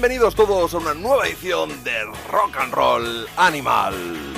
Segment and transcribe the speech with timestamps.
[0.00, 4.29] bienvenidos todos a una nueva edición de Rock and Roll Animal.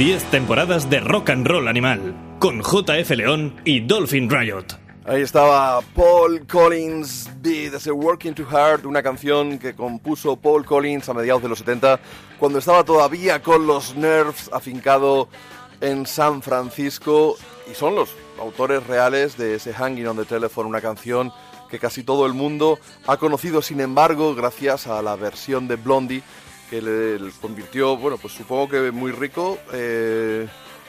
[0.00, 4.64] 10 temporadas de Rock and Roll Animal, con JF León y Dolphin Riot.
[5.04, 11.06] Ahí estaba Paul Collins, Beat, ese Working Too Hard, una canción que compuso Paul Collins
[11.10, 12.00] a mediados de los 70,
[12.38, 15.28] cuando estaba todavía con los Nerves afincado
[15.82, 17.36] en San Francisco,
[17.70, 21.30] y son los autores reales de ese Hanging on the Telephone, una canción
[21.68, 26.22] que casi todo el mundo ha conocido, sin embargo, gracias a la versión de Blondie,
[26.70, 30.46] que le, convirtió, bueno, pues supongo que muy rico, eh,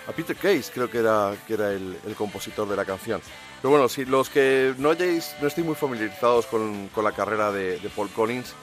[0.07, 3.19] a Peter Case, creo que era, que era el, el compositor de la canción.
[3.61, 7.51] Pero bueno, si los que no hayáis, no estéis muy familiarizados con, con la carrera
[7.51, 8.53] de, de Paul Collins,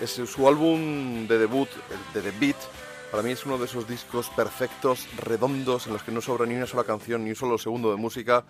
[0.00, 1.68] es su álbum de debut,
[2.12, 2.56] de The Beat,
[3.14, 6.56] para mí es uno de esos discos perfectos, redondos, en los que no sobra ni
[6.56, 8.42] una sola canción, ni un solo segundo de música.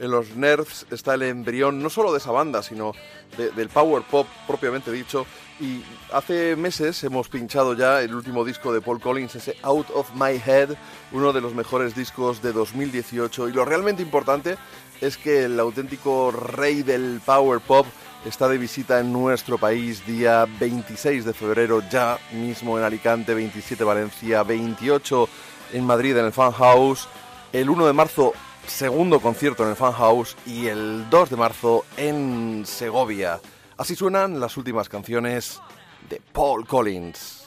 [0.00, 2.94] En los Nerds está el embrión, no solo de esa banda, sino
[3.36, 5.24] de- del power pop propiamente dicho.
[5.60, 10.10] Y hace meses hemos pinchado ya el último disco de Paul Collins, ese Out of
[10.16, 10.70] My Head,
[11.12, 13.48] uno de los mejores discos de 2018.
[13.48, 14.56] Y lo realmente importante
[15.00, 17.86] es que el auténtico rey del power pop
[18.24, 23.84] está de visita en nuestro país día 26 de febrero, ya mismo en Alicante, 27
[23.84, 25.28] Valencia, 28
[25.74, 27.08] en Madrid en el Fan House,
[27.52, 28.32] el 1 de marzo
[28.66, 33.40] segundo concierto en el Fan House y el 2 de marzo en Segovia.
[33.76, 35.60] Así suenan las últimas canciones
[36.08, 37.46] de Paul Collins.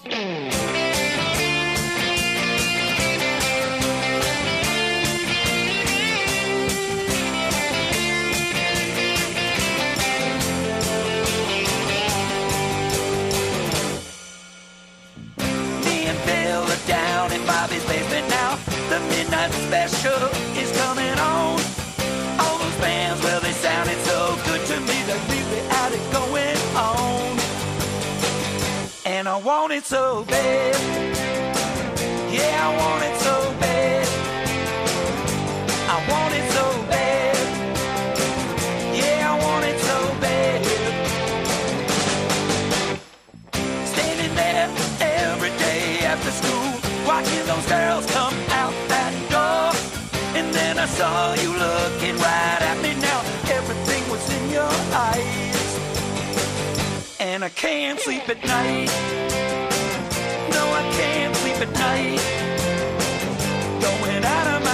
[17.71, 18.57] Bobby's basement now.
[18.89, 20.27] The midnight special
[20.59, 21.57] is coming on.
[22.37, 25.01] All those bands, well, they sounded so good to me.
[25.07, 27.39] They really had it going on.
[29.05, 30.75] And I want it so bad.
[32.29, 34.07] Yeah, I want it so bad.
[35.87, 37.37] I want it so bad.
[38.93, 40.65] Yeah, I want it so bad.
[43.85, 44.80] Standing there
[47.71, 49.71] girls come out that door.
[50.37, 53.19] And then I saw you looking right at me now.
[53.59, 54.73] Everything was in your
[55.07, 55.69] eyes.
[57.19, 58.91] And I can't sleep at night.
[60.55, 62.21] No, I can't sleep at night.
[63.85, 64.70] Going out of my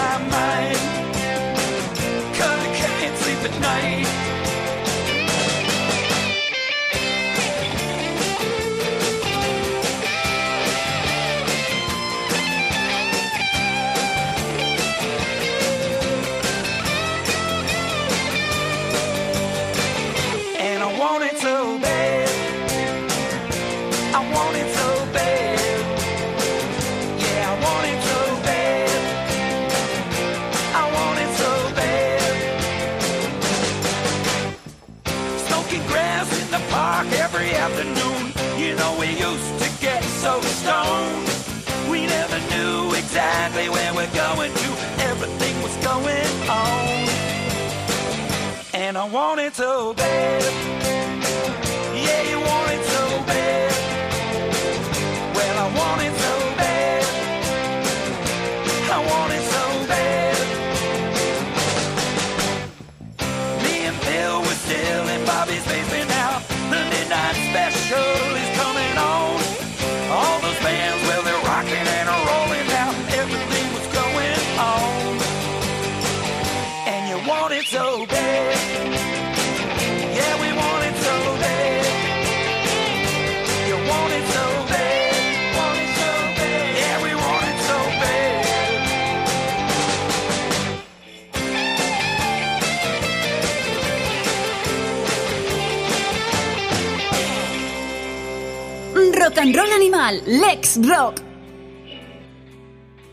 [100.83, 101.15] Rock.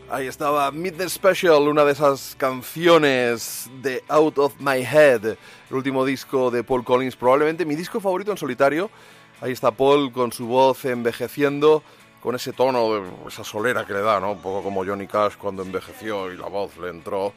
[0.09, 6.05] Ahí estaba Midnight Special, una de esas canciones de Out of My Head, el último
[6.05, 8.91] disco de Paul Collins, probablemente mi disco favorito en solitario.
[9.41, 11.81] Ahí está Paul con su voz envejeciendo,
[12.21, 14.33] con ese tono, esa solera que le da, ¿no?
[14.33, 17.33] Un poco como Johnny Cash cuando envejeció y la voz le entró.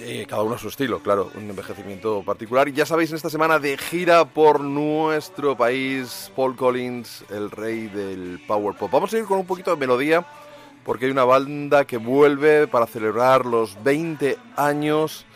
[0.00, 2.70] Eh, cada uno a su estilo, claro, un envejecimiento particular.
[2.70, 8.40] Ya sabéis, en esta semana de gira por nuestro país, Paul Collins, el rey del
[8.46, 8.92] Power Pop.
[8.92, 10.24] Vamos a ir con un poquito de melodía,
[10.84, 15.26] porque hay una banda que vuelve para celebrar los 20 años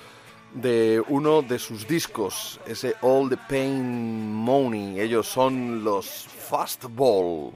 [0.54, 5.00] de uno de sus discos, ese All the Pain Money.
[5.00, 7.52] Ellos son los Fastball.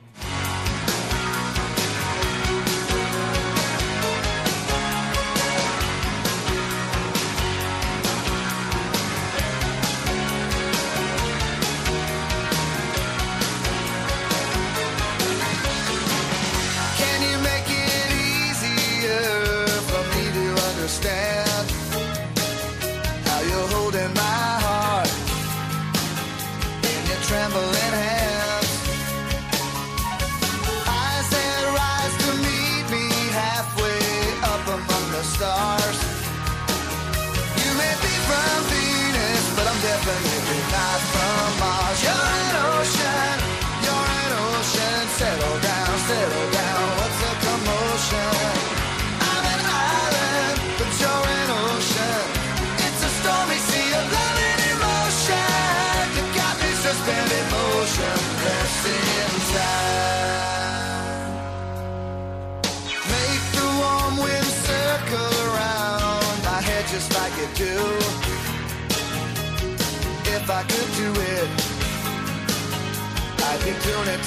[73.88, 74.25] opportunity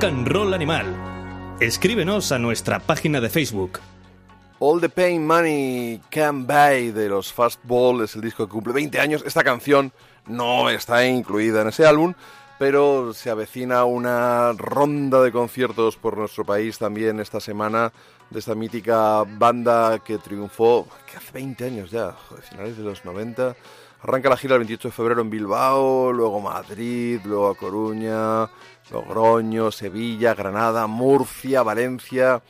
[0.00, 1.58] Rock and Roll Animal.
[1.60, 3.80] Escríbenos a nuestra página de Facebook.
[4.58, 8.98] All the Pain Money Can Buy de los Fastball es el disco que cumple 20
[8.98, 9.22] años.
[9.26, 9.92] Esta canción
[10.26, 12.14] no está incluida en ese álbum,
[12.58, 17.92] pero se avecina una ronda de conciertos por nuestro país también esta semana
[18.30, 23.04] de esta mítica banda que triunfó que hace 20 años ya, joder, finales de los
[23.04, 23.54] 90.
[24.02, 28.48] Arranca la gira el 28 de febrero en Bilbao, luego Madrid, luego a Coruña,
[28.90, 32.42] Logroño, Sevilla, Granada, Murcia, Valencia.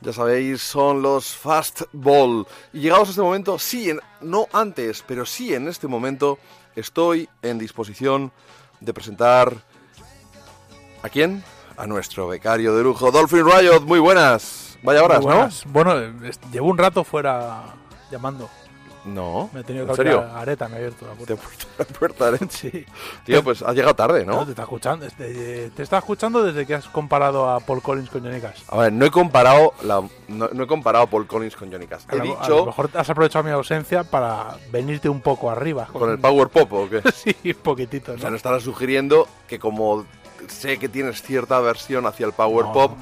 [0.00, 2.46] Ya sabéis, son los Fastball.
[2.72, 6.38] Y llegados a este momento, sí, en- no antes, pero sí en este momento,
[6.74, 8.30] estoy en disposición
[8.80, 9.54] de presentar.
[11.02, 11.42] ¿A quién?
[11.76, 13.80] A nuestro becario de lujo, Dolphin Riot.
[13.82, 14.78] Muy buenas.
[14.82, 15.64] Vaya horas.
[15.66, 15.94] Bueno,
[16.52, 17.74] llevo un rato fuera
[18.10, 18.48] llamando.
[19.06, 19.48] ¿No?
[19.52, 20.18] Me he tenido ¿En que serio?
[20.20, 21.34] abrir a Areta, me ha abierto la Te puerta.
[21.34, 22.46] he puesto la puerta.
[22.50, 22.84] Sí.
[23.24, 24.44] Tío, pues has llegado tarde, No, ¿no?
[24.44, 25.06] te está escuchando.
[25.16, 28.62] Te, te está escuchando desde que has comparado a Paul Collins con Johnny Cash.
[28.68, 31.86] A ver, no he comparado la, no, no he comparado a Paul Collins con Johnny
[31.86, 32.04] Cash.
[32.08, 35.50] A He lo, a lo dicho mejor has aprovechado mi ausencia para venirte un poco
[35.50, 35.86] arriba.
[35.92, 37.02] con el Power Pop o qué.
[37.14, 38.20] Sí, un poquitito, O ¿no?
[38.20, 40.04] sea, no estarás sugiriendo que como
[40.48, 42.72] sé que tienes cierta aversión hacia el Power No.
[42.72, 42.92] Pop,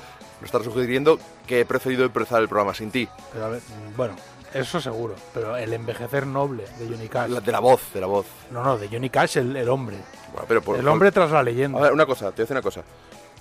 [0.41, 3.09] no estarás sugiriendo que he preferido empezar el programa sin ti.
[3.33, 3.61] Pero a ver,
[3.97, 4.15] bueno,
[4.55, 5.15] eso seguro.
[5.35, 7.31] Pero el envejecer noble de Johnny Cash.
[7.31, 8.27] La- de la voz, de la voz.
[8.51, 9.97] No, no, de Johnny Cash, el, el hombre.
[10.33, 11.79] Bueno, pero por- el por- hombre tras la leyenda.
[11.79, 12.83] A ver, una cosa, te voy a decir una cosa.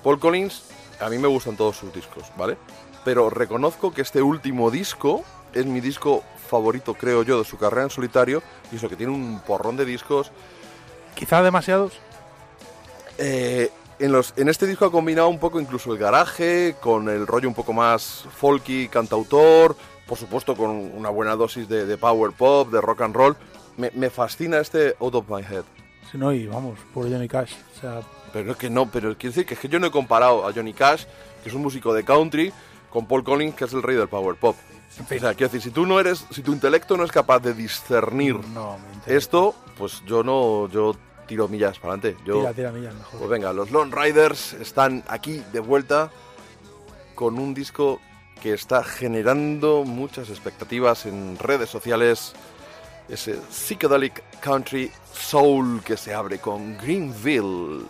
[0.03, 0.63] Paul Collins,
[0.99, 2.57] a mí me gustan todos sus discos, ¿vale?
[3.05, 7.83] Pero reconozco que este último disco es mi disco favorito, creo yo, de su carrera
[7.83, 8.41] en solitario.
[8.71, 10.31] Y eso, que tiene un porrón de discos.
[11.15, 11.93] Quizá demasiados.
[13.17, 17.27] Eh, en, los, en este disco ha combinado un poco incluso el garaje, con el
[17.27, 19.75] rollo un poco más folky, cantautor,
[20.07, 23.35] por supuesto con una buena dosis de, de power pop, de rock and roll.
[23.77, 25.63] Me, me fascina este Out of My Head.
[26.11, 27.53] Si no, y vamos, por Johnny Cash.
[27.77, 29.91] O sea, Pero es que no, pero quiero decir que es que yo no he
[29.91, 31.05] comparado a Johnny Cash,
[31.41, 32.53] que es un músico de country,
[32.89, 34.55] con Paul Collins, que es el rey del power pop.
[34.99, 35.17] en fin.
[35.17, 37.53] O sea, quiero decir, si tú no eres, si tu intelecto no es capaz de
[37.55, 40.95] discernir no, esto, pues yo no, yo
[41.25, 42.21] tiro millas para adelante.
[42.25, 43.17] Yo, Tira, tira millas mejor.
[43.17, 46.11] Pues venga, los Lone Riders están aquí de vuelta
[47.15, 47.99] con un disco
[48.43, 52.33] que está generando muchas expectativas en redes sociales.
[53.07, 57.85] Ese psychedelic country soul que se abre con Greenville.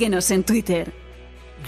[0.00, 0.90] Síguenos en Twitter.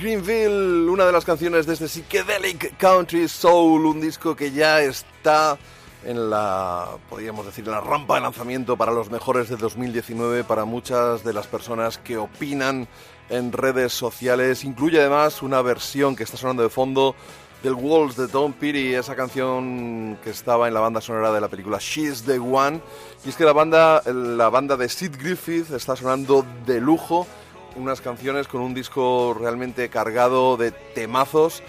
[0.00, 5.58] Greenville, una de las canciones de este Psychedelic Country Soul, un disco que ya está
[6.02, 10.64] en la, podríamos decir, en la rampa de lanzamiento para los mejores de 2019 para
[10.64, 12.88] muchas de las personas que opinan
[13.28, 14.64] en redes sociales.
[14.64, 17.14] Incluye además una versión que está sonando de fondo
[17.62, 21.48] del Walls de Tom Petty, esa canción que estaba en la banda sonora de la
[21.48, 22.80] película She's the One.
[23.26, 27.26] Y es que la banda, la banda de Sid Griffith está sonando de lujo,
[27.76, 31.62] unas canciones con un disco realmente cargado de temazos.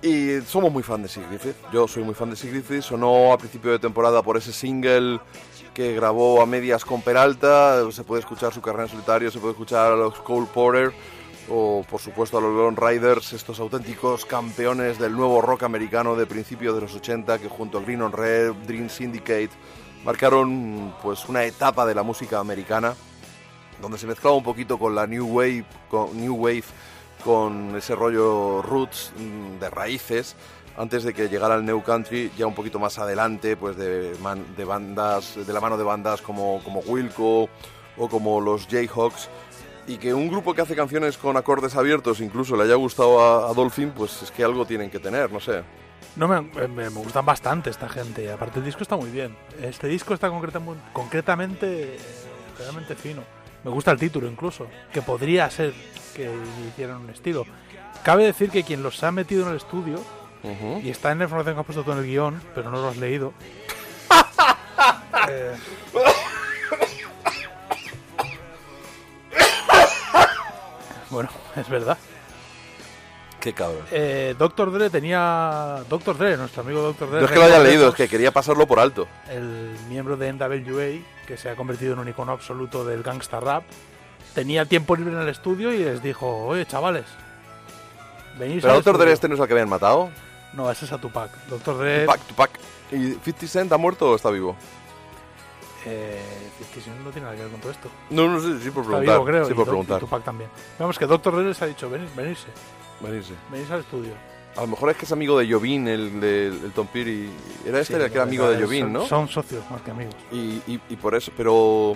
[0.00, 1.56] Y somos muy fan de Griffith.
[1.72, 2.82] Yo soy muy fan de Griffith.
[2.82, 5.20] Sonó a principio de temporada por ese single
[5.74, 7.90] que grabó a medias con Peralta.
[7.90, 10.92] Se puede escuchar su carrera en solitario, se puede escuchar a los Cole Porter
[11.50, 16.26] o por supuesto a los Lone Riders, estos auténticos campeones del nuevo rock americano de
[16.26, 19.50] principios de los 80 que junto a Green on Red, Dream Syndicate
[20.04, 22.94] marcaron pues una etapa de la música americana
[23.80, 26.64] donde se mezclaba un poquito con la new wave, con new wave
[27.24, 30.36] con ese rollo roots mm, de raíces
[30.76, 34.14] antes de que llegara el new country ya un poquito más adelante pues de,
[34.64, 37.48] bandas de la mano de bandas como como Wilco
[37.96, 39.28] o como los Jayhawks
[39.88, 43.52] y que un grupo que hace canciones con acordes abiertos incluso le haya gustado a,
[43.54, 45.62] Dolphin pues es que algo tienen que tener no sé
[46.14, 48.30] No, me, me- me gustan bastante esta gente.
[48.32, 49.36] Aparte, el disco está muy bien.
[49.62, 50.60] Este disco está concreta-
[50.92, 51.98] concretamente eh,
[52.58, 53.22] realmente fino.
[53.64, 55.72] Me gusta el título incluso, que podría ser
[56.14, 56.30] que
[56.68, 57.44] hicieran un estilo.
[58.02, 60.00] Cabe decir que quien los ha metido en el estudio,
[60.82, 62.88] y está en la información que has puesto tú en el guion, pero no lo
[62.88, 63.32] has leído.
[65.28, 65.56] eh,
[71.10, 71.96] bueno, es verdad.
[73.40, 75.82] qué cabrón Eh, Doctor Dre tenía.
[75.88, 77.20] Doctor Dre, nuestro amigo Doctor Dre.
[77.20, 80.32] no es que lo haya leído es que quería pasarlo por alto El miembro de
[80.32, 83.62] NWA, que se ha convertido en un icono absoluto del gangsta rap,
[84.34, 87.04] tenía tiempo libre en el estudio y les dijo: Oye, chavales,
[88.38, 89.14] venís pero al Doctor Dre estudio".
[89.14, 90.08] este no es el que habían matado
[90.54, 91.30] No, ese es a Tupac.
[91.48, 92.00] Doctor Dre.
[92.06, 92.50] Tupac, Tupac.
[92.92, 94.56] ¿y 50 Cent ha muerto o está vivo?
[95.84, 97.88] Eh, es que si no, tiene nada que ver con todo esto.
[98.10, 99.14] No, no sé, sí por Está preguntar.
[99.14, 99.44] vivo, creo.
[99.46, 99.96] sí por preguntar.
[99.98, 100.50] y Tupac también.
[100.78, 102.48] Vamos, que Doctor Dre les ha dicho, venir, venirse,
[103.00, 103.34] Venirse.
[103.50, 104.12] venirse al estudio.
[104.56, 107.30] A lo mejor es que es amigo de Jovín, el de el Tom Peary.
[107.64, 109.06] Era este Sí, el que era amigo de Jovín, ¿no?
[109.06, 110.14] Son socios más que amigos.
[110.32, 111.94] Y, y, y por eso, pero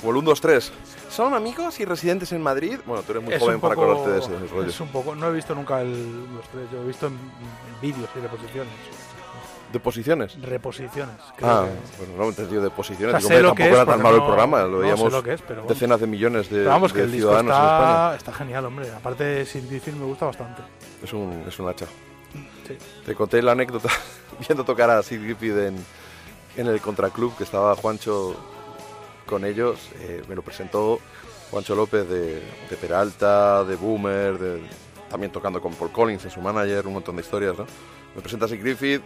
[0.00, 0.72] como el 1, 2, 3.
[1.10, 2.78] ¿Son amigos y residentes en Madrid?
[2.86, 4.68] Bueno, tú eres muy Es joven un para poco- acordarte de ese rollo.
[4.70, 7.80] Es un poco, no he visto nunca el- los tres, yo he visto en, en
[7.80, 8.72] vídeos y reposiciones.
[9.72, 10.40] ¿De posiciones?
[10.42, 11.14] Reposiciones.
[11.36, 13.16] creo Ah, que- bueno, no me he entendido de posiciones.
[13.18, 14.76] Digo, sé hombre, lo que tampoco es, era tan malo el no- programa, lo no
[14.78, 17.10] sé veíamos lo que es, pero decenas de millones de, Pero vamos, que de el
[17.12, 18.14] ciudadanos en España.
[18.14, 18.90] está, está genial, hombre.
[18.90, 20.62] Aparte, Sin Film me gusta bastante.
[21.02, 21.86] Es un, es un hacha.
[22.66, 22.76] Sí.
[23.06, 23.88] Te conté la anécdota
[24.48, 25.76] viendo tocar a Sid Griffith en,
[26.56, 28.34] en el Contraclub, que estaba Juancho
[29.26, 29.78] con ellos.
[30.00, 30.98] eh, me lo presentó
[31.52, 34.62] Juancho López de, de Peralta, de Boomer, de-
[35.08, 37.56] también tocando con Paul Collins, en su manager, un montón de historias.
[37.58, 37.66] ¿no?
[38.14, 39.02] Me presenta a Sid Griffith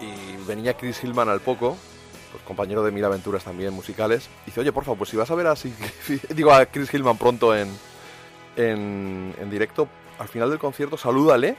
[0.00, 1.76] y venía Chris Hillman al poco,
[2.32, 4.28] pues, compañero de Mil Aventuras también musicales.
[4.42, 5.54] Y dice, oye, por favor, pues si vas a ver a
[6.34, 7.68] digo a Chris Hillman pronto en,
[8.56, 11.56] en, en directo, al final del concierto, salúdale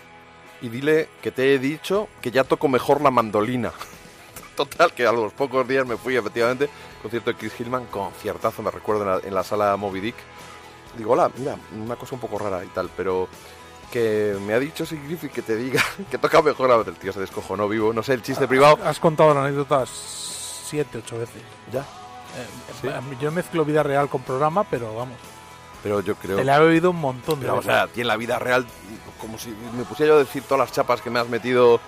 [0.62, 3.72] y dile que te he dicho que ya toco mejor la mandolina.
[4.56, 6.70] Total, que a los pocos días me fui, efectivamente,
[7.02, 10.16] concierto de Chris Hillman, conciertazo, me recuerdo, en la, en la sala Moby Dick.
[10.98, 13.30] Digo, hola, mira, una cosa un poco rara y tal, pero
[13.92, 16.86] que me ha dicho Sid Griffith que te diga que toca mejor.
[16.88, 18.80] El tío se descojonó vivo, no sé, el chiste privado.
[18.84, 21.42] Has contado la anécdota siete, ocho veces.
[21.72, 22.46] Ya, Eh,
[22.82, 22.88] Sí.
[23.20, 25.18] Yo mezclo vida real con programa, pero vamos.
[25.84, 26.38] pero yo creo...
[26.38, 27.72] Te la he oído un montón de Pero, o veces.
[27.74, 28.66] sea, a ti en la vida real,
[29.20, 31.80] como si me pusiera yo a decir todas las chapas que me has metido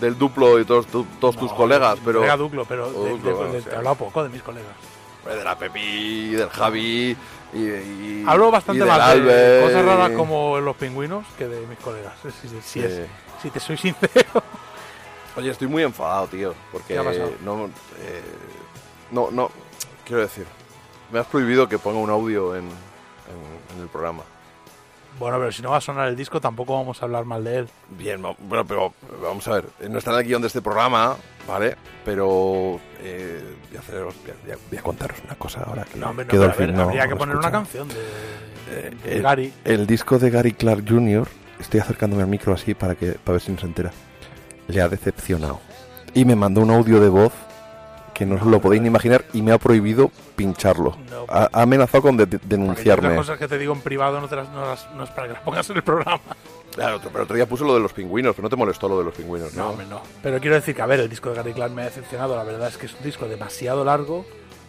[0.00, 2.20] del duplo y todos, tu- todos tus No, colegas, de- pero...
[2.22, 3.68] Venga, Duclo, pero O de- de- bueno, de- o sea.
[3.70, 4.72] te he hablado poco de mis colegas.
[5.26, 7.16] de la Pepi, del Javi
[7.52, 11.78] y, y- Hablo bastante y más de cosas raras como los pingüinos que de mis
[11.78, 12.14] colegas.
[12.22, 12.80] Si, si- si Sí.
[12.80, 13.02] es-
[13.42, 14.42] si te soy sincero.
[15.36, 17.70] Oye, estoy muy enfadado, tío, porque no, eh,
[19.10, 19.50] no, no,
[20.04, 20.44] quiero decir,
[21.12, 24.22] me has prohibido que ponga un audio en, en- en el programa.
[25.18, 27.56] Bueno, pero si no va a sonar el disco, tampoco vamos a hablar mal de
[27.58, 27.68] él.
[27.90, 31.16] Bien, bueno, pero vamos a ver, no está en el guion de este programa,
[31.50, 31.76] ¿vale?
[32.04, 35.84] Pero eh, voy, a haceros- voy a- voy a- voy a contaros una cosa ahora
[35.84, 37.88] que, No, hombre, no, que pero a Dolphin ver, no- habría que poner una canción
[37.88, 37.94] de,
[38.72, 39.52] Eh, de el- Gary.
[39.64, 41.26] El disco de Gary Clark Jr.,
[41.58, 43.90] estoy acercándome al micro así para, que, para ver si no se entera,
[44.68, 45.60] le ha decepcionado.
[46.14, 47.32] Y me mandó un audio de voz
[48.20, 50.94] que no os lo podéis ni imaginar y me ha prohibido pincharlo.
[51.10, 51.24] No.
[51.26, 53.08] Ha, ha amenazado con de- de- denunciarme.
[53.08, 55.28] Las cosas que te digo en privado no, te las- no las- no es para
[55.28, 56.20] que las pongas en el programa.
[56.74, 58.98] Claro, otro- pero otro día puso lo de los pingüinos, pero no te molestó lo
[58.98, 59.70] de los pingüinos, No, ¿no?
[59.70, 60.02] hombre, no.
[60.22, 62.36] Pero quiero decir que, a ver, el disco de Gary Clark me ha decepcionado.
[62.36, 64.26] La verdad es que es un disco demasiado largo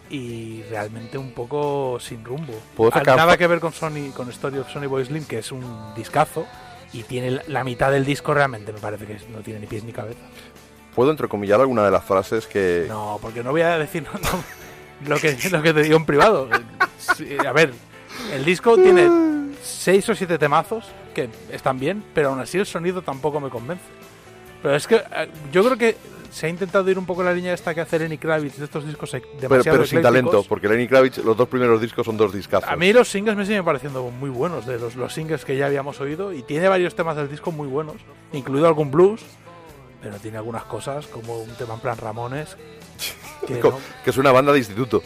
[0.08, 2.54] y realmente un poco sin rumbo.
[2.74, 5.40] ¿Puedo Ah, sacar Nada que ver con Sony, con Story of Sony Boy Slim, que
[5.40, 6.46] es un discazo.
[6.94, 9.82] Y tiene la- la mitad del disco realmente, me parece que no tiene ni pies
[9.84, 10.20] ni cabeza.
[10.94, 12.86] ¿Puedo entrecomillar alguna de las frases que...
[12.88, 16.04] No, porque no voy a decir no, no, lo, que, lo que te digo en
[16.04, 16.48] privado.
[16.98, 17.72] Sí, a ver,
[18.32, 23.02] el disco tiene seis o siete temazos que están bien, pero aún así el sonido
[23.02, 23.84] tampoco me convence.
[24.62, 25.96] Pero es que eh, yo creo que
[26.30, 28.86] se ha intentado ir un poco la línea esta que hace Lenny Kravitz de estos
[28.86, 32.32] discos demasiado Pero, pero sin talento, porque Lenny Kravitz, los dos primeros discos son dos
[32.32, 32.70] discazos.
[32.70, 35.66] A mí los singles me siguen pareciendo muy buenos, de los, los singles que ya
[35.66, 37.96] habíamos oído, y tiene varios temas del disco muy buenos,
[38.32, 39.20] incluido algún blues,
[40.02, 42.56] pero tiene algunas cosas, como un tema en plan Ramones,
[43.46, 45.02] que no- que es una banda de instituto.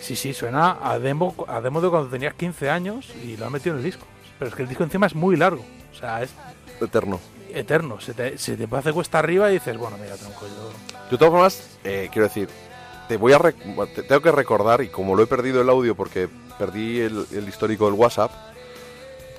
[0.00, 3.52] Sí, sí, suena a demo, a demo de cuando tenías 15 años y lo han
[3.52, 4.06] metido en el disco.
[4.38, 6.30] Pero es que el disco encima es muy largo, o sea, es
[6.80, 7.18] Eterno.
[7.52, 8.00] eterno.
[8.00, 10.70] Se te, se te hace cuesta arriba y dices, bueno, mira, tronco, yo...
[11.06, 12.48] Yo, de todas formas, eh, quiero decir,
[13.08, 16.28] te voy a te tengo que recordar, y como lo he perdido el audio porque
[16.58, 18.30] perdí el, el histórico del WhatsApp,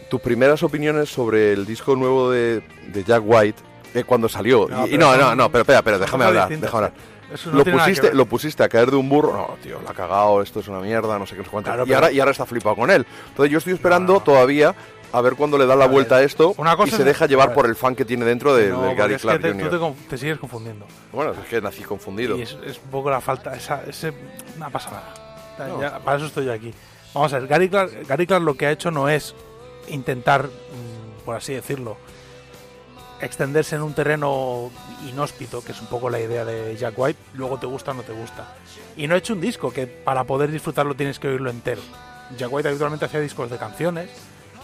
[0.10, 3.62] tus primeras opiniones sobre el disco nuevo de, de Jack White,
[3.94, 4.68] eh, cuando salió.
[4.70, 6.94] No, y, y pero no, no, no, pero espera, son déjame hablar, déjame hablar.
[7.46, 9.34] No lo, que pusiste, lo pusiste a caer de un burro.
[9.34, 11.70] No, tío, la ha cagado, esto es una mierda, no sé qué, no sé cuánto.
[11.70, 13.06] Claro, y, pero- ahora, y ahora está flipado con él.
[13.30, 14.20] Entonces yo estoy esperando No.
[14.22, 14.74] todavía
[15.12, 16.98] a ver cuándo le da la A ver, vuelta a esto una cosa y es-
[16.98, 19.28] se deja llevar por el fan que tiene dentro de, No, porque Gary es que
[19.28, 19.70] Clark te, Jr.
[19.70, 20.88] tú te, sigues confundiendo.
[21.12, 22.36] Bueno, es que nací confundido.
[22.36, 24.12] Y es, es un poco la falta, esa, ese,
[24.58, 25.68] no pasa nada.
[25.68, 25.82] No.
[25.82, 26.74] Ya, para eso estoy aquí.
[27.14, 29.36] Vamos a ver, Gary Clark, Gary Clark lo que ha hecho no es
[29.88, 31.98] intentar, mm, por así decirlo,
[33.22, 34.72] extenderse en un terreno
[35.08, 38.04] inhóspito, que es un poco la idea de Jack White, luego te gusta o no
[38.04, 38.56] te gusta.
[38.96, 41.82] Y no ha hecho un disco que para poder disfrutarlo tienes que oírlo entero.
[42.38, 44.10] Jack White habitualmente hacía discos de canciones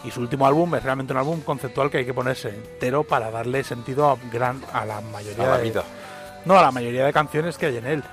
[0.04, 3.32] y su último álbum es realmente un álbum conceptual que hay que ponerse entero para
[3.32, 5.84] darle sentido a, gran, a la mayoría a la de, vida.
[6.46, 8.04] no, a la mayoría de canciones que hay en él.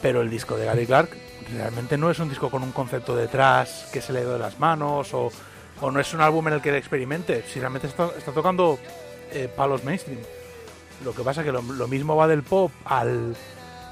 [0.00, 1.10] Pero el disco de Gary Clark
[1.54, 4.38] realmente no es un disco con un concepto detrás que se le ha ido de
[4.38, 5.30] las manos o,
[5.80, 7.44] o no es un álbum en el que experimente.
[7.46, 8.78] Si realmente está, está tocando
[9.32, 10.20] eh, palos mainstream.
[11.04, 13.36] Lo que pasa que lo, lo mismo va del pop al,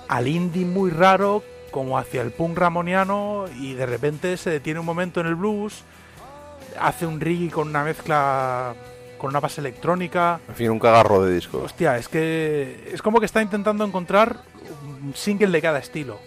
[0.08, 4.86] al indie muy raro como hacia el punk ramoniano y de repente se detiene un
[4.86, 5.84] momento en el blues,
[6.78, 8.74] hace un reggae con una mezcla
[9.18, 10.40] con una base electrónica.
[10.48, 11.58] En fin, un cagarro de disco.
[11.62, 14.38] Hostia, es que es como que está intentando encontrar
[15.02, 16.18] un single de cada estilo.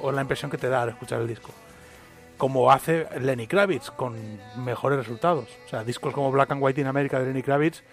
[0.00, 1.50] O la impresión que te da al escuchar el disco.
[2.36, 4.16] Como hace Lenny Kravitz con
[4.56, 5.48] mejores resultados.
[5.64, 7.84] O sea, discos como Black and White in America de Lenny Kravitz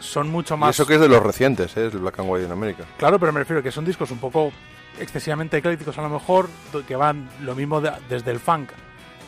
[0.00, 0.76] son mucho Y más.
[0.76, 1.86] eso que es de los recientes, ¿eh?
[1.86, 2.84] es el Black and White en América.
[2.96, 4.52] Claro, pero me refiero que son discos un poco
[5.00, 6.48] excesivamente eclécticos a lo mejor,
[6.86, 8.70] que van lo mismo de- desde el funk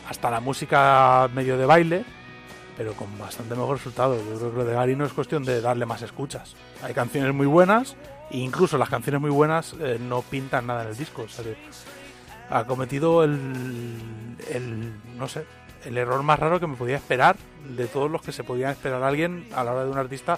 [0.09, 2.03] hasta la música medio de baile,
[2.77, 4.17] pero con bastante mejor resultado.
[4.17, 6.55] Yo creo que lo de Gary no es cuestión de darle más escuchas.
[6.83, 7.95] Hay canciones muy buenas,
[8.29, 11.23] e incluso las canciones muy buenas eh, no pintan nada en el disco.
[11.23, 11.45] o sea
[12.49, 15.45] ha cometido el, el, no sé,
[15.85, 17.35] el error más raro que me podía esperar
[17.75, 20.37] de todos los que se podían esperar a alguien a la hora de un artista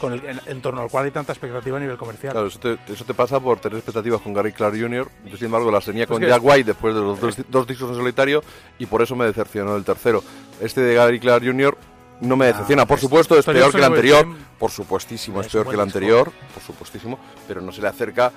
[0.00, 2.32] con el, en, en torno al cual hay tanta expectativa a nivel comercial.
[2.32, 5.08] Claro, eso te, eso te pasa por tener expectativas con Gary Clark Jr.
[5.26, 7.96] Yo, sin embargo, las tenía con Jack White después de los dos, dos discos en
[7.96, 8.42] solitario
[8.78, 10.22] y por eso me decepcionó el tercero.
[10.60, 11.76] Este de Gary Clark Jr.
[12.20, 12.86] no me decepciona.
[12.86, 14.26] por es- supuesto, es peor que el anterior.
[14.58, 16.32] Por supuestísimo, es es peor que el anterior.
[16.52, 17.18] Por supuestísimo.
[17.46, 18.32] Pero no se le acerca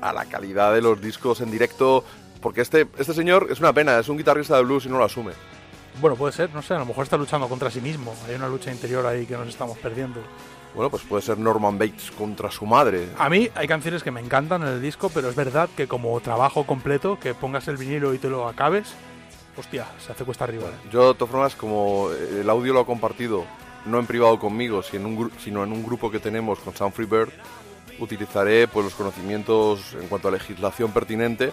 [0.00, 2.04] a la calidad de los discos en directo.
[2.40, 5.04] Porque este, este señor es una pena, es un guitarrista de blues y no lo
[5.04, 5.32] asume.
[6.00, 8.14] Bueno, puede ser, no sé, a lo mejor está luchando contra sí mismo.
[8.28, 10.20] Hay una lucha interior ahí que nos estamos perdiendo.
[10.74, 13.08] Bueno, pues puede ser Norman Bates contra su madre.
[13.18, 16.20] A mí hay canciones que me encantan en el disco, pero es verdad que como
[16.20, 18.92] trabajo completo, que pongas el vinilo y te lo acabes,
[19.56, 20.66] hostia, se hace cuesta arriba.
[20.92, 23.44] Yo, de todas formas, como el audio lo ha compartido,
[23.86, 26.76] no en privado conmigo, sino en un, gru- sino en un grupo que tenemos con
[26.76, 27.30] Sound Free Bird,
[27.98, 31.52] utilizaré pues, los conocimientos en cuanto a legislación pertinente.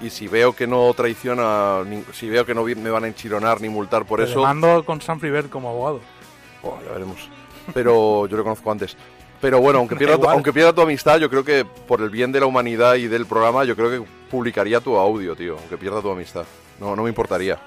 [0.00, 3.60] Y si veo que no traiciona, ni- si veo que no me van a enchironar
[3.60, 6.00] ni multar por Te eso, demando con Sam Freebird como abogado.
[6.62, 7.28] bueno, ya veremos.
[7.74, 8.96] Pero yo lo conozco antes.
[9.40, 12.10] Pero bueno, aunque Da pierda, tu, aunque pierda tu amistad, yo creo que por el
[12.10, 15.76] bien de la humanidad y del programa, yo creo que publicaría tu audio, tío, aunque
[15.76, 16.44] pierda tu amistad.
[16.78, 17.58] No, no me importaría.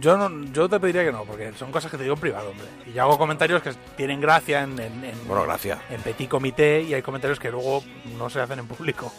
[0.00, 2.50] Yo no, yo te pediría que no, porque son cosas que te digo en privado,
[2.50, 2.66] hombre.
[2.86, 5.78] Y yo hago comentarios que tienen gracia en, en, en- Bueno, gracias.
[5.88, 7.82] en petit comité y hay comentarios que luego
[8.18, 9.10] no se hacen en público.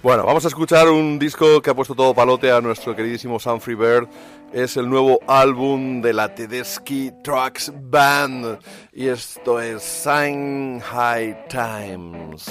[0.00, 3.58] Bueno, vamos a escuchar un disco que ha puesto todo palote a nuestro queridísimo Sam
[3.58, 4.08] Freebird.
[4.52, 8.60] Es el nuevo álbum de la Tedeschi Trucks Band.
[8.92, 12.46] Y esto es High Times.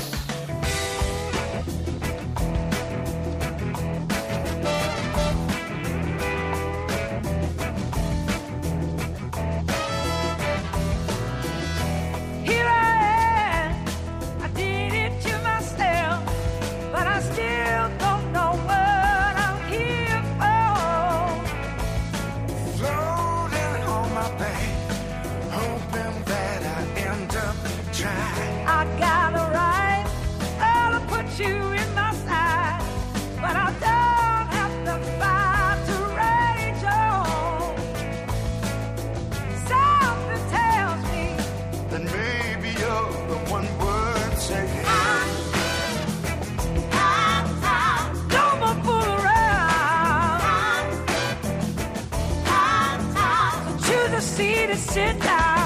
[54.78, 55.57] Sit down.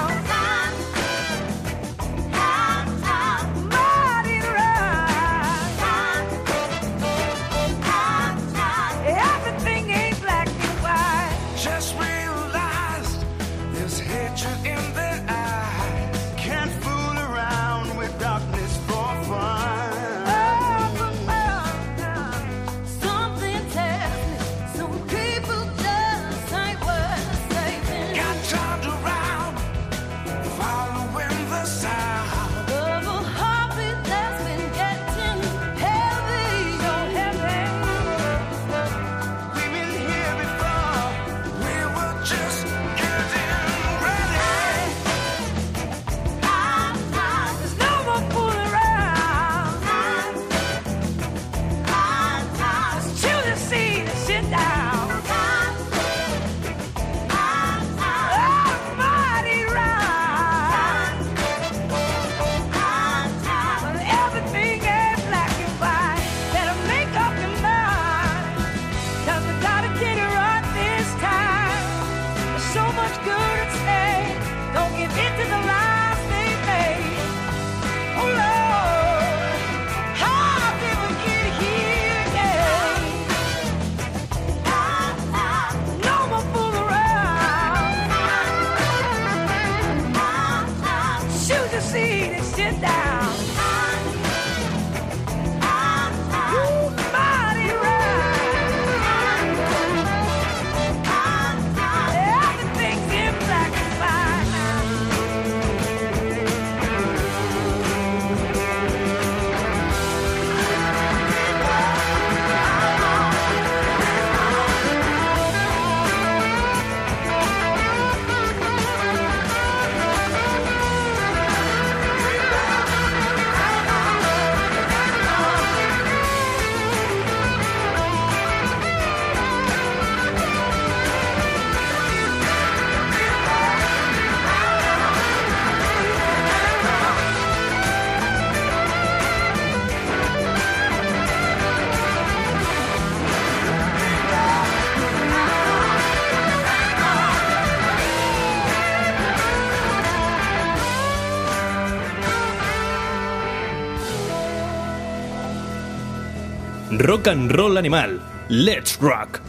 [156.98, 158.20] Rock and Roll Animal.
[158.50, 159.40] Let's Rock.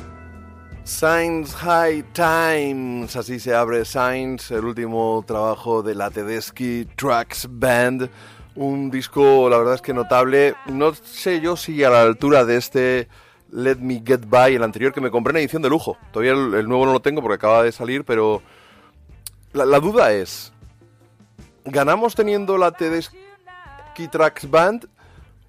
[0.86, 8.10] Science High Times, así se abre Science, el último trabajo de la Tedeschi Tracks Band.
[8.56, 10.56] Un disco, la verdad es que notable.
[10.68, 13.10] No sé yo si a la altura de este
[13.52, 15.98] Let Me Get By, el anterior que me compré en edición de lujo.
[16.14, 18.42] Todavía el, nuevo no lo tengo porque acaba de salir, pero
[19.52, 20.54] la, la duda es,
[21.66, 23.18] ¿ganamos teniendo la Tedeschi
[24.10, 24.88] Tracks Band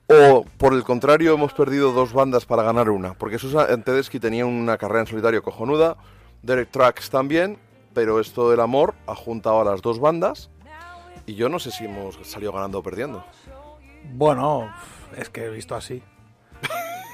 [0.09, 3.15] o por el contrario hemos perdido dos bandas para ganar una?
[3.15, 5.97] Porque Susan Tedeschi tenía una carrera en solitario cojonuda,
[6.43, 7.59] Derek Tracks también,
[7.95, 10.51] pero esto del amor ha juntado a las dos bandas
[11.27, 13.25] y yo no sé si hemos salido ganando o perdiendo.
[14.13, 14.71] Bueno,
[15.17, 16.03] es que he visto así.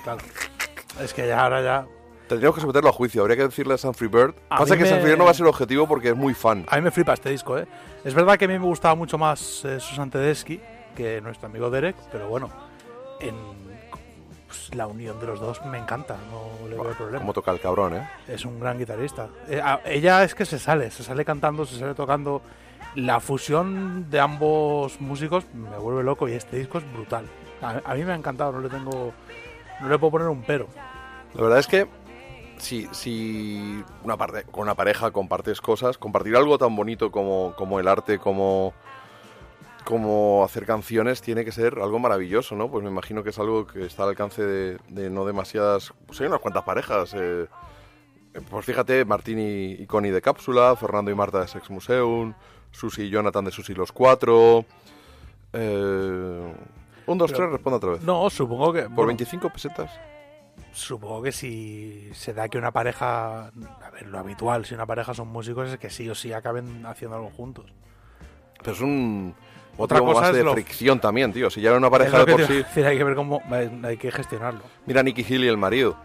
[0.03, 0.18] Claro.
[1.00, 1.87] Es que ya ahora ya.
[2.29, 4.35] Tendríamos que someterlo a juicio, habría que decirle a Sanfrey Bird.
[4.50, 6.64] A Pasa que me- Sanfrey Bird no va a ser objetivo porque es muy fan.
[6.68, 7.66] A mí me flipa este disco, ¿eh?
[8.05, 10.61] Es verdad que a mí me gustaba mucho más eh, Susan Tedeschi
[10.96, 12.50] que nuestro amigo Derek, pero bueno,
[13.20, 13.35] en
[14.46, 17.18] pues, la unión de los dos me encanta, no le veo problema.
[17.20, 18.11] Como toca el cabrón, ¿eh?
[18.26, 19.28] Es un gran guitarrista.
[19.48, 22.42] Eh, ella es que se sale, se sale cantando, se sale tocando.
[22.96, 27.26] La fusión de ambos músicos me vuelve loco y este disco es brutal.
[27.62, 29.12] A, a mí me ha encantado, no le tengo,
[29.80, 30.66] no le puedo poner un pero.
[31.35, 31.87] La verdad es que
[32.61, 37.80] si, si una parte, con una pareja compartes cosas, compartir algo tan bonito como, como
[37.80, 38.74] el arte, como,
[39.83, 42.71] como hacer canciones, tiene que ser algo maravilloso, ¿no?
[42.71, 45.93] Pues me imagino que es algo que está al alcance de, de no demasiadas...
[46.07, 47.14] Pues hay unas cuantas parejas.
[47.16, 47.47] eh,
[48.49, 52.33] pues fíjate, Martín y, y Connie de Cápsula, Fernando y Marta de Sex Museum,
[52.71, 54.64] Susi y Jonathan de Susi los Cuatro...
[55.53, 56.55] Eh,
[57.07, 58.03] un, dos, Pero- tres, responde otra vez.
[58.03, 58.83] No, supongo que.
[58.83, 59.90] Por bueno, 25 pesetas.
[60.73, 65.12] Supongo que si se da que una pareja, a ver, lo habitual, si una pareja
[65.14, 67.73] son músicos es que sí o sí acaben haciendo algo juntos.
[68.62, 69.35] Pero es un
[69.83, 71.51] Otra cosa más es de lo- fricción también, tío.
[71.51, 72.55] Si ya era una pareja de por sí.
[72.55, 73.43] decir, hay que ver cómo
[73.83, 74.61] hay que gestionarlo.
[74.87, 75.97] Mira a Nicky Hill y el marido.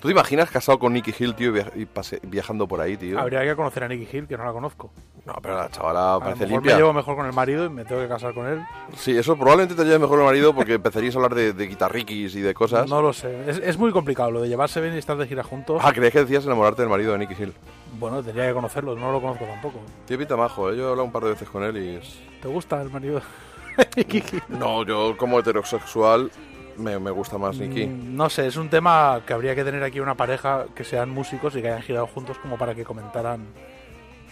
[0.00, 1.86] ¿Tú te imaginas casado con Nicky Hill, tío, y
[2.24, 3.20] viajando por ahí, tío?
[3.20, 4.90] Habría que conocer a Nicky Hill, que no la conozco.
[5.24, 6.72] No, pero la chavala A lo parece mejor limpia.
[6.72, 8.60] me llevo mejor con el marido y me tengo que casar con él.
[8.96, 12.34] Sí, eso probablemente te lleve mejor el marido porque empezaríais a hablar de, de guitarriquis
[12.34, 12.90] y de cosas.
[12.90, 13.48] No lo sé.
[13.48, 15.80] Es, es muy complicado lo de llevarse bien y estar de gira juntos.
[15.84, 17.52] Ah, creías que decías enamorarte del marido de Nicky Hill.
[18.00, 19.78] Bueno, tendría que conocerlo, no lo conozco tampoco.
[20.06, 20.76] Tío, pinta majo, ¿eh?
[20.76, 22.18] Yo he hablado un par de veces con él y es...
[22.40, 23.20] ¿Te gusta el marido
[23.76, 24.42] de Nicky Hill?
[24.48, 26.32] No, yo como heterosexual
[26.78, 27.86] me, me gusta más Nicky.
[27.86, 31.10] Mm, No sé, es un tema que habría que tener aquí una pareja que sean
[31.10, 33.46] músicos y que hayan girado juntos como para que comentaran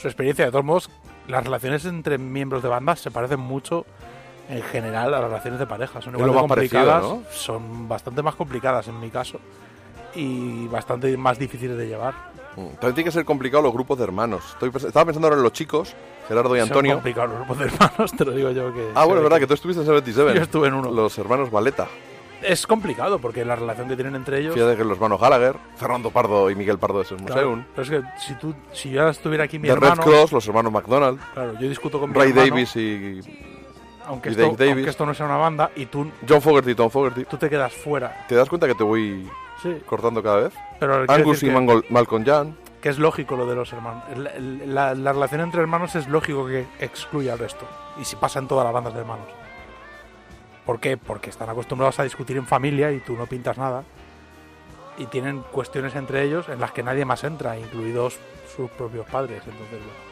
[0.01, 0.45] su experiencia.
[0.45, 0.91] De todos modos,
[1.29, 3.87] las relaciones entre miembros de bandas se parecen mucho
[4.49, 6.01] en general a las relaciones de pareja.
[6.03, 7.23] Son igual de parecido, complicadas, ¿no?
[7.31, 9.39] son bastante más complicadas en mi caso
[10.15, 12.15] y bastante más difíciles de llevar.
[12.57, 12.67] Mm.
[12.67, 14.45] También tiene que ser complicado los grupos de hermanos.
[14.53, 15.95] Estoy estaba pensando ahora en los chicos,
[16.27, 16.95] Gerardo y Son Antonio.
[16.95, 18.91] complicados los grupos de hermanos, te lo digo yo que...
[18.95, 20.35] Ah, bueno, es verdad que tú estuviste en 77.
[20.35, 20.91] Yo estuve en uno.
[20.91, 21.87] Los hermanos Valeta.
[22.43, 24.55] Es complicado porque la relación que tienen entre ellos...
[24.55, 27.65] Fíjate que los hermanos Gallagher, Fernando Pardo y Miguel Pardo de Sex Claro, Museum.
[27.75, 30.03] pero es que si, tú, si yo estuviera aquí mi The Red hermano...
[30.03, 31.21] Cross, los hermanos McDonald.
[31.35, 33.21] Claro, yo discuto con mi Ray hermano, Davis y
[34.07, 34.75] aunque y esto, Dave Davis.
[34.75, 37.25] aunque esto no sea una banda, y tú, John Fogerty Tom Fogerty.
[37.27, 38.25] tú te quedas fuera.
[38.29, 39.29] ¿Te das cuenta que te voy
[39.63, 40.55] Sí, cortando cada vez?
[40.81, 42.57] pero Angus y Mangol- Malcolm Jan.
[42.81, 44.03] que es lógico lo de los hermanos.
[44.13, 47.67] El- el- La, la relación entre hermanos es lógico que excluya al resto.
[48.01, 49.27] Y si pasa en todas las bandas de hermanos.
[50.71, 50.97] ¿Por qué?
[50.97, 53.83] Porque están acostumbrados a discutir en familia y tú no pintas nada.
[54.99, 58.21] Y tienen cuestiones entre ellos en las que nadie más entra, incluidos
[58.55, 59.43] sus propios padres.
[59.45, 60.11] Entonces, bueno.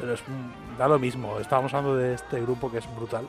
[0.00, 0.20] Pero es,
[0.76, 1.38] da lo mismo.
[1.38, 3.24] Estábamos hablando de este grupo que es brutal.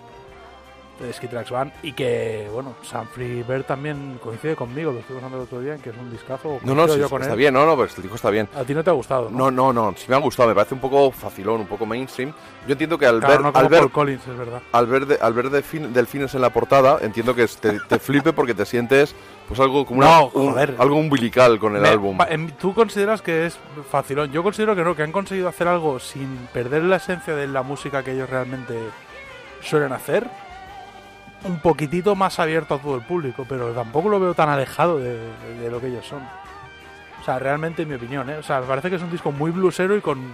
[1.02, 1.72] De Ski Tracks Band.
[1.84, 4.92] Y que, bueno, Sanfrey Bird también coincide conmigo.
[4.92, 6.60] Lo estuvimos hablando el otro día, en que es un discazo.
[6.64, 7.40] No, no, sí, yo con está él.
[7.40, 8.48] bien, no, no, pues el disco está bien.
[8.56, 9.52] A ti no te ha gustado, ¿no?
[9.52, 12.32] No, no, no, sí me ha gustado, me parece un poco facilón, un poco mainstream.
[12.68, 14.62] Yo entiendo que al Claro, ver, no como al ver, Paul Collins, es verdad.
[14.72, 18.34] al ver, de- al ver delfín- delfines en la portada, entiendo que te, te flipe
[18.34, 19.16] porque te sientes
[19.48, 20.76] pues algo como una- No, un- joder.
[20.80, 22.18] algo umbilical con el Me- álbum.
[22.30, 23.58] em, Tú consideras que es
[23.90, 24.32] facilón.
[24.32, 27.62] Yo considero que no, que han conseguido hacer algo sin perder la esencia de la
[27.64, 28.76] música que ellos realmente
[29.62, 30.28] suelen hacer.
[31.44, 35.18] Un poquitito más abierto a todo el público, pero tampoco lo veo tan alejado de,
[35.18, 36.22] de- de lo que ellos son.
[37.20, 38.38] O sea, realmente en mi opinión, ¿eh?
[38.38, 40.34] O sea, me parece que es un disco muy blusero y con,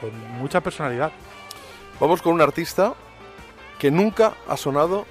[0.00, 1.12] con mucha personalidad.
[1.98, 2.94] Vamos con un artista
[3.78, 5.06] que nunca ha sonado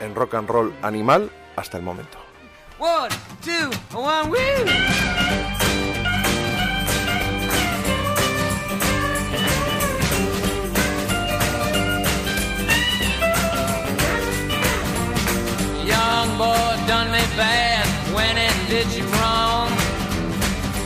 [0.00, 2.18] en rock and roll animal hasta el momento.
[2.78, 3.08] One,
[3.42, 5.63] two, one, woo!
[16.38, 19.68] Boy done me bad when it did you wrong.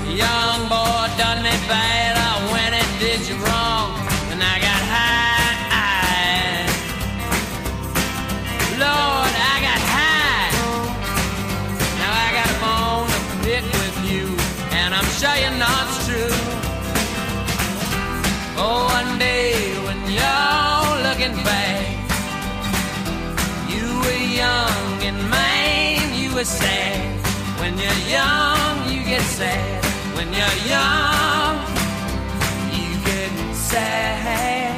[0.06, 1.97] Young boy done me bad
[25.08, 27.26] in Maine, you were sad.
[27.60, 29.84] When you're young, you get sad.
[30.16, 31.54] When you're young,
[32.76, 34.77] you get sad.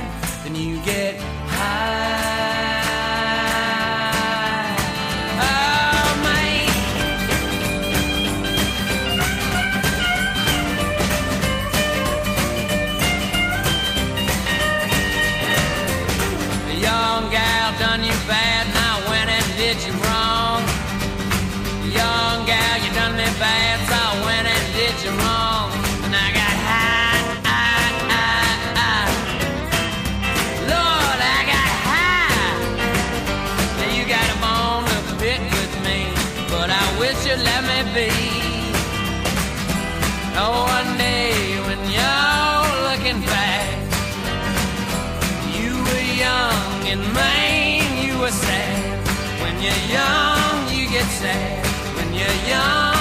[46.91, 49.07] And Maine, you were sad.
[49.43, 51.65] When you're young, you get sad.
[51.97, 53.00] When you're young,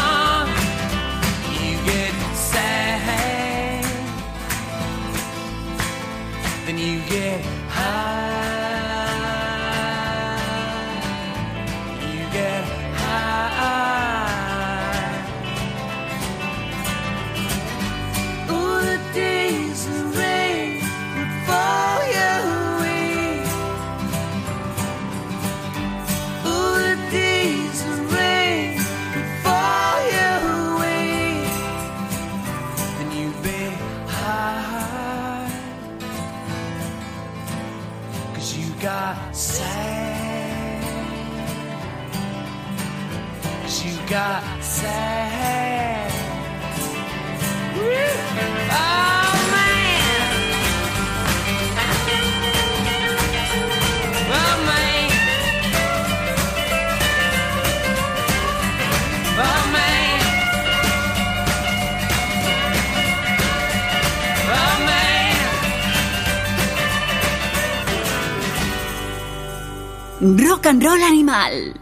[70.21, 71.79] Rock and Roll Animal.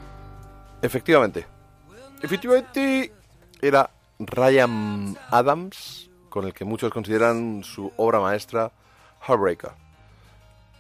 [0.84, 1.48] Efectivamente.
[2.22, 3.12] Efectivamente
[3.60, 8.72] era Ryan Adams, con el que muchos consideran su obra maestra,
[9.28, 9.72] Heartbreaker.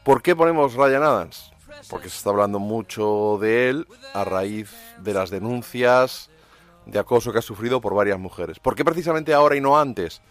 [0.03, 1.51] ¿Por qué ponemos Ryan Adams?
[1.89, 6.29] Porque se está hablando mucho de él a raíz de las denuncias
[6.85, 8.59] de acoso que ha sufrido por varias mujeres.
[8.59, 10.21] ¿Por qué precisamente ahora y no antes?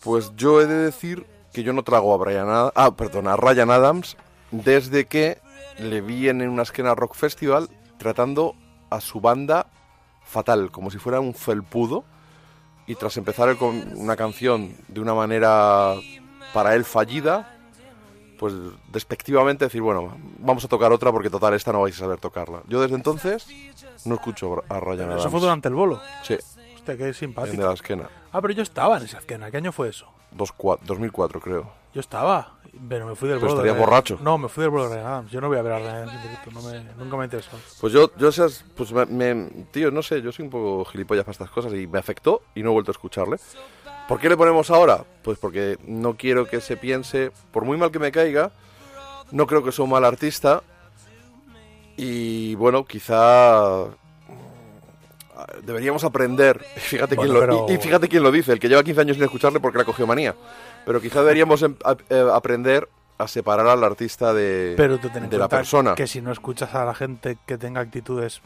[0.00, 3.70] Pues yo he de decir que yo no trago a Brian ah, perdón, a Ryan
[3.70, 4.18] Adams
[4.50, 5.38] desde que
[5.78, 8.54] le vi en una esquena rock festival tratando
[8.90, 9.66] a su banda
[10.24, 12.04] fatal, como si fuera un felpudo.
[12.86, 15.94] Y tras empezar con una canción de una manera
[16.52, 17.56] para él fallida,
[18.38, 18.52] pues
[18.90, 22.62] despectivamente decir, bueno, vamos a tocar otra porque total esta no vais a saber tocarla.
[22.66, 23.46] Yo desde entonces
[24.04, 25.20] no escucho a Ryan Adams.
[25.20, 26.00] Eso fue durante el bolo.
[26.24, 26.36] Sí,
[26.74, 27.62] Hostia, qué en de simpático.
[27.62, 28.08] la esquena.
[28.32, 29.50] Ah, pero yo estaba en esa esquena.
[29.50, 30.08] ¿Qué año fue eso?
[30.32, 31.70] Dos cua- 2004 creo.
[31.94, 32.54] Yo estaba.
[32.88, 34.18] Pero me fui del Pero de Ryan- borracho.
[34.22, 35.30] No, me fui del bolo de Adams.
[35.32, 36.50] Yo no voy a ver a Ryan en directo.
[36.52, 37.50] No me, nunca me interesó.
[37.80, 41.24] Pues yo, yo esas, pues me, me- tío, no sé, yo soy un poco gilipollas
[41.24, 43.38] para estas cosas y me afectó y no he vuelto a escucharle.
[44.06, 45.04] ¿Por qué le ponemos ahora?
[45.22, 48.52] Pues porque no quiero que se piense, por muy mal que me caiga,
[49.32, 50.62] no creo que sea un mal artista
[51.96, 53.86] y bueno, quizá
[55.62, 58.68] deberíamos aprender, y fíjate, Bueno, quién lo, pero- y, fíjate quién lo dice, el que
[58.68, 60.34] lleva 15 años sin escucharle porque le ha cogido manía,
[60.86, 62.88] pero quizá deberíamos em- a- eh, aprender
[63.18, 65.94] a separar al artista de, Pero tú ten en de la persona.
[65.94, 68.40] que si no escuchas a la gente que tenga actitudes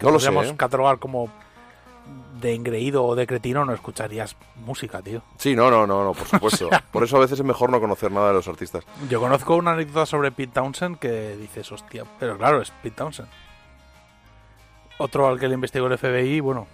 [0.00, 0.56] no lo sé, podríamos ¿eh?
[0.56, 1.30] catalogar como
[2.40, 5.22] de engreído o de cretino, no escucharías música, tío.
[5.38, 6.68] Sí, no, no, no, no, por supuesto.
[6.92, 8.84] Por eso a veces es mejor no conocer nada de los artistas.
[9.08, 13.28] Yo conozco una anécdota sobre Pete Townsend que dices, hostia, pero claro, es Pete Townsend.
[14.98, 16.66] Otro al que le investigó el FBI, bueno,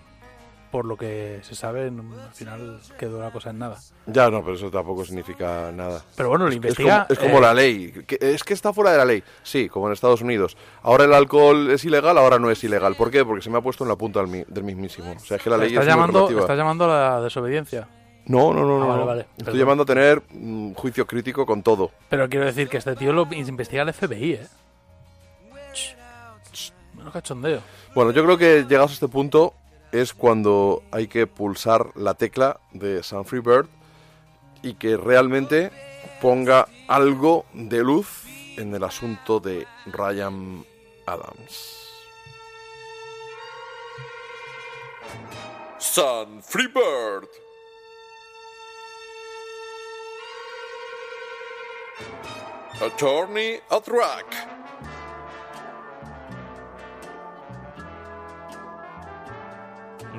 [0.71, 3.79] por lo que se sabe, al final quedó la cosa en nada.
[4.07, 6.03] Ya, no, pero eso tampoco significa nada.
[6.17, 7.07] Pero bueno, Es investiga.
[7.09, 7.95] como, es como eh, la ley.
[8.21, 9.23] Es que está fuera de la ley.
[9.43, 10.57] Sí, como en Estados Unidos.
[10.83, 12.95] Ahora el alcohol es ilegal, ahora no es ilegal.
[12.95, 13.25] ¿Por qué?
[13.25, 15.13] Porque se me ha puesto en la punta del, mi- del mismísimo.
[15.13, 17.89] O sea, es que la ley Estás es llamando, estás llamando a la desobediencia.
[18.27, 18.87] No, no, no, Ah, no.
[18.89, 19.07] vale, no.
[19.07, 21.91] vale, Estoy llamando a tener mm, juicio crítico con todo.
[22.11, 24.47] Pero quiero decir que este tío lo investiga el FBI, ¿eh?
[27.11, 27.61] Cachondeo.
[27.95, 29.55] Bueno, yo creo que llegados a este punto
[29.93, 33.69] es cuando hay que pulsar la tecla de San Free Bird
[34.63, 35.71] y que realmente
[36.21, 38.25] ponga algo de luz
[38.57, 40.65] en el asunto de Ryan
[41.07, 41.81] Adams.
[45.79, 47.29] San Free Bird.
[52.81, 54.50] Attorney at Rack.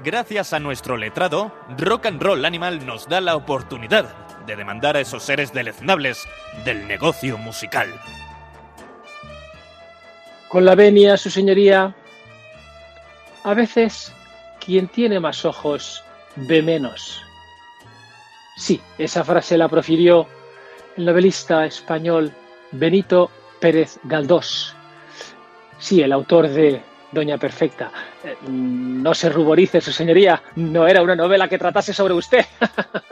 [0.04, 4.06] Gracias a nuestro letrado, Rock and Roll Animal nos da la oportunidad
[4.46, 6.28] de demandar a esos seres deleznables
[6.66, 7.90] del negocio musical.
[10.48, 11.94] Con la venia, su señoría,
[13.44, 14.14] a veces
[14.64, 16.04] quien tiene más ojos
[16.36, 17.22] ve menos.
[18.58, 20.28] Sí, esa frase la profirió
[20.98, 22.34] el novelista español
[22.72, 23.30] Benito
[23.60, 24.76] Pérez Galdós.
[25.80, 26.82] Sí, el autor de
[27.12, 27.92] Doña Perfecta.
[28.24, 32.46] Eh, No se ruborice, su señoría, no era una novela que tratase sobre usted.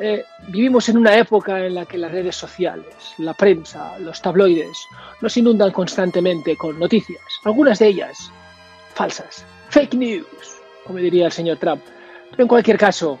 [0.00, 2.86] Eh, vivimos en una época en la que las redes sociales,
[3.18, 4.78] la prensa, los tabloides
[5.20, 8.30] nos inundan constantemente con noticias, algunas de ellas
[8.94, 11.82] falsas, fake news, como diría el señor Trump.
[12.30, 13.18] Pero en cualquier caso,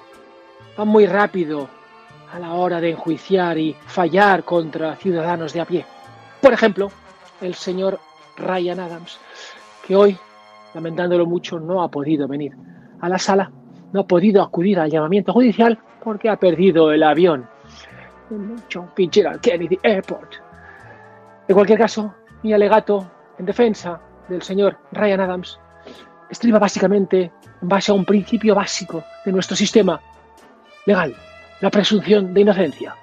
[0.76, 1.68] van muy rápido
[2.32, 5.84] a la hora de enjuiciar y fallar contra ciudadanos de a pie.
[6.40, 6.92] Por ejemplo,
[7.40, 7.98] el señor
[8.38, 9.18] Ryan Adams,
[9.86, 10.16] que hoy,
[10.74, 12.56] lamentándolo mucho, no ha podido venir
[13.00, 13.50] a la sala,
[13.92, 17.46] no ha podido acudir al llamamiento judicial porque ha perdido el avión
[18.30, 20.34] en John Fitzgerald Kennedy Airport.
[21.48, 25.58] En cualquier caso, mi alegato en defensa del señor Ryan Adams
[26.30, 27.32] estriba básicamente
[27.62, 30.00] en base a un principio básico de nuestro sistema
[30.86, 31.14] legal,
[31.60, 32.94] la presunción de inocencia.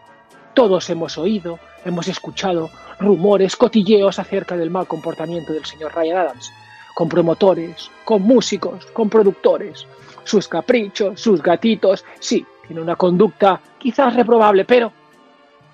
[0.54, 2.70] Todos hemos oído, hemos escuchado
[3.00, 6.52] rumores, cotilleos acerca del mal comportamiento del señor Ryan Adams,
[6.94, 9.88] con promotores, con músicos, con productores,
[10.24, 14.92] sus caprichos, sus gatitos, sí, tiene una conducta quizás reprobable, pero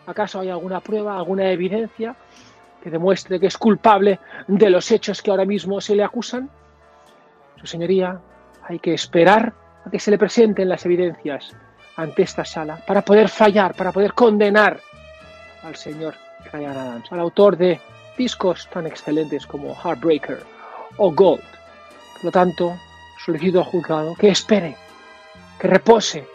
[0.05, 2.15] ¿acaso hay alguna prueba, alguna evidencia
[2.83, 6.49] que demuestre que es culpable de los hechos que ahora mismo se le acusan?
[7.57, 8.19] Su señoría,
[8.67, 9.53] hay que esperar
[9.85, 11.55] a que se le presenten las evidencias
[11.95, 14.81] ante esta sala para poder fallar, para poder condenar
[15.63, 16.15] al señor
[16.51, 17.79] Ryan Adams, al autor de
[18.17, 20.43] discos tan excelentes como Heartbreaker
[20.97, 21.43] o Gold.
[22.15, 22.77] Por lo tanto,
[23.23, 24.75] solicito al juzgado que espere,
[25.59, 26.27] que repose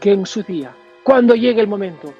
[0.00, 2.12] que en su día, cuando llegue el momento,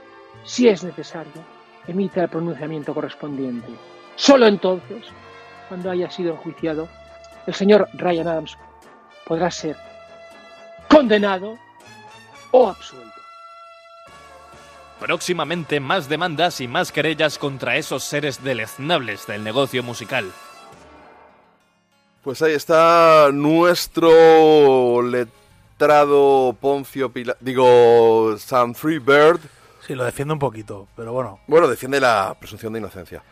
[0.44, 1.44] si es necesario,
[1.86, 3.72] emita el pronunciamiento correspondiente.
[4.16, 5.06] Solo entonces,
[5.68, 6.88] cuando haya sido enjuiciado,
[7.46, 8.58] el señor Ryan Adams
[9.26, 9.76] podrá ser
[10.88, 11.58] condenado
[12.50, 13.11] o absuelto.
[15.02, 20.30] Próximamente más demandas y más querellas contra esos seres deleznables del negocio musical.
[22.22, 29.40] Pues ahí está nuestro letrado Poncio Pilato, digo, Sam Freebird.
[29.86, 31.40] Sí, lo defiendo un poquito, pero bueno.
[31.48, 33.24] Bueno, defiende la presunción de inocencia.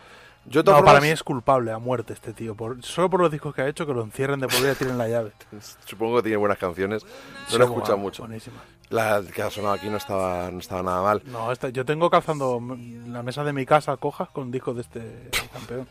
[0.46, 2.56] Yo No, para mí es culpable a muerte este tío.
[2.56, 4.74] Por, solo por los discos que ha hecho, que lo encierren de por vida y
[4.74, 5.30] tiren la llave.
[5.86, 7.04] Supongo que tiene buenas canciones.
[7.04, 7.10] No
[7.48, 8.22] Sí, lo he escuchado mucho.
[8.24, 8.56] buenísima.
[8.90, 11.22] La que ha sonado aquí no estaba, no estaba nada mal.
[11.26, 12.60] No, esta- yo tengo calzando
[13.06, 15.88] la mesa de mi casa cojas con discos de este campeón.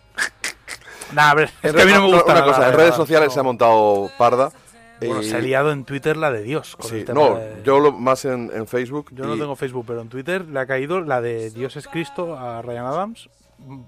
[1.13, 2.71] Nah, a ver, es En que a mí no me gusta Una nada, cosa, en
[2.71, 3.33] de redes sociales no.
[3.33, 4.51] se ha montado parda.
[4.99, 6.75] Bueno, eh, se ha liado en Twitter la de Dios.
[6.75, 9.11] con sí, el tema no, de- yo lo, más en, en Facebook.
[9.13, 12.37] Yo no tengo Facebook, pero en Twitter le ha caído la de Dios es Cristo
[12.37, 13.29] a Ryan Adams.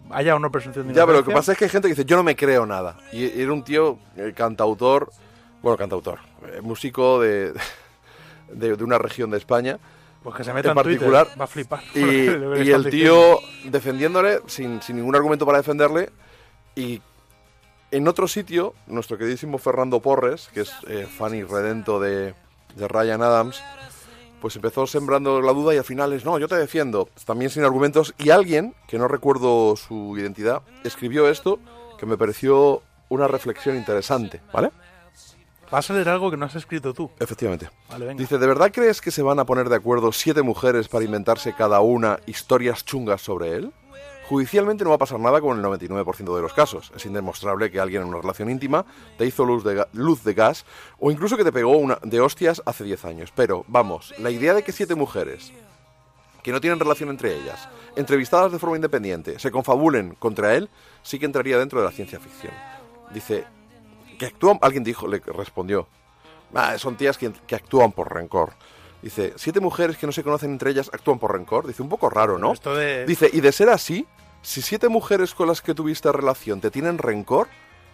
[0.10, 2.06] Haya una presunción de Ya, pero lo que pasa es que hay gente que dice,
[2.06, 2.98] yo no me creo nada.
[3.12, 5.12] Y era un tío, eh, cantautor,
[5.62, 7.54] bueno, cantautor, eh, músico de,
[8.54, 9.80] de, de una región de España.
[10.24, 11.40] Pues que se meta en en, Twitter, particular.
[11.40, 11.82] va a flipar.
[11.96, 12.00] Y,
[12.64, 16.10] y el tío defendiéndole sin, sin ningún argumento para defenderle.
[16.76, 17.02] Y
[17.92, 22.36] en otro sitio, nuestro queridísimo Fernando Porres, que es eh, fan y redento de,
[22.76, 23.62] de Ryan Adams,
[24.40, 27.64] pues empezó sembrando la duda y al final es, no, yo te defiendo, también sin
[27.64, 28.14] argumentos.
[28.18, 31.60] Y alguien, que no recuerdo su identidad, escribió esto
[32.00, 34.72] que me pareció una reflexión interesante, ¿vale?
[35.72, 37.10] Vas a leer algo que no has escrito tú.
[37.18, 37.70] Efectivamente.
[37.90, 38.20] Vale, venga.
[38.20, 41.54] Dice, ¿de verdad crees que se van a poner de acuerdo siete mujeres para inventarse
[41.54, 43.72] cada una historias chungas sobre él?
[44.28, 46.92] Judicialmente no va a pasar nada con el 99% de los casos.
[46.96, 48.86] Es indemostrable que alguien en una relación íntima
[49.18, 50.66] te hizo luz de, luz de gas
[51.00, 53.34] o incluso que te pegó una de hostias hace 10 años.
[53.34, 55.54] Pero, vamos, la idea de que siete mujeres
[56.44, 60.70] que no tienen relación entre ellas, entrevistadas de forma independiente, se confabulen contra él,
[61.04, 62.54] sí que entraría dentro de la ciencia ficción.
[63.14, 63.46] Dice,
[64.22, 65.88] que actúan, alguien dijo, le respondió,
[66.54, 68.52] "Ah, son tías que, que actúan por rencor.
[69.02, 71.66] Dice, siete mujeres que no se conocen entre ellas actúan por rencor.
[71.66, 72.54] Dice, un poco raro, ¿no?
[72.54, 74.06] Esto de- Dice, y de ser así,
[74.44, 77.48] si siete mujeres con las que tuviste relación te tienen rencor,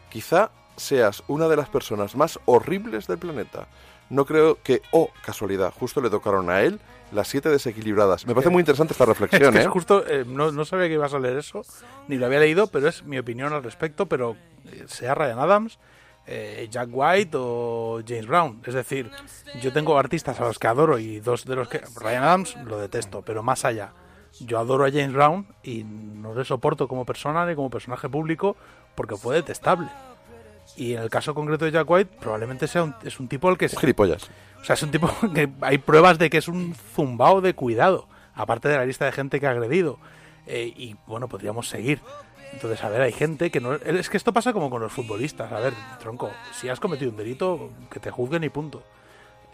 [0.10, 3.68] quizá seas una de las personas más horribles del planeta.
[4.10, 6.82] No creo que, oh, casualidad, justo le tocaron a él
[7.14, 8.26] las siete desequilibradas.
[8.28, 9.62] Me parece muy interesante esta Es reflexión, que ¿eh?
[9.62, 11.62] es justo, eh, no, no sabía que ibas a leer eso,
[12.10, 15.80] ni lo había leído, pero es mi opinión al respecto, pero eh, sea Ryan Adams,
[16.28, 18.62] eh, Jack White o James Brown.
[18.66, 19.10] Es decir,
[19.62, 21.82] yo tengo artistas a los que adoro y dos de los que...
[21.96, 23.94] Ryan Adams lo detesto, pero más allá.
[24.42, 28.56] Yo adoro a James Brown y no le soporto como persona ni como personaje público
[28.94, 29.88] porque fue detestable.
[30.76, 33.58] Y en el caso concreto de Jack White, probablemente sea un, es un tipo al
[33.58, 33.66] que...
[33.66, 34.30] Un gilipollas.
[34.62, 38.08] O sea, es un tipo que hay pruebas de que es un zumbao de cuidado,
[38.36, 39.98] aparte de la lista de gente que ha agredido.
[40.46, 42.02] Eh, y bueno, podríamos seguir.
[42.58, 43.76] Entonces, a ver, hay gente que no...
[43.76, 45.52] Es que esto pasa como con los futbolistas.
[45.52, 48.82] A ver, tronco, si has cometido un delito, que te juzguen y punto.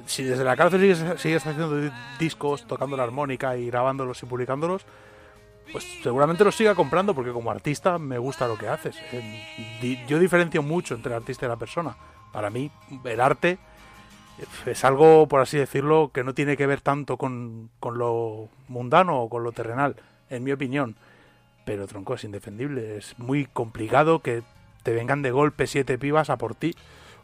[0.05, 4.25] Si desde la cárcel sigues, sigues haciendo di- discos, tocando la armónica y grabándolos y
[4.25, 4.85] publicándolos,
[5.73, 8.95] pues seguramente los siga comprando porque como artista me gusta lo que haces.
[10.07, 11.97] Yo diferencio mucho entre el artista y la persona.
[12.31, 12.71] Para mí,
[13.03, 13.57] el arte
[14.65, 19.23] es algo, por así decirlo, que no tiene que ver tanto con, con lo mundano
[19.23, 19.97] o con lo terrenal,
[20.29, 20.95] en mi opinión.
[21.65, 22.97] Pero tronco es indefendible.
[22.97, 24.43] Es muy complicado que
[24.83, 26.75] te vengan de golpe siete pibas a por ti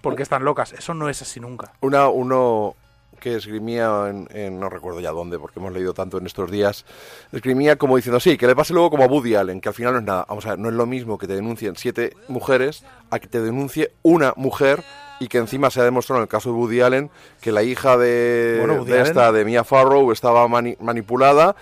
[0.01, 0.71] porque están locas.
[0.73, 1.73] Eso no es así nunca.
[1.81, 2.75] Una, uno
[3.19, 6.85] que esgrimía en, en- no recuerdo ya dónde, porque hemos leído tanto en estos días,
[7.33, 9.91] esgrimía como diciendo, sí, que le pase luego como a Woody Allen, que al final
[9.91, 10.25] no es nada.
[10.29, 13.41] Vamos a ver, no es lo mismo que te denuncien siete mujeres a que te
[13.41, 14.81] denuncie una mujer
[15.19, 17.09] y que encima se ha demostrado en el caso de Woody Allen
[17.41, 21.57] que la hija de, Bueno, de esta, de Mia Farrow, estaba mani- manipulada,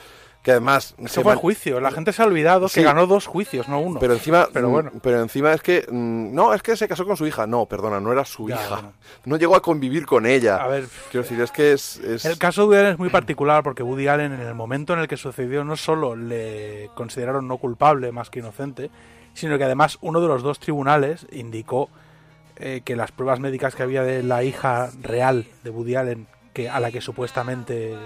[0.47, 0.95] que además...
[0.97, 1.81] se Eso fue man- juicio.
[1.81, 2.75] La gente se ha olvidado Sí.
[2.79, 3.99] que ganó dos juicios, no uno.
[3.99, 4.91] Pero encima, Pero mm, bueno.
[5.01, 7.45] pero encima es que mm, no, es que se casó con su hija.
[7.45, 8.69] No, perdona, no era su Ya, hija.
[8.75, 8.93] bueno.
[9.25, 10.55] No llegó a convivir con ella.
[10.55, 13.09] A ver, Quiero decir, es que es, es- El caso de Woody Allen es muy
[13.09, 17.45] particular porque Woody Allen en el momento en el que sucedió no solo le consideraron
[17.45, 18.89] no culpable más que inocente,
[19.33, 21.89] sino que además uno de los dos tribunales indicó
[22.55, 26.69] eh, que las pruebas médicas que había de la hija real de Woody Allen, que
[26.69, 27.97] a la que supuestamente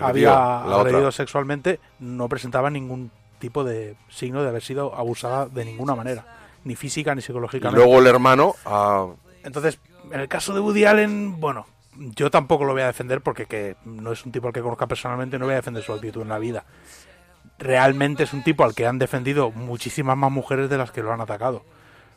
[0.00, 5.94] había agredido sexualmente, no presentaba ningún tipo de signo de haber sido abusada de ninguna
[5.94, 6.24] manera,
[6.64, 7.76] ni física ni Y psicológicamente.
[7.84, 9.08] luego el hermano, ah,
[9.44, 9.78] Entonces,
[10.10, 13.76] en el caso de Woody Allen, bueno, yo tampoco lo voy a defender porque que
[13.84, 16.28] no es un tipo al que conozca personalmente, no voy a defender su actitud en
[16.28, 16.64] la vida.
[17.58, 21.12] Realmente es un tipo al que han defendido muchísimas más mujeres de las que lo
[21.12, 21.62] han atacado.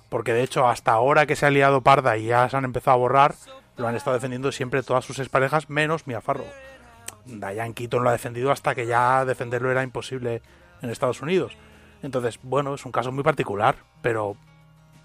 [0.09, 2.95] Porque de hecho, hasta ahora que se ha liado parda y ya se han empezado
[2.95, 3.35] a borrar,
[3.77, 6.47] lo han estado defendiendo siempre todas sus exparejas, menos Mia Farrow.
[7.25, 10.41] Diane Keaton lo ha defendido hasta que ya defenderlo era imposible
[10.81, 11.57] en Estados Unidos.
[12.01, 14.35] Entonces, bueno, es un caso muy particular, pero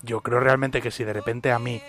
[0.02, 1.82] yo creo realmente que si de repente a mí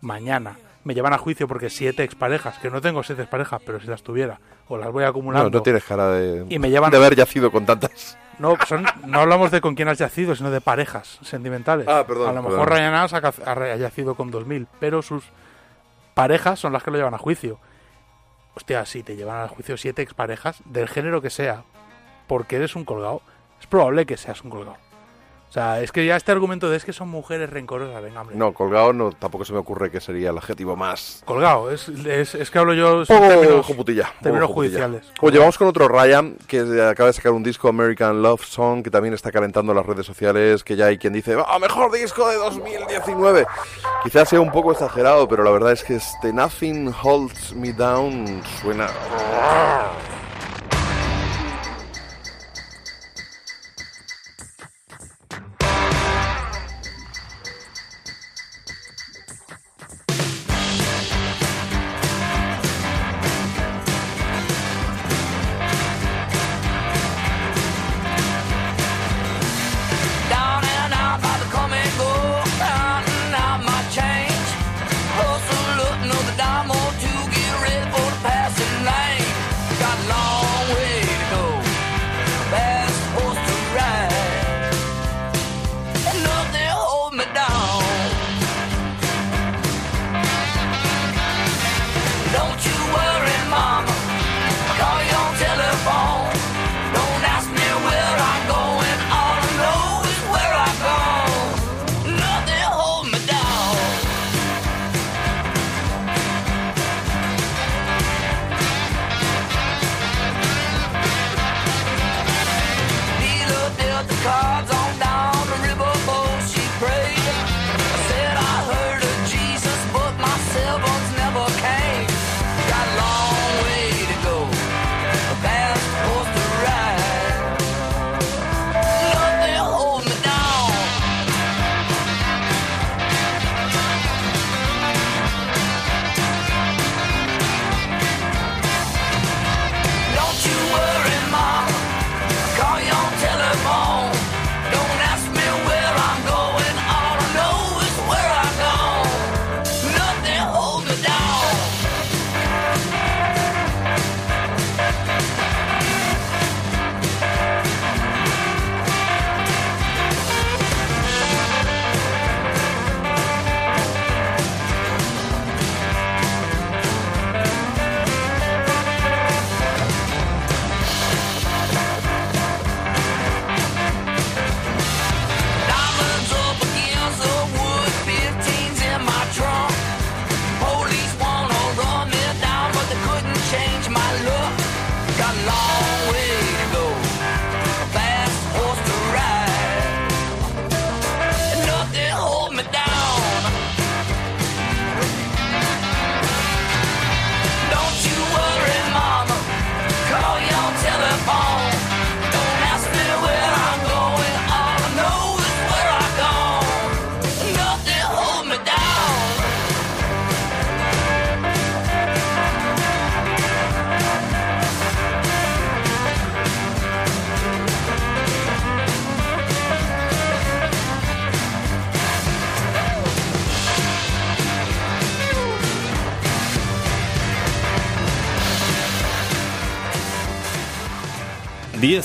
[0.00, 3.86] mañana me llevan a juicio porque siete exparejas, que no tengo siete exparejas, pero si
[3.88, 5.50] las tuviera, o las voy no, acumulando.
[5.50, 8.16] no tienes cara de, Y me llevan- de haber yacido con tantas.
[8.38, 11.86] No, son- no hablamos de con quién has yacido, sino de parejas sentimentales.
[11.88, 12.52] Ah, perdón, A lo perdón.
[12.60, 12.94] mejor Ryan
[13.74, 15.24] ha yacido con 2000, pero sus
[16.14, 17.58] parejas son las que lo llevan a juicio.
[18.58, 21.62] Hostia, si te llevan a juicio siete exparejas, del género que sea,
[22.26, 23.22] porque eres un colgado,
[23.60, 24.87] es probable que seas un colgado.
[25.48, 28.36] O sea, es que ya este argumento de es que son mujeres rencorosas, venga, hombre.
[28.36, 31.22] No, colgado no, tampoco se me ocurre que sería el adjetivo más.
[31.24, 34.12] Colgado, es, es, es que hablo yo en Poco términos, joputilla,
[34.46, 35.10] judiciales.
[35.22, 38.90] Oye, vamos con otro Ryan, que acaba de sacar un disco American Love Song, que
[38.90, 42.36] también está calentando las redes sociales, que ya hay quien dice, ¡ah, mejor disco de
[42.36, 43.46] 2019!
[44.04, 48.42] Quizás sea un poco exagerado, pero la verdad es que este Nothing Holds Me Down
[48.60, 48.88] suena...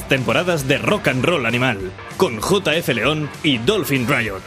[0.03, 4.41] 10 temporadas de Rock and Roll Animal, con JF León y Dolphin Riot.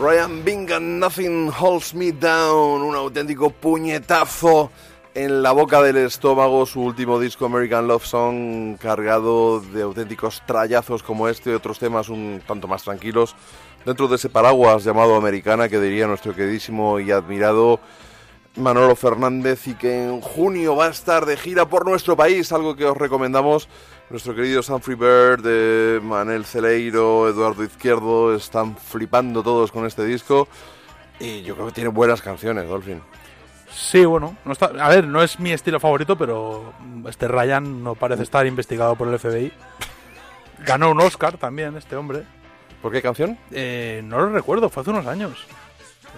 [0.00, 4.70] Ryan Bingham, Nothing Holds Me Down, un auténtico puñetazo
[5.14, 11.02] en la boca del estómago, su último disco American Love Song, cargado de auténticos trallazos
[11.02, 13.34] como este y otros temas un tanto más tranquilos,
[13.84, 17.80] dentro de ese paraguas llamado Americana que diría nuestro queridísimo y admirado
[18.56, 22.74] Manolo Fernández y que en junio va a estar de gira por nuestro país, algo
[22.74, 23.68] que os recomendamos.
[24.08, 30.48] Nuestro querido Humphrey Bird, eh, Manel Celeiro, Eduardo Izquierdo, están flipando todos con este disco.
[31.18, 33.02] Y yo creo que tiene buenas canciones, Dolphin.
[33.70, 36.72] Sí, bueno, no está, a ver, no es mi estilo favorito, pero
[37.08, 39.52] este Ryan no parece estar investigado por el FBI.
[40.64, 42.22] Ganó un Oscar también este hombre.
[42.80, 43.36] ¿Por qué canción?
[43.50, 45.46] Eh, no lo recuerdo, fue hace unos años.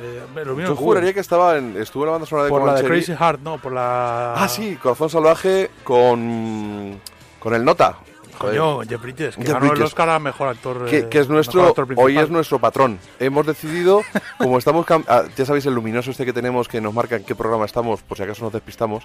[0.01, 2.75] Eh, lo Yo juraría que estaba en, estuvo en la banda sonora de por la
[2.75, 2.85] de.
[2.85, 4.35] Crazy Heart, no, por la...
[4.35, 7.01] Ah, sí, Corazón Salvaje con,
[7.39, 7.99] con el Nota.
[8.39, 9.87] Coño, Jeff Bridges, que Jeff ganó el Bridges.
[9.87, 10.87] Oscar a Mejor Actor.
[10.87, 13.01] que, eh, que es nuestro, hoy es nuestro patrón.
[13.19, 14.03] Hemos decidido,
[14.39, 17.35] como estamos, ah, ya sabéis el luminoso este que tenemos que nos marca en qué
[17.35, 19.05] programa estamos, por si acaso nos despistamos.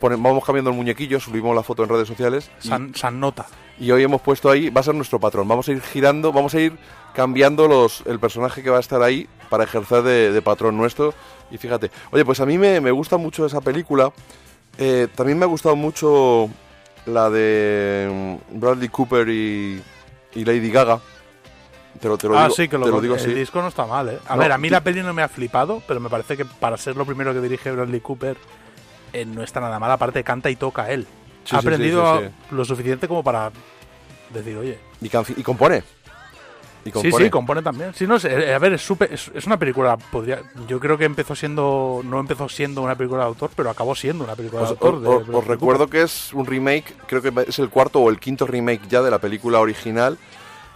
[0.00, 3.46] Vamos cambiando el muñequillo, subimos la foto en redes sociales San Nota.
[3.78, 5.46] Y hoy hemos puesto ahí, va a ser nuestro patrón.
[5.48, 6.76] Vamos a ir girando, vamos a ir
[7.14, 11.14] cambiando los, el personaje que va a estar ahí para ejercer de, de patrón nuestro.
[11.50, 14.12] Y fíjate, oye, pues a mí me, me gusta mucho esa película.
[14.78, 16.48] Eh, también me ha gustado mucho
[17.06, 19.82] la de mm, Bradley Cooper y,
[20.34, 21.00] y Lady Gaga.
[22.00, 23.32] Te lo, te lo ah, digo, sí, que lo, te lo digo el así.
[23.34, 24.18] disco no está mal, ¿eh?
[24.28, 26.44] A No, ver, a mí la peli no me ha flipado, pero me parece que
[26.44, 28.36] para ser lo primero que dirige Bradley Cooper
[29.12, 29.90] eh, no está nada mal.
[29.90, 31.06] Aparte, canta y toca él.
[31.48, 33.50] Sí, ha aprendido sí, lo suficiente como para
[34.32, 34.78] decir, oye.
[35.00, 35.82] Y, y compone.
[36.84, 37.24] Y Sí, compone.
[37.24, 37.92] sí, compone también.
[37.94, 40.96] Sí, no sé, eh, a ver, es, súper- es, es una película, podría, yo creo
[40.96, 44.62] que empezó siendo, no empezó siendo una película de autor, pero acabó siendo una película
[44.62, 44.94] Os, de autor.
[44.94, 48.10] os- de os- os recuerdo que es un remake, creo que es el cuarto o
[48.10, 50.16] el quinto remake ya de la película original.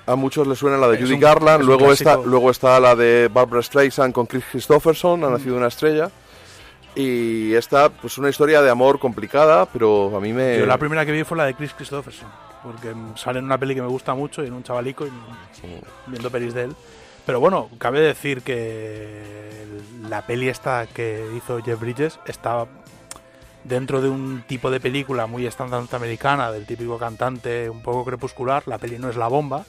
[0.05, 2.97] A muchos les suena la de Es Judy un- Garland, luego está, luego está la
[2.97, 6.11] de Barbara Streisand con Chris Christopherson, ha nacido una estrella.
[6.95, 10.59] Y esta, pues una historia de amor complicada, pero a mí me...
[10.59, 12.29] Yo la primera que vi fue la de Chris Christopherson,
[12.63, 15.11] porque sale en una peli que me gusta mucho y en un chavalico y
[16.07, 16.77] viendo pelis de él.
[17.25, 19.65] Pero bueno, cabe decir que
[20.09, 22.67] la peli esta que hizo Jeff Bridges está
[23.65, 28.65] dentro de un tipo de película muy estándar norteamericana, del típico cantante un poco crepuscular.
[28.67, 29.65] La peli no es la bomba,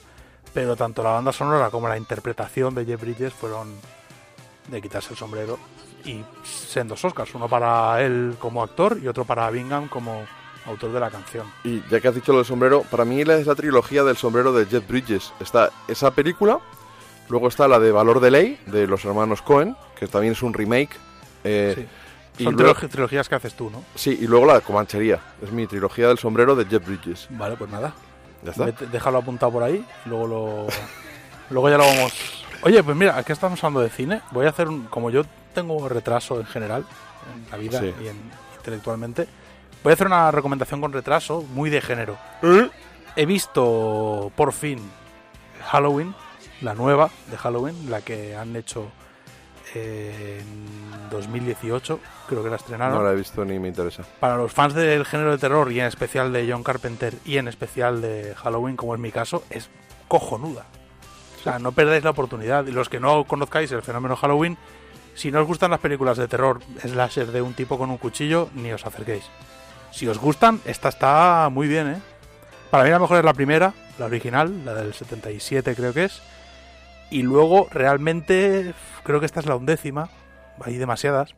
[0.52, 3.72] pero tanto la banda sonora como la interpretación de Jeff Bridges fueron
[4.68, 5.58] de quitarse el sombrero.
[6.04, 10.24] Y sean dos Oscars, uno para él como actor y otro para Bingham como
[10.66, 11.46] autor de la canción.
[11.64, 14.52] Y ya que has dicho lo del sombrero, para mí es la trilogía del sombrero
[14.52, 15.32] de Jeff Bridges.
[15.40, 16.58] Está esa película,
[17.28, 20.52] luego está la de Valor de Ley, de los hermanos Cohen, que también es un
[20.54, 20.90] remake.
[21.44, 22.42] eh, Sí.
[22.42, 23.84] y Son luego- trilogías que haces tú, ¿no?
[23.94, 25.20] Sí, y luego la de Comanchería.
[25.42, 27.26] Es mi trilogía del sombrero de Jeff Bridges.
[27.30, 27.92] Vale, pues nada.
[28.42, 28.64] ¿Ya está?
[28.66, 29.84] Vete- déjalo apuntado por ahí.
[30.04, 30.66] y Luego lo.
[31.50, 32.12] luego ya lo vamos.
[32.62, 34.22] Oye, pues mira, aquí estamos hablando de cine.
[34.32, 34.84] Voy a hacer un.
[34.86, 35.22] Como yo
[35.54, 36.84] tengo retraso en general,
[37.34, 37.94] en la vida Sí.
[38.02, 38.16] y en,
[38.58, 39.26] intelectualmente,
[39.82, 42.16] voy a hacer una recomendación con retraso muy de género.
[43.16, 44.78] He visto por fin
[45.70, 46.14] Halloween,
[46.60, 48.88] la nueva de Halloween, la que han hecho
[49.74, 51.98] eh, en 2018,
[52.28, 52.96] creo que la estrenaron.
[52.98, 54.02] No la he visto ni me interesa.
[54.20, 57.48] Para los fans del género de terror y en especial de John Carpenter y en
[57.48, 59.70] especial de Halloween, como es mi caso, es
[60.08, 60.64] cojonuda.
[61.40, 62.66] O sea, no perdáis la oportunidad.
[62.66, 64.56] Y los que no conozcáis el fenómeno Halloween,
[65.14, 68.48] si no os gustan las películas de terror slasher de un tipo con un cuchillo,
[68.54, 69.24] ni os acerquéis.
[69.90, 71.98] Si os gustan, esta está muy bien, ¿eh?
[72.70, 76.20] Para mí la mejor es la primera, la original, la del 77 creo que es.
[77.10, 80.08] Y luego, realmente, creo que esta es la undécima.
[80.60, 81.36] Hay demasiadas.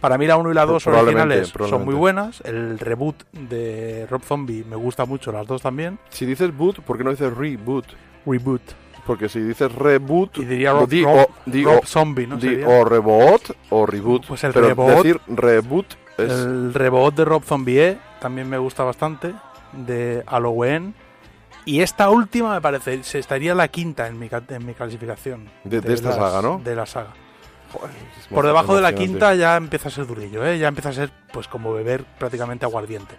[0.00, 2.40] Para mí la 1 y la 2 Probablemente, originales son muy buenas.
[2.42, 5.98] El reboot de Rob Zombie me gusta mucho, las dos también.
[6.10, 7.86] Si dices boot, ¿por qué no dices reboot?
[8.26, 8.62] Reboot.
[9.06, 12.36] Porque si dices reboot, Y diría Rob, di, Rob- o, di Rob o- Zombie, ¿no?
[12.36, 14.26] di o reboot o reboot.
[14.26, 15.86] Pues el Pero reboot- decir reboot
[16.18, 16.32] es...
[16.32, 19.32] El reboot de Rob Zombie también me gusta bastante.
[19.72, 20.94] De Halloween.
[21.64, 25.48] Y esta última me parece, se estaría la quinta en mi, en mi clasificación.
[25.64, 26.60] De- de esta saga, ¿no?
[26.64, 27.10] De la saga.
[27.72, 27.90] Joder,
[28.32, 30.58] Por debajo de la quinta ya empieza a ser durillo, ¿eh?
[30.58, 33.16] Ya empieza a ser pues como beber prácticamente aguardiente.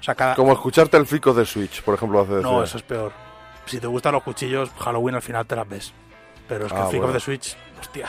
[0.00, 0.34] O sea, cada...
[0.34, 3.12] Como escucharte el flico de Switch, por ejemplo, hace No, eso es peor.
[3.66, 5.92] Si te gustan los cuchillos, Halloween al final te las ves.
[6.48, 7.16] Pero es que Ah, el Flick bueno.
[7.16, 8.08] of the Switch, hostia.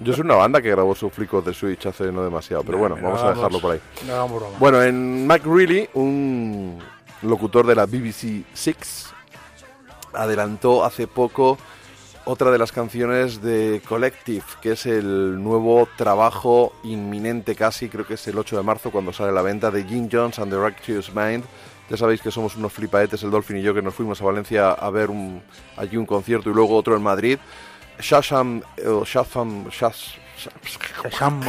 [0.00, 2.94] Yo soy una banda que grabó su flico de Switch hace no demasiado, pero bueno,
[2.94, 3.36] vamos a vamos.
[3.36, 3.80] dejarlo por ahí.
[4.08, 4.42] Hagamos.
[4.58, 6.78] Bueno, en Mac Reilly, un
[7.22, 9.12] locutor de la BBC Six,
[10.14, 11.58] adelantó hace poco
[12.24, 18.14] otra de las canciones de Collective, que es el nuevo trabajo inminente casi, creo que
[18.14, 20.58] es el 8 de marzo cuando sale a la venta de Jim Jones and the
[20.58, 21.44] Righteous Mind,
[21.88, 24.70] Ya sabéis que somos unos flipaetes, el Dolphin y yo, que nos fuimos a Valencia
[24.70, 25.42] a ver un,
[25.76, 27.38] allí un concierto y luego otro en Madrid.
[27.98, 28.62] O Shazam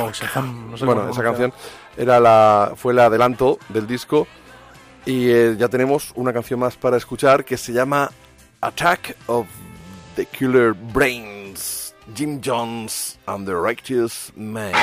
[0.02, 1.54] o Shazam, no sé bueno, esa canción
[1.96, 4.28] era la, fue el adelanto del disco
[5.06, 8.10] y eh, ya tenemos una canción más para escuchar que se llama
[8.62, 9.48] Attack of
[10.16, 14.74] the Killer Brains, Jim Jones and the Righteous Man.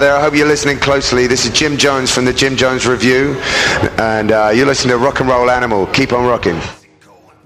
[0.00, 1.26] I hope you're listening closely.
[1.26, 3.36] This is Jim Jones from the Jim Jones Review,
[3.98, 5.86] and uh, you're listening to Rock and Roll Animal.
[5.88, 6.58] Keep on rocking.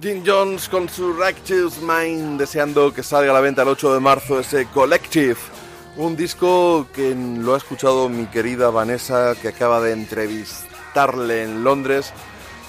[0.01, 4.01] Jim Jones con su Righteous Mind, deseando que salga a la venta el 8 de
[4.01, 5.37] marzo ese Collective.
[5.97, 12.13] Un disco que lo ha escuchado mi querida Vanessa, que acaba de entrevistarle en Londres.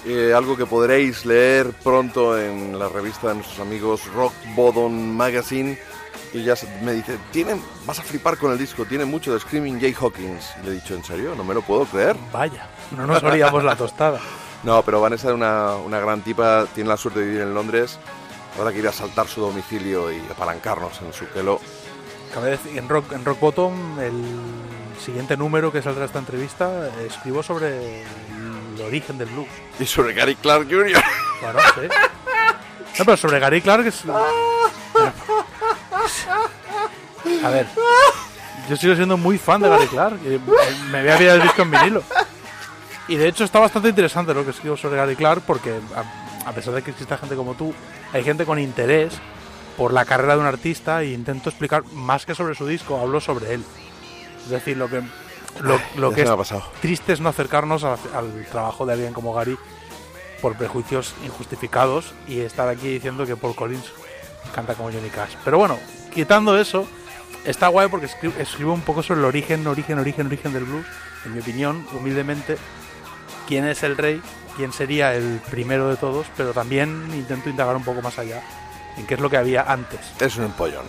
[0.07, 5.78] Eh, algo que podréis leer pronto en la revista de nuestros amigos Rock Bottom Magazine.
[6.34, 9.80] Y ya me dice, tiene, vas a flipar con el disco, tiene mucho de Screaming
[9.80, 10.45] Jay Hawkins.
[10.63, 11.34] Le he dicho, ¿en serio?
[11.36, 12.15] No me lo puedo creer.
[12.32, 14.19] Vaya, no nos olvidamos la tostada.
[14.63, 17.99] No, pero Vanessa es una, una gran tipa, tiene la suerte de vivir en Londres.
[18.57, 21.61] Ahora quiere asaltar su domicilio y apalancarnos en su pelo.
[22.34, 24.23] Cabe decir, en Rock, en Rock Bottom, el
[24.99, 29.47] siguiente número que saldrá esta entrevista, escribo sobre el origen del blues.
[29.80, 31.01] Y sobre Gary Clark Jr.
[31.39, 31.82] Claro, sí.
[32.99, 34.03] No, pero sobre Gary Clark es...
[37.43, 37.68] A ver,
[38.70, 40.20] yo sigo siendo muy fan de Gary Clark.
[40.26, 40.39] y
[40.91, 42.03] Me voy a ver el disco en vinilo.
[43.08, 46.51] Y de hecho está bastante interesante lo que escribo sobre Gary Clark porque a, a
[46.53, 47.74] pesar de que exista gente como tú,
[48.14, 49.14] hay gente con interés
[49.78, 53.22] por la carrera de un artista e intento explicar más que sobre su disco, hablo
[53.22, 53.64] sobre él.
[54.43, 55.01] Es decir, lo que
[55.62, 56.28] lo, lo que es
[56.82, 59.58] triste es no acercarnos a- al trabajo de alguien como Gary
[60.41, 63.86] por prejuicios injustificados y estar aquí diciendo que Paul Collins
[64.54, 65.34] canta como Johnny Cash.
[65.43, 65.78] Pero bueno,
[66.14, 66.88] quitando eso,
[67.45, 70.86] está guay porque escri- escribe un poco sobre el origen, origen, origen, origen del blues.
[71.26, 72.58] En mi opinión, humildemente,
[73.48, 74.22] quién es el rey,
[74.56, 78.41] quién sería el primero de todos, pero también intento indagar un poco más allá
[78.98, 80.00] en qué es lo que había antes.
[80.20, 80.86] Es un empollón.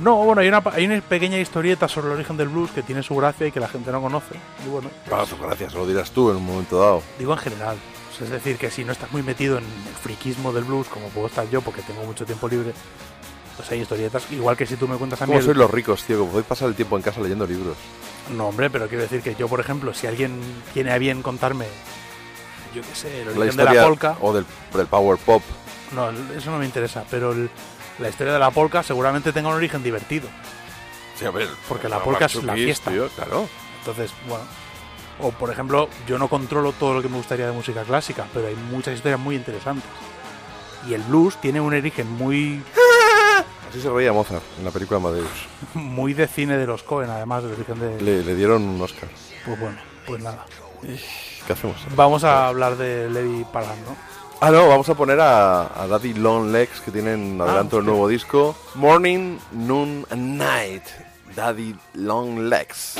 [0.00, 3.02] No, bueno, hay una, hay una pequeña historieta sobre el origen del blues que tiene
[3.02, 4.34] su gracia y que la gente no conoce.
[4.64, 7.02] Y bueno, pues gracias, lo dirás tú en un momento dado.
[7.18, 7.76] digo en general.
[8.20, 11.26] Es decir, que si no estás muy metido en el friquismo del blues, como puedo
[11.26, 12.72] estar yo porque tengo mucho tiempo libre,
[13.56, 14.30] pues hay historietas.
[14.32, 15.32] Igual que si tú me cuentas a mí.
[15.32, 16.24] ¿Cómo sois los ricos, tío?
[16.24, 17.76] Que podéis pasar el tiempo en casa leyendo libros.
[18.34, 20.40] No, hombre, pero quiero decir que yo, por ejemplo, si alguien
[20.74, 21.66] tiene a bien contarme,
[22.74, 24.44] yo qué sé, el La origen de la polka, o del,
[24.74, 25.42] del power pop.
[25.92, 27.50] no, eso no me interesa, pero el-
[27.98, 30.28] la historia de la polka seguramente tenga un origen divertido.
[31.18, 32.90] Sí, a ver, Porque la Mark polka es la fiesta.
[32.90, 33.48] tío, claro.
[33.78, 34.44] Entonces, bueno.
[35.20, 38.48] O por ejemplo, yo no controlo todo lo que me gustaría de música clásica, pero
[38.48, 39.88] hay muchas historias muy interesantes.
[40.88, 42.62] Y el blues tiene un origen muy,
[43.68, 45.28] Así se reía Mozart en la película Amadeus.
[45.74, 48.00] muy de cine de los Cohen, además del origen de.
[48.00, 49.08] Le, le dieron un Oscar.
[49.44, 50.44] Pues bueno, pues nada.
[51.46, 51.76] ¿Qué hacemos?
[51.94, 53.96] Vamos a hablar de Levi Pagan, ¿no?
[54.40, 57.90] Ah, no, vamos a poner a, a Daddy Long Legs que tienen adelanto el hostia.
[57.92, 58.56] nuevo disco.
[58.74, 60.82] Morning, Noon and Night.
[61.34, 62.96] Daddy Long Legs.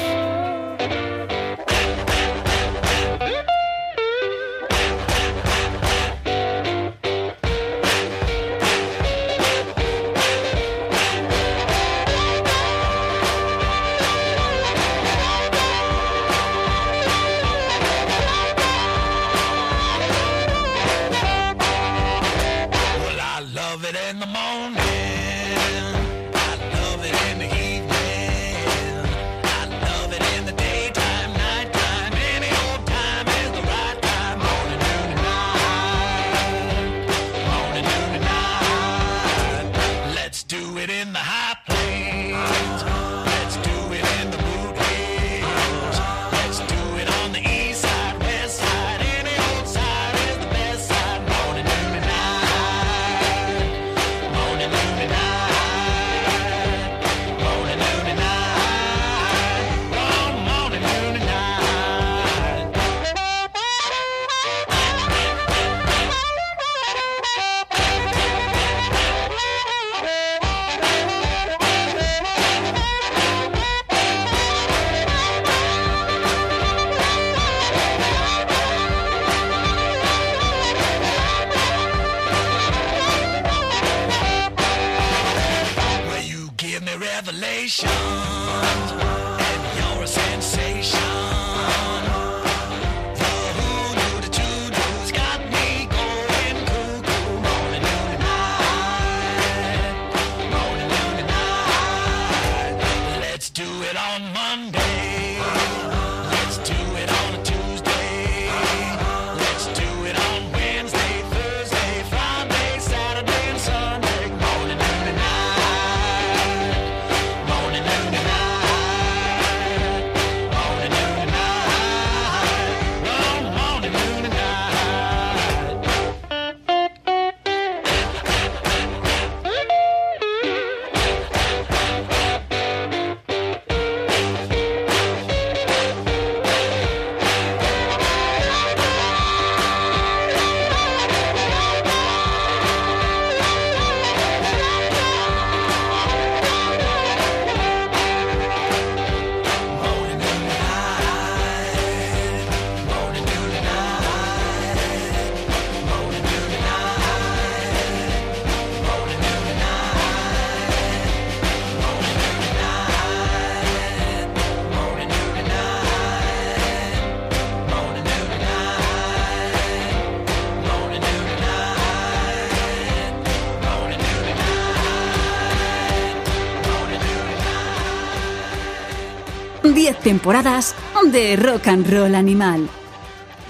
[180.06, 180.72] Temporadas
[181.10, 182.68] de rock and roll animal.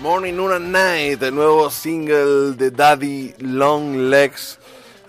[0.01, 4.59] Morning, Noon and Night, el nuevo single de Daddy Long Legs.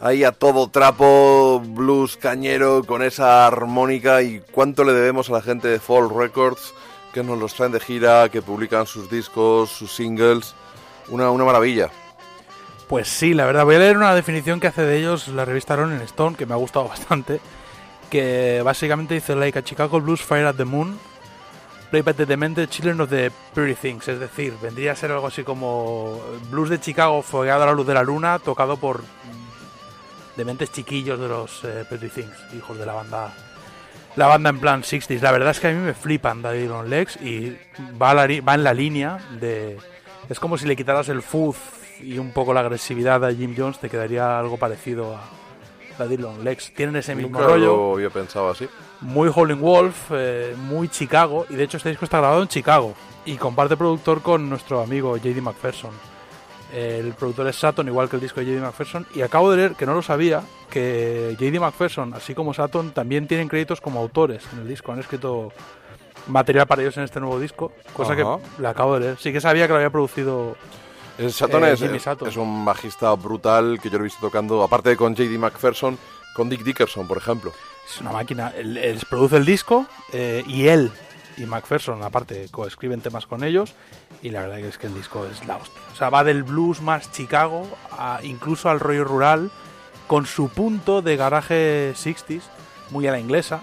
[0.01, 5.41] Ahí a todo trapo, blues cañero con esa armónica y cuánto le debemos a la
[5.41, 6.73] gente de Fall Records
[7.13, 10.53] que nos los traen de gira, que publican sus discos, sus singles.
[11.07, 11.89] Una, una maravilla.
[12.89, 13.63] Pues sí, la verdad.
[13.63, 16.55] Voy a leer una definición que hace de ellos la revista Rolling Stone, que me
[16.55, 17.39] ha gustado bastante.
[18.09, 20.99] Que básicamente dice: Like a Chicago Blues Fire at the Moon,
[21.89, 24.07] Play by the Demented Children of the Pretty Things.
[24.07, 27.87] Es decir, vendría a ser algo así como blues de Chicago fogueado a la luz
[27.87, 29.01] de la luna, tocado por
[30.35, 33.33] dementes chiquillos de los eh, Pretty Things, hijos de la banda
[34.17, 35.21] la banda en plan 60s.
[35.21, 37.55] La verdad es que a mí me flipan Daddy Long Legs y
[38.01, 39.77] va, la va en la línea de...
[40.27, 41.57] Es como si le quitaras el fuzz
[42.01, 45.21] y un poco la agresividad a Jim Jones, te quedaría algo parecido a
[45.99, 46.73] Daddy Long Legs.
[46.75, 48.67] Tienen ese mismo Nunca rollo, lo había pensado así.
[49.01, 52.93] Muy Howling Wolf, eh, muy Chicago, y de hecho este disco está grabado en Chicago
[53.25, 55.91] y comparte productor con nuestro amigo JD McPherson.
[56.73, 59.75] El productor es Saturn, igual que el disco de JD McPherson, y acabo de leer,
[59.75, 64.43] que no lo sabía, que JD McPherson, así como Saturn, también tienen créditos como autores
[64.53, 64.91] en el disco.
[64.91, 65.53] Han escrito
[66.27, 68.37] material para ellos en este nuevo disco, cosa Ajá.
[68.39, 69.17] que le acabo de leer.
[69.17, 70.57] Sí que sabía que lo había producido
[71.17, 72.29] Es, Saturn Eh, es, Jimmy Saturn.
[72.29, 75.37] es un bajista brutal que yo lo he visto tocando, aparte de con J.D.
[75.37, 75.97] McPherson,
[76.35, 77.53] con Dick Dickerson, por ejemplo.
[77.89, 78.53] Es una máquina.
[78.55, 80.91] Él, produce el disco eh, y él
[81.37, 83.73] y McPherson, aparte, coescriben temas con ellos.
[84.23, 85.79] Y la verdad es que el disco es la hostia.
[85.93, 89.51] O sea, va del blues más Chicago, a- incluso al rollo rural,
[90.07, 92.41] con su punto de garaje 60s,
[92.89, 93.61] muy a la inglesa.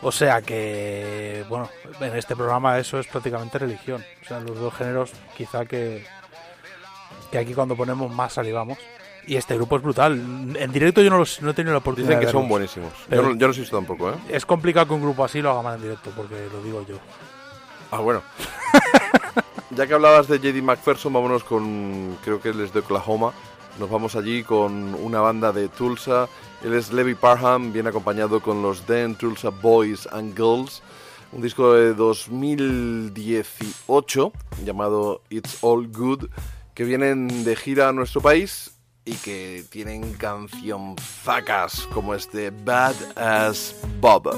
[0.00, 1.68] O sea que, bueno,
[2.00, 4.04] en este programa eso es prácticamente religión.
[4.22, 6.06] O sea, los dos géneros quizá que,
[7.32, 8.78] que aquí cuando ponemos más salivamos.
[9.28, 10.12] Y este grupo es brutal.
[10.58, 12.90] En directo yo no, los, no he tenido la oportunidad Dicen que de son buenísimos.
[13.10, 14.14] Pero- Yo, no, yo no he visto tampoco, ¿eh?
[14.30, 16.96] Es complicado que un grupo así lo haga mal en directo, porque lo digo yo.
[17.90, 18.22] Ah, bueno.
[19.70, 20.62] ya que hablabas de J.D.
[20.62, 23.34] McPherson, vámonos con, creo que él es de Oklahoma.
[23.78, 26.26] Nos vamos allí con una banda de Tulsa.
[26.64, 30.82] Él es Levi Parham, viene acompañado con los Den Tulsa Boys and Girls.
[31.32, 34.32] Un disco de 2018
[34.64, 36.30] llamado It's All Good,
[36.72, 38.70] que vienen de gira a nuestro país
[39.08, 44.30] y que tienen cancionzacas como este Bad as Bob.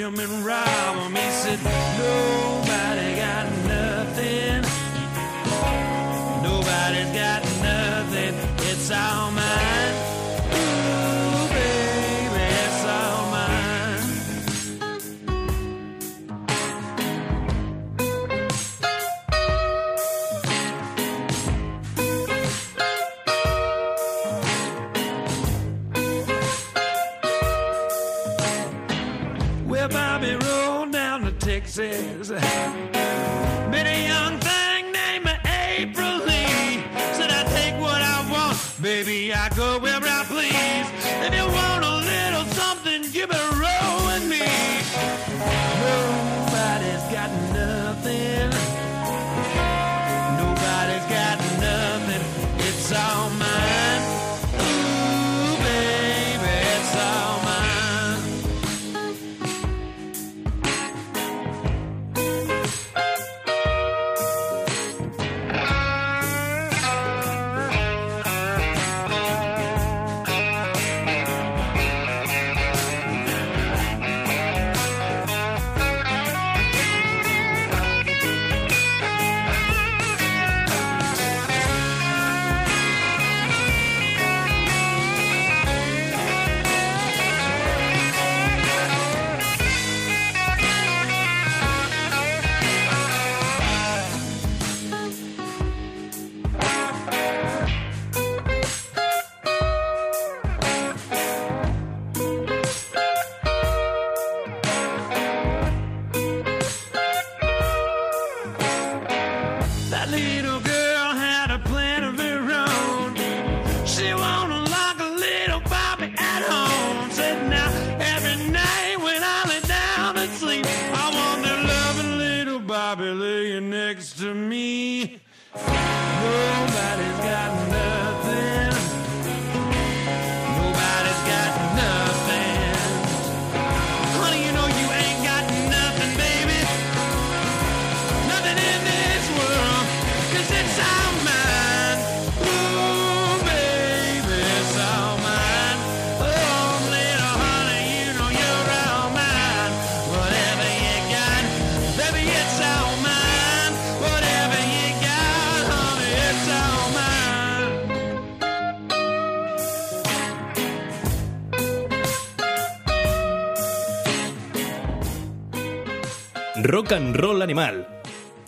[0.00, 1.14] To cheat 'em and rob 'em.
[1.14, 1.79] He said,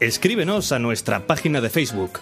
[0.02, 2.18] Escríbenos a nuestra página de Facebook.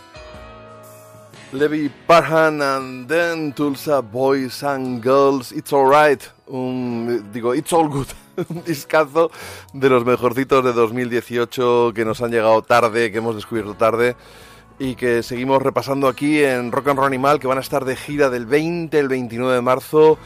[1.50, 8.08] Levi Parham and then Tulsa Boys and Girls, It's Alright, un, digo, It's All Good,
[8.50, 9.30] un discazo
[9.72, 14.14] de los mejorcitos de 2018 que nos han llegado tarde, que hemos descubierto tarde
[14.78, 17.96] y que seguimos repasando aquí en Rock and Roll Animal, que van a estar de
[17.96, 20.18] gira del 20 al 29 de marzo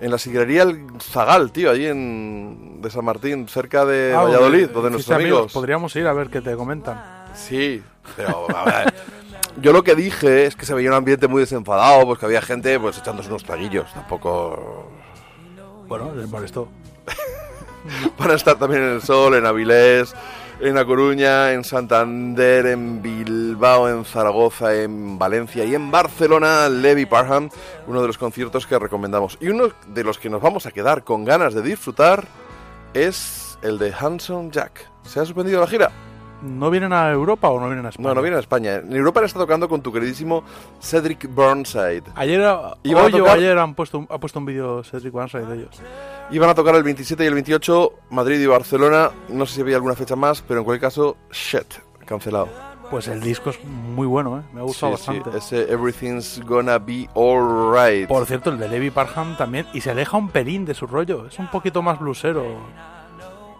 [0.00, 4.68] en la siglería El Zagal, tío, allí en, de San Martín, cerca de Ah, Valladolid,
[4.70, 5.52] donde- nuestros amigos...
[5.52, 7.02] Podríamos ir a ver qué te comentan.
[7.34, 7.82] Sí,
[8.16, 8.94] pero a ver,
[9.60, 12.42] yo lo que dije es que se veía un ambiente muy desenfadado, pues que había
[12.42, 14.90] gente pues echándose unos traguillos, tampoco
[15.86, 16.68] Bueno, les molestó.
[18.18, 20.14] van a estar también en el Sol, en Avilés,
[20.62, 27.06] en A Coruña, en Santander, en Bilbao, en Zaragoza, en Valencia y en Barcelona, Levi
[27.06, 27.48] Parham,
[27.86, 29.38] uno de los conciertos que recomendamos.
[29.40, 32.26] Y uno de los que nos vamos a quedar con ganas de disfrutar
[32.94, 34.90] es el de Hanson Jack.
[35.04, 36.09] ¿Se ha suspendido la gira?
[36.42, 38.08] ¿No vienen a Europa o no vienen a España?
[38.08, 38.76] No, no viene a España.
[38.76, 40.42] En Europa le está tocando con tu queridísimo
[40.80, 42.02] Cedric Burnside.
[42.14, 42.40] Ayer,
[42.82, 45.80] Iban a hoy o ayer han puesto, ha puesto un vídeo Cedric Banside de ellos.
[46.30, 49.10] Iban a tocar el 27 y el 28, Madrid y Barcelona.
[49.28, 51.74] No sé si había alguna fecha más, pero en cualquier caso, shit,
[52.06, 52.48] cancelado.
[52.90, 54.42] Pues el disco es muy bueno, ¿eh?
[54.52, 55.38] Me ha gustado Sí, sí, bastante.
[55.38, 58.08] ese Everything's Gonna Be Alright.
[58.08, 59.66] Por cierto, el de Levi Parham también.
[59.72, 61.26] Y se aleja un pelín de su rollo.
[61.26, 62.44] Es un poquito más blusero.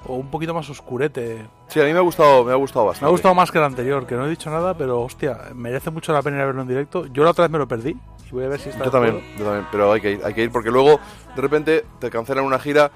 [0.06, 1.46] O un poquito más oscurete.
[1.68, 3.04] Sí, a mí me ha gustado, me ha gustado bastante.
[3.04, 5.90] Me ha gustado más que el anterior, que no he dicho nada, pero hostia, merece
[5.90, 7.06] mucho la pena ir a verlo en directo.
[7.06, 7.90] Yo la otra vez me lo perdí.
[8.26, 9.38] Y voy a ver si está Yo también, acuerdo.
[9.38, 10.98] yo también, pero hay que ir, hay que ir porque luego
[11.34, 12.90] de repente te cancelan una gira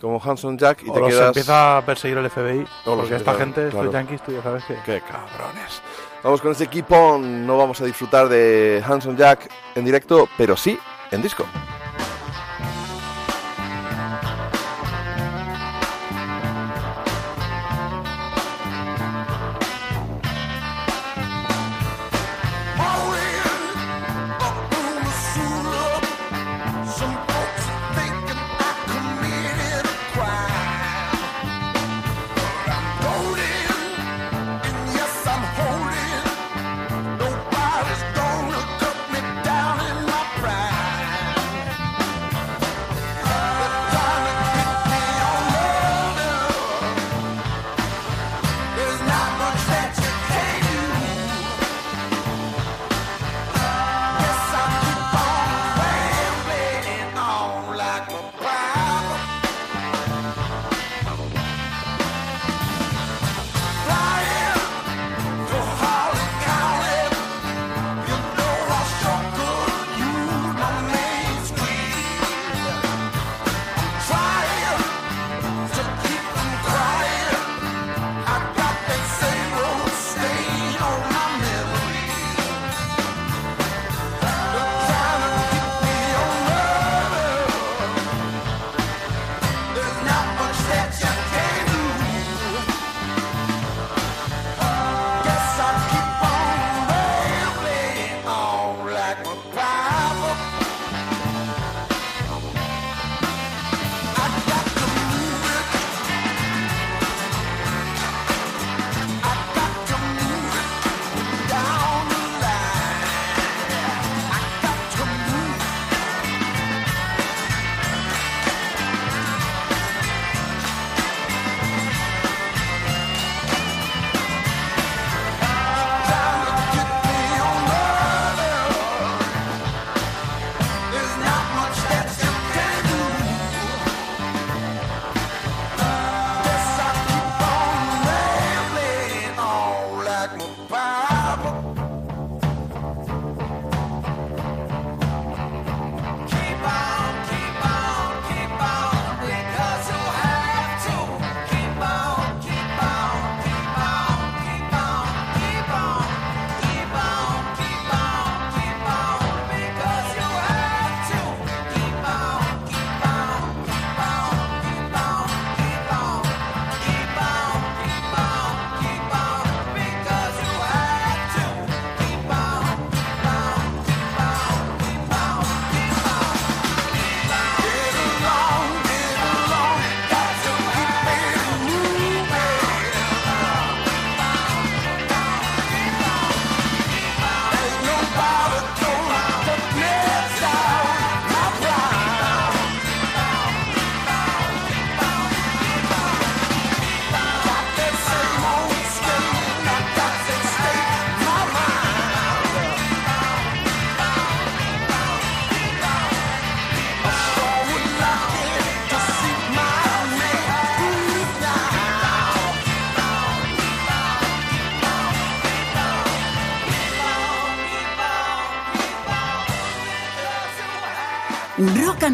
[0.00, 1.26] como Hanson Jack y o te los quedas.
[1.28, 2.64] empieza a perseguir el FBI.
[2.84, 3.78] O los porque esta gente, claro.
[3.86, 4.74] estos yankees, tú ya sabes que.
[4.84, 5.82] Qué cabrones.
[6.22, 7.46] Vamos con ese Keep On.
[7.46, 10.78] No vamos a disfrutar de Hanson Jack en directo, pero sí
[11.10, 11.44] en disco.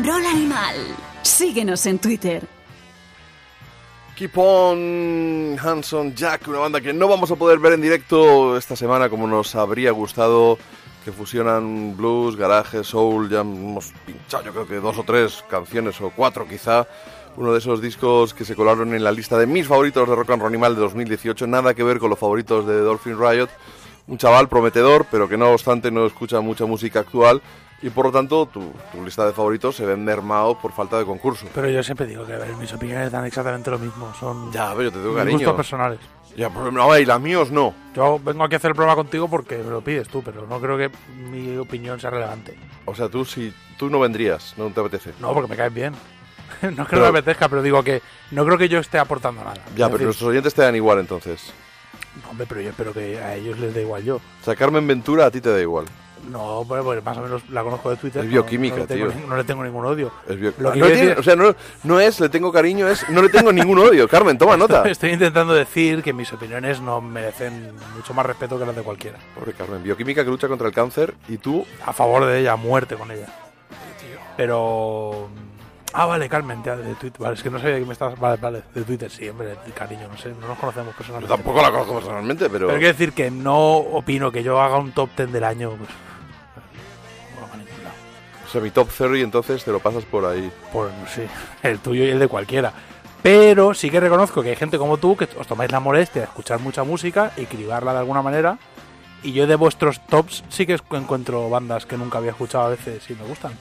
[0.04, 0.74] Roll Animal.
[1.22, 2.42] Síguenos en Twitter.
[4.16, 8.74] Keep on Hanson Jack, una banda que no vamos a poder ver en directo esta
[8.74, 10.58] semana como nos habría gustado,
[11.04, 16.00] que fusionan blues, garage, soul, ya hemos pinchado yo creo que dos o tres canciones
[16.00, 16.86] o cuatro quizá,
[17.36, 20.30] uno de esos discos que se colaron en la lista de mis favoritos de Rock
[20.30, 23.48] and Roll Animal de 2018, nada que ver con los favoritos de Dolphin Riot,
[24.12, 27.40] un chaval prometedor, pero que no obstante no escucha mucha música actual
[27.80, 31.06] y por lo tanto tu, tu lista de favoritos se ven mermados por falta de
[31.06, 31.46] concurso.
[31.54, 34.12] Pero yo siempre digo que a ver, mis opiniones dan exactamente lo mismo.
[34.20, 35.38] Son Ya, pero yo te tengo mis cariño.
[35.38, 35.98] gustos personales.
[36.36, 37.74] Ya, pero no, y las míos no.
[37.94, 40.60] Yo vengo aquí a hacer el programa contigo porque me lo pides tú, pero no
[40.60, 40.90] creo que
[41.30, 42.54] mi opinión sea relevante.
[42.84, 45.12] O sea, tú si tú no vendrías, no te apetece.
[45.20, 45.94] No, porque me caes bien.
[46.62, 49.42] no que Pero- no me apetezca, pero digo que no creo que yo esté aportando
[49.42, 49.54] nada.
[49.56, 51.52] Ya, Es pero decir, nuestros oyentes te dan igual entonces.
[52.30, 54.16] Hombre, pero yo espero que a ellos les dé igual yo.
[54.16, 55.86] O sea, Carmen Ventura a ti te da igual.
[56.30, 58.22] No, pues, pues más o menos la conozco de Twitter.
[58.24, 59.12] Es bioquímica, no, tío.
[59.26, 60.12] no le tengo ningún odio.
[60.28, 61.52] Es bio- Lo Ah, no decir- o sea, no,
[61.82, 64.06] no es le tengo cariño, es no le tengo ningún odio.
[64.06, 64.88] Carmen, toma nota.
[64.88, 69.18] Estoy intentando decir que mis opiniones no merecen mucho más respeto que las de cualquiera.
[69.34, 71.66] Pobre Carmen, bioquímica que lucha contra el cáncer y tú...
[71.84, 73.26] A favor de ella, a muerte con ella.
[74.36, 75.28] Pero.
[75.94, 77.20] Ah, vale, Carmen, ya, de Twitter.
[77.20, 78.18] Vale, es que no sabía que me estabas.
[78.18, 81.34] Vale, vale, de Twitter, sí, hombre, cariño, no sé, no nos conocemos Yo personalmente.
[81.34, 82.66] tampoco la conozco personalmente, pero...
[82.66, 85.70] Pero quiero decir que no opino que yo haga un top 10 del año.
[85.70, 85.90] Pues.
[88.46, 90.50] O sea, mi top 0 y entonces te lo pasas por ahí.
[90.72, 91.22] Por, sí,
[91.62, 92.72] el tuyo y el de cualquiera.
[93.22, 96.26] Pero sí que reconozco que hay gente como tú que os tomáis la molestia de
[96.26, 98.58] escuchar mucha música y cribarla de alguna manera.
[99.22, 103.08] Y yo de vuestros tops sí que encuentro bandas que nunca había escuchado a veces
[103.08, 103.52] y me gustan.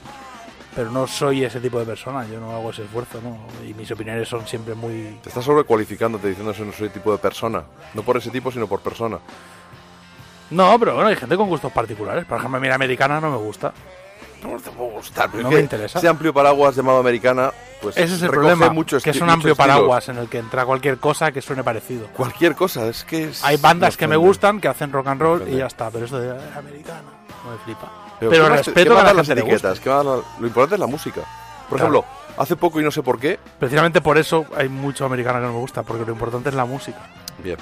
[0.74, 3.38] Pero no soy ese tipo de persona, yo no hago ese esfuerzo, ¿no?
[3.68, 5.18] Y mis opiniones son siempre muy...
[5.22, 7.62] Te estás sobrecualificándote diciendo que no soy tipo de persona.
[7.92, 9.18] No por ese tipo, sino por persona.
[10.50, 12.24] No, pero bueno, hay gente con gustos particulares.
[12.24, 13.72] Por ejemplo, a mí la americana no me gusta.
[14.42, 15.98] No te puedo gustar, pero No me interesa.
[15.98, 19.54] Ese amplio paraguas llamado americana, pues Ese es el problema, mucho que es un amplio
[19.54, 22.08] paraguas en el que entra cualquier cosa que suene parecido.
[22.08, 23.24] Cualquier cosa, es que...
[23.28, 26.06] es- Hay bandas que me gustan, que hacen rock and roll y ya está, pero
[26.06, 27.02] esto de americana
[27.44, 27.92] no me flipa.
[28.28, 29.70] Pero, Pero ¿qué más te- respeto ¿qué que a la las etiquetas?
[29.70, 29.84] guste.
[29.84, 31.20] ¿Qué más da- Lo importante es la música.
[31.68, 31.94] Por Claro.
[31.98, 32.04] ejemplo,
[32.36, 33.38] hace poco y no sé por qué...
[33.58, 36.64] Precisamente por eso hay mucho americano que no me gusta, porque lo importante es la
[36.64, 36.98] música.
[37.42, 37.56] Bien.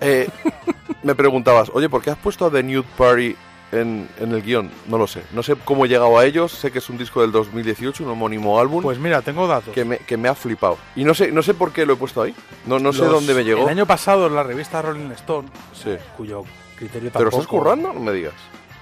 [0.00, 0.28] Eh,
[1.02, 3.36] me preguntabas, oye, ¿por qué has puesto a The Nude Party
[3.72, 4.70] en, en el guion?
[4.86, 5.22] No lo sé.
[5.32, 6.52] No sé cómo he llegado a ellos.
[6.52, 8.82] Sé que es un disco del 2018, un homónimo álbum.
[8.82, 9.74] Pues mira, tengo datos.
[9.74, 10.78] que me, que me ha flipado.
[10.96, 12.34] Y no sé, no sé por qué lo he puesto ahí.
[12.66, 13.64] No, no sé dónde me llegó.
[13.64, 15.96] El año pasado en la revista Rolling Stone, Sí.
[16.16, 16.44] cuyo
[16.76, 17.42] criterio ¿Pero tampoco...
[17.42, 17.92] estás currando?
[17.92, 18.34] No me digas.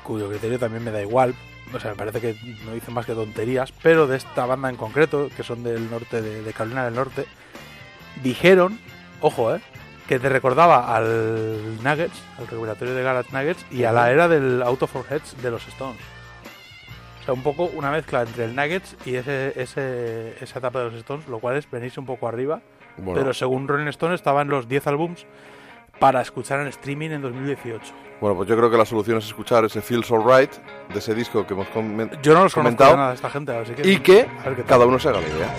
[0.09, 1.35] Cuyo criterio también me da igual.
[1.75, 4.77] O sea, me parece que no dicen más que tonterías, pero de esta banda en
[4.77, 7.27] concreto, que son del norte de, de Carolina del Norte,
[8.23, 8.81] dijeron,
[9.21, 9.61] ojo, eh,
[10.09, 14.63] que te recordaba al Nuggets, al recuperatorio de Garage Nuggets, y a la era del
[14.63, 16.01] Out of Our Heads de los Stones.
[17.21, 20.87] O sea, un poco una mezcla entre el Nuggets y ese, ese, esa etapa de
[20.87, 22.63] los Stones, lo cual es venirse un poco arriba.
[22.97, 25.27] Bueno, Pero según Rolling Stone estaba en los 10 álbums
[25.99, 27.93] para escuchar en streaming en 2018.
[28.21, 30.53] bueno, pues yo creo que la solución es escuchar ese Feels Alright
[30.93, 33.89] de ese disco que hemos comen- Yo no los comentado nada esta gente, así que...
[33.89, 35.55] y que a ver cada uno se haga la idea.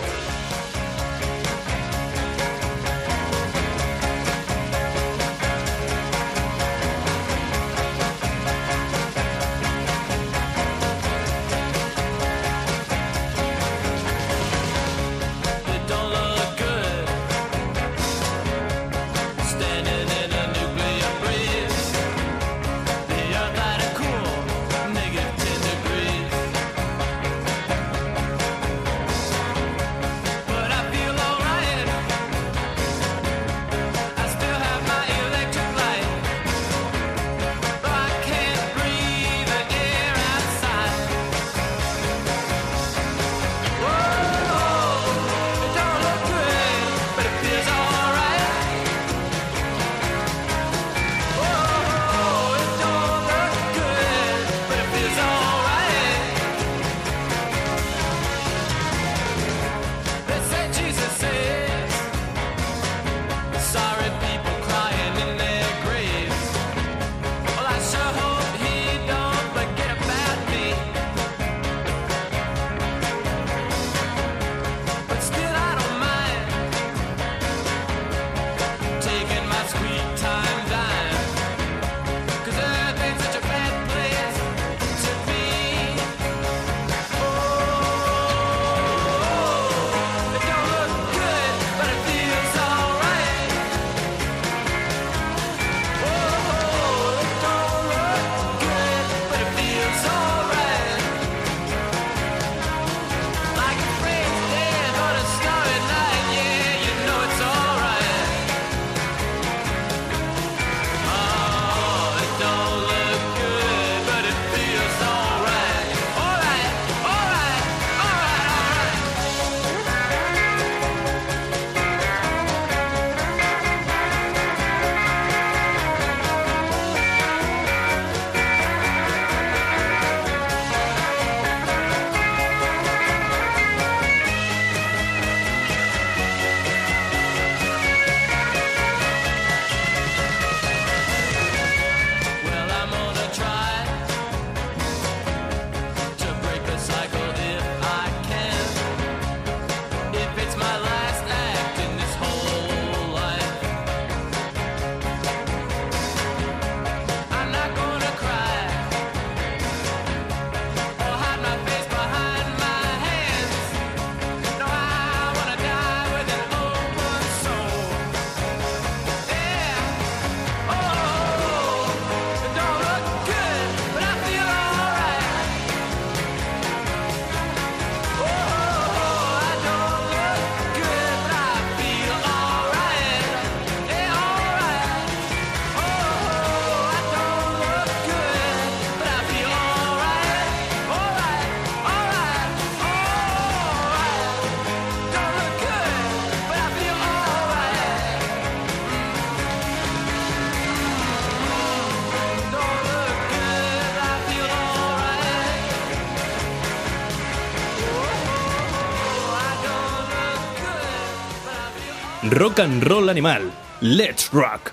[212.31, 213.51] Rock and Roll Animal.
[213.81, 214.71] Let's Rock.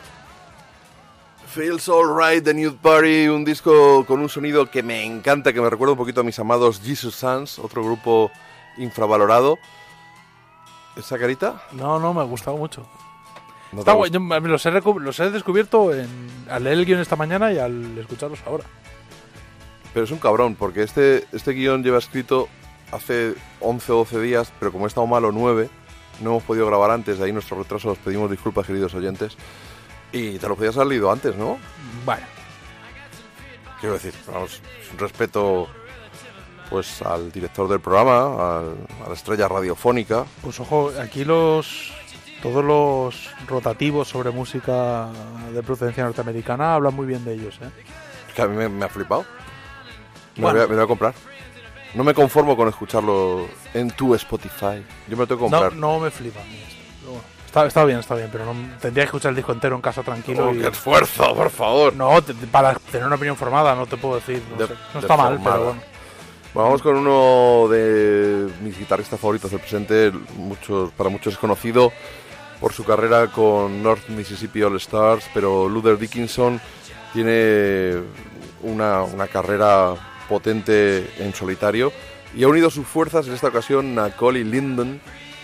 [1.46, 5.70] Feels Alright de Nude Party, un disco con un sonido que me encanta, que me
[5.70, 8.30] recuerda un poquito a mis amados Jesus Sons, otro grupo
[8.76, 9.58] infravalorado.
[10.96, 11.62] ¿Esa carita?
[11.72, 12.86] No, no, me ha gustado mucho.
[13.72, 16.84] No Está guay, yo me- los, he recu- los he descubierto en- al leer el
[16.84, 18.64] guion esta mañana y al escucharlos ahora.
[19.94, 22.48] Pero es un cabrón, porque este, este guion lleva escrito
[22.92, 25.68] hace 11 o 12 días, pero como he estado malo 9,
[26.20, 29.36] no hemos podido grabar antes, de ahí nuestro retraso, os pedimos disculpas, queridos oyentes.
[30.12, 31.58] Y te lo podías haber leído antes, ¿no?
[32.04, 32.22] Bueno,
[33.80, 34.62] Quiero decir, vamos,
[34.92, 35.68] un respeto
[36.70, 40.24] pues al director del programa, al- a la estrella radiofónica.
[40.42, 41.92] pues ojo, aquí los
[42.42, 45.08] todos los rotativos sobre música
[45.52, 47.68] de procedencia norteamericana hablan muy bien de ellos, ¿eh?
[48.34, 49.24] que a mí me, me ha flipado.
[50.36, 50.58] Me, Bueno.
[50.60, 51.14] lo voy a, me lo voy a comprar.
[51.96, 54.84] No me conformo con escucharlo en tu Spotify.
[55.08, 55.72] Yo me lo tengo que No, comprar.
[55.72, 56.40] no me flipa.
[57.46, 60.02] Está, está bien, está bien, pero no, tendría que escuchar el disco entero en casa
[60.02, 60.48] tranquilo.
[60.50, 61.94] Oh, y- ¡Qué esfuerzo, por favor!
[61.96, 64.42] No, te- para tener una opinión formada, no te puedo decir.
[64.50, 64.74] No, De- sé.
[64.92, 65.80] No está mal, pero bueno.
[66.52, 70.12] Bueno, vamos con uno de mis guitarristas favoritos del presente.
[70.36, 71.92] Muchos, para muchos es conocido
[72.60, 76.60] por su carrera con North Mississippi All Stars, pero Luther Dickinson
[77.14, 78.02] tiene
[78.62, 79.94] una, una carrera
[80.28, 81.92] potente en solitario
[82.34, 85.00] y ha unido sus fuerzas en esta ocasión a Collie Linden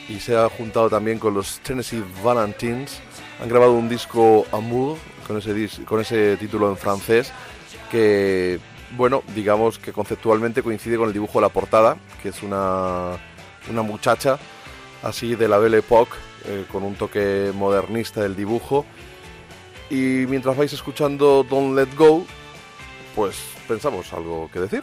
[0.08, 3.00] y se ha juntado también con los Tennessee Valentines.
[3.40, 7.32] Han grabado un disco Amour con ese, con ese título en francés
[7.90, 8.58] que,
[8.96, 13.12] bueno, digamos que conceptualmente coincide con el dibujo de la portada, que es una,
[13.70, 14.38] una muchacha
[15.02, 16.12] así de la Belle Époque,
[16.46, 18.84] eh, con un toque modernista del dibujo.
[19.90, 22.24] Y mientras vais escuchando Don't Let Go,
[23.14, 23.36] pues
[23.66, 24.82] pensamos algo que decir.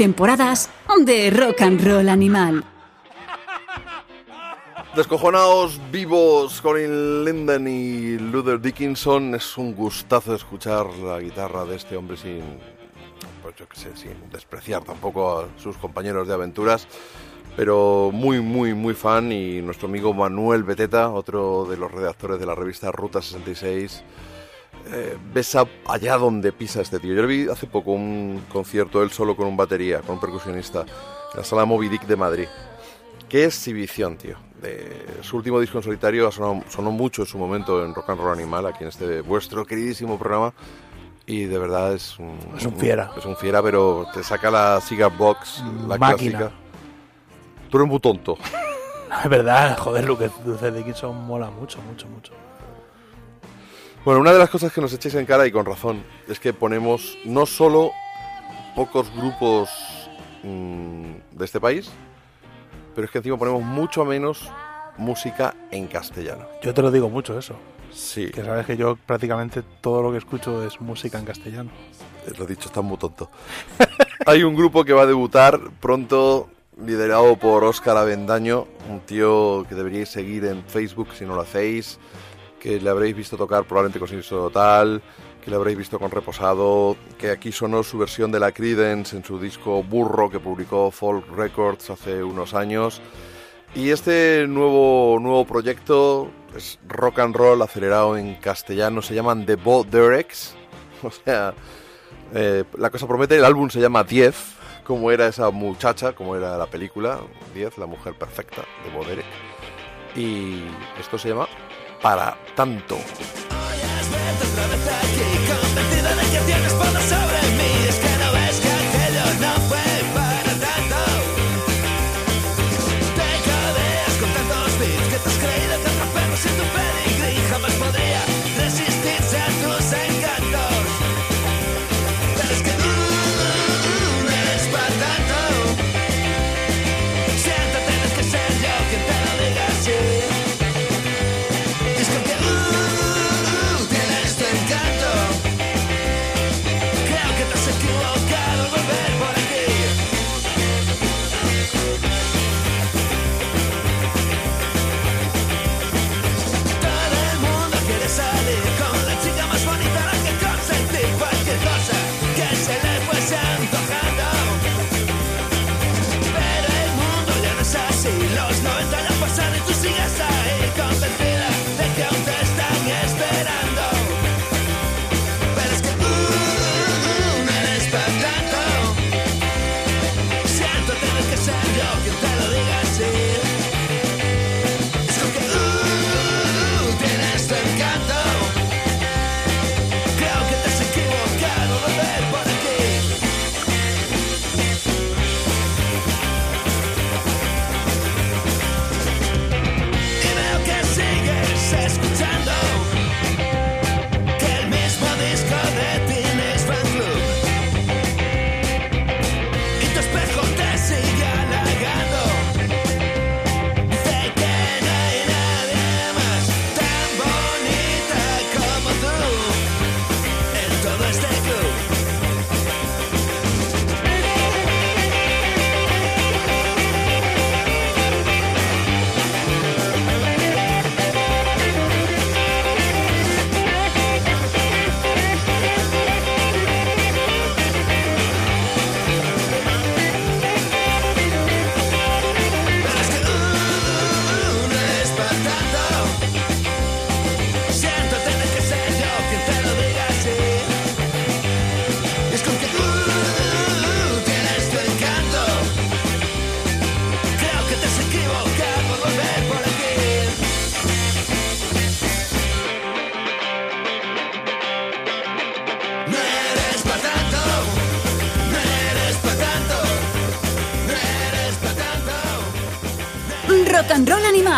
[0.00, 0.70] Temporadas
[1.04, 2.64] de rock and roll animal.
[4.96, 9.34] Descojonaos vivos, Colin Linden y Luther Dickinson.
[9.34, 12.40] Es un gustazo escuchar la guitarra de este hombre sin,
[13.42, 16.88] pues yo sé, sin despreciar tampoco a sus compañeros de aventuras.
[17.54, 19.30] Pero muy, muy, muy fan.
[19.30, 24.02] Y nuestro amigo Manuel Beteta, otro de los redactores de la revista Ruta 66, eh,
[25.32, 27.14] besa allá donde pisa este tío.
[27.14, 30.80] Yo le vi hace poco un concierto él solo con un batería, con un percusionista,
[30.82, 32.46] en la sala Moby Dick de Madrid.
[33.28, 34.36] Qué exhibición, tío.
[34.60, 38.20] De su último disco en solitario sonado- sonó mucho en su momento en Rock and
[38.20, 40.52] Roll Animal, aquí en este vuestro queridísimo programa.
[41.26, 43.12] Y de verdad es un, Es un fiera.
[43.16, 46.38] Es un fiera, pero te saca la cigar box, la Máquina.
[46.38, 46.50] clásica.
[47.70, 48.36] Tú eres muy tonto.
[49.24, 50.30] Es verdad, joder, Luke
[50.72, 52.32] Dickinson mola mucho, mucho, mucho.
[54.02, 56.54] Bueno, una de las cosas que nos echéis en cara, y con razón, es que
[56.54, 57.92] ponemos no solo
[58.74, 59.68] pocos grupos
[60.42, 61.90] mm, de este país,
[62.94, 64.50] pero es que encima ponemos mucho menos
[64.96, 66.46] música en castellano.
[66.62, 67.56] Yo te lo digo mucho eso.
[67.92, 71.70] Sí, Que sabes que yo prácticamente todo lo que escucho es música en castellano.
[72.38, 73.30] lo he dicho, está muy tonto.
[74.26, 76.48] Hay un grupo que va a debutar pronto,
[76.82, 81.98] liderado por Óscar Avendaño, un tío que deberíais seguir en Facebook si no lo hacéis,
[82.60, 85.02] que le habréis visto tocar probablemente con Siniestro Total,
[85.42, 89.24] que le habréis visto con Reposado, que aquí sonó su versión de la Creedence en
[89.24, 93.00] su disco Burro que publicó Folk Records hace unos años.
[93.74, 99.56] Y este nuevo, nuevo proyecto es rock and roll acelerado en castellano, se llaman The
[99.56, 100.54] Bo Derek's,
[101.02, 101.54] o sea,
[102.34, 104.36] eh, la cosa promete, el álbum se llama 10,
[104.84, 107.20] como era esa muchacha, como era la película,
[107.54, 109.24] 10, la mujer perfecta de Bo Derek.
[110.16, 110.64] Y
[110.98, 111.48] esto se llama
[112.02, 112.96] Para Tanto.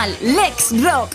[0.03, 1.11] Animal, Lex Rock.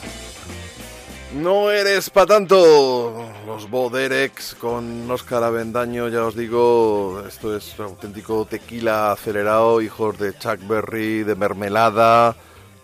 [1.33, 3.25] No eres pa' tanto.
[3.45, 10.37] Los Boderex con Oscar Avendaño, ya os digo, esto es auténtico tequila acelerado, hijos de
[10.37, 12.35] Chuck Berry, de Mermelada,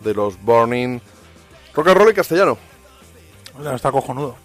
[0.02, 1.00] de los Burning.
[1.74, 2.58] Rock and roll en castellano.
[3.58, 4.36] O sea, está cojonudo.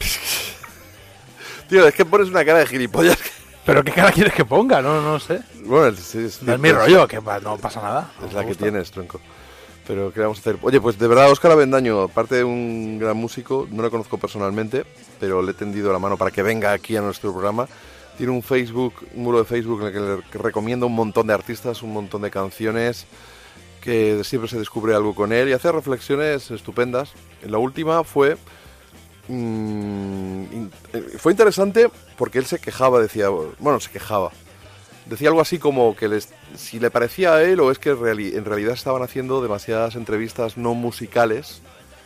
[1.68, 3.18] Tío, es que pones una cara de gilipollas.
[3.64, 5.40] Pero qué cara quieres que ponga, no, no sé.
[5.64, 8.10] Bueno, sí, No es mi rollo, que no pasa nada.
[8.26, 9.20] Es la que tienes, tronco.
[9.88, 10.58] Pero ¿qué vamos a hacer?
[10.60, 14.84] Oye, pues de verdad, Óscar Avendaño, aparte de un gran músico, no lo conozco personalmente,
[15.18, 17.66] pero le he tendido la mano para que venga aquí a nuestro programa.
[18.18, 21.26] Tiene un Facebook, un muro de Facebook en el que le que recomienda un montón
[21.26, 23.06] de artistas, un montón de canciones,
[23.80, 27.14] que siempre se descubre algo con él y hace reflexiones estupendas.
[27.46, 28.36] La última fue...
[29.28, 30.42] mm,
[30.92, 31.88] eh, fue interesante
[32.18, 34.32] porque él se quejaba, decía, bueno, se quejaba.
[35.08, 38.34] Decía algo así como que les, si le parecía a él o es que reali-
[38.36, 41.62] en realidad estaban haciendo demasiadas entrevistas no musicales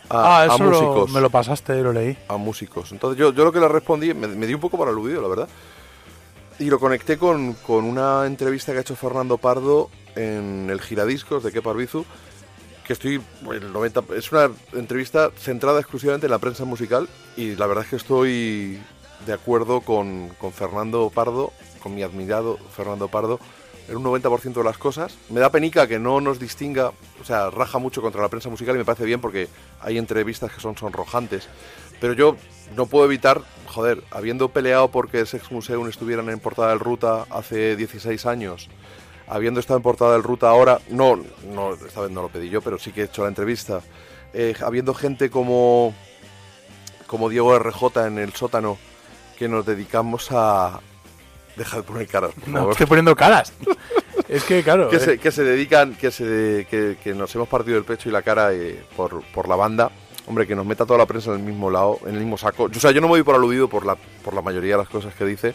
[0.09, 1.11] a, Ah, a eso lo- músicos.
[1.11, 2.17] me lo pasaste, lo leí.
[2.29, 2.91] A músicos.
[2.93, 5.27] Entonces yo, yo lo que le respondí, me, me di un poco para aludido, la
[5.27, 5.49] verdad.
[6.59, 11.43] Y lo conecté con, con una entrevista que ha hecho Fernando Pardo en el Giradiscos
[11.43, 12.05] de Kepa Arbizu,
[12.85, 13.19] que estoy,
[13.51, 17.89] el 90, es una entrevista centrada exclusivamente en la prensa musical y la verdad es
[17.89, 18.79] que estoy
[19.25, 21.51] de acuerdo con, con Fernando Pardo,
[21.83, 23.39] con mi admirado Fernando Pardo,
[23.89, 25.17] en un 90% de las cosas.
[25.29, 28.75] Me da penica que no nos distinga, o sea, raja mucho contra la prensa musical
[28.75, 29.49] y me parece bien porque
[29.81, 31.49] hay entrevistas que son sonrojantes.
[31.99, 32.37] Pero yo
[32.75, 37.75] no puedo evitar, joder, habiendo peleado porque Sex Museum estuvieran en portada del Ruta hace
[37.75, 38.69] 16 años,
[39.27, 41.19] habiendo estado en portada del Ruta ahora, no,
[41.53, 43.81] no, esta vez no lo pedí yo, pero sí que he hecho la entrevista,
[44.33, 45.93] eh, habiendo gente como,
[47.07, 48.77] como Diego RJ en el sótano,
[49.37, 50.79] que nos dedicamos a...
[51.55, 53.53] Deja de poner caras, por No, estoy poniendo caras.
[54.27, 54.89] es que, claro.
[54.89, 58.09] que, eh, se, que se dedican, que, se, que, que nos hemos partido el pecho
[58.09, 59.91] y la cara eh, por, por la banda.
[60.25, 62.69] Hombre, que nos meta toda la prensa en el mismo lado, en el mismo saco.
[62.69, 64.77] Yo, o sea, yo no me voy por aludido por la, por la mayoría de
[64.77, 65.53] las cosas que dice,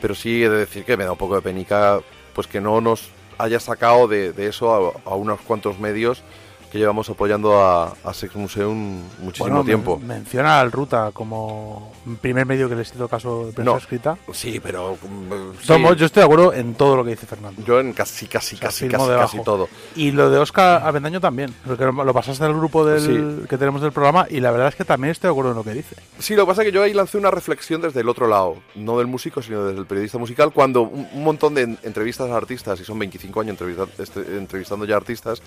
[0.00, 2.00] pero sí he de decir que me da un poco de penica
[2.34, 6.22] pues que no nos haya sacado de, de eso a, a unos cuantos medios
[6.72, 9.98] que llevamos apoyando a, a Sex Museum muchísimo bueno, tiempo.
[9.98, 11.92] men- menciona al Ruta como
[12.22, 13.76] primer medio que les hizo caso de prensa No.
[13.76, 14.16] escrita.
[14.32, 14.96] Sí, pero...
[14.96, 15.66] mm, sí.
[15.98, 17.62] Yo estoy de acuerdo en todo lo que dice Fernando.
[17.66, 19.68] Yo en casi, casi, O sea, casi, casi, casi todo.
[19.96, 23.02] Y lo de Oscar Avendaño también, porque lo pasaste al grupo del,
[23.42, 23.48] Sí.
[23.48, 25.64] que tenemos del programa y la verdad es que también estoy de acuerdo en lo
[25.64, 25.96] que dice.
[26.20, 28.56] Sí, lo que pasa es que yo ahí lancé una reflexión desde el otro lado,
[28.76, 32.30] no del músico, sino desde el periodista musical, cuando un, un montón de en- entrevistas
[32.30, 35.42] a artistas, y son 25 años entrevista- este- entrevistando ya artistas,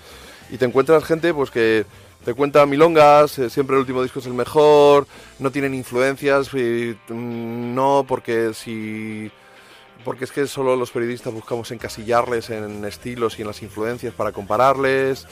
[0.50, 1.84] y te encuentras gente pues que
[2.24, 5.06] te cuenta milongas, eh, siempre el último disco es el mejor,
[5.38, 9.30] no tienen influencias, y, mm, no, porque si...
[10.04, 14.30] Porque es que solo los periodistas buscamos encasillarles en estilos y en las influencias para
[14.30, 15.26] compararles.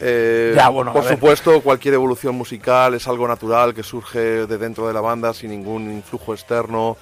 [0.00, 4.86] Eh, Ya, bueno, por supuesto, cualquier evolución musical es algo natural que surge de dentro
[4.86, 6.96] de la banda sin ningún influjo externo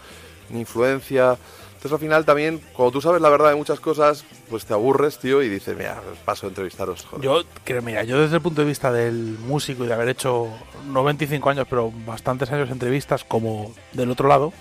[0.51, 1.37] ni influencia.
[1.81, 5.19] Entonces, al final, también, cuando tú sabes la verdad de muchas cosas, pues te aburres,
[5.19, 7.07] tío, y dices, mira, paso de entrevistaros.
[7.07, 7.25] joder".
[7.25, 10.49] Yo creo, mira, yo desde el punto de vista del músico y de haber hecho
[10.89, 14.53] no 25 años, pero bastantes años de entrevistas como del otro lado,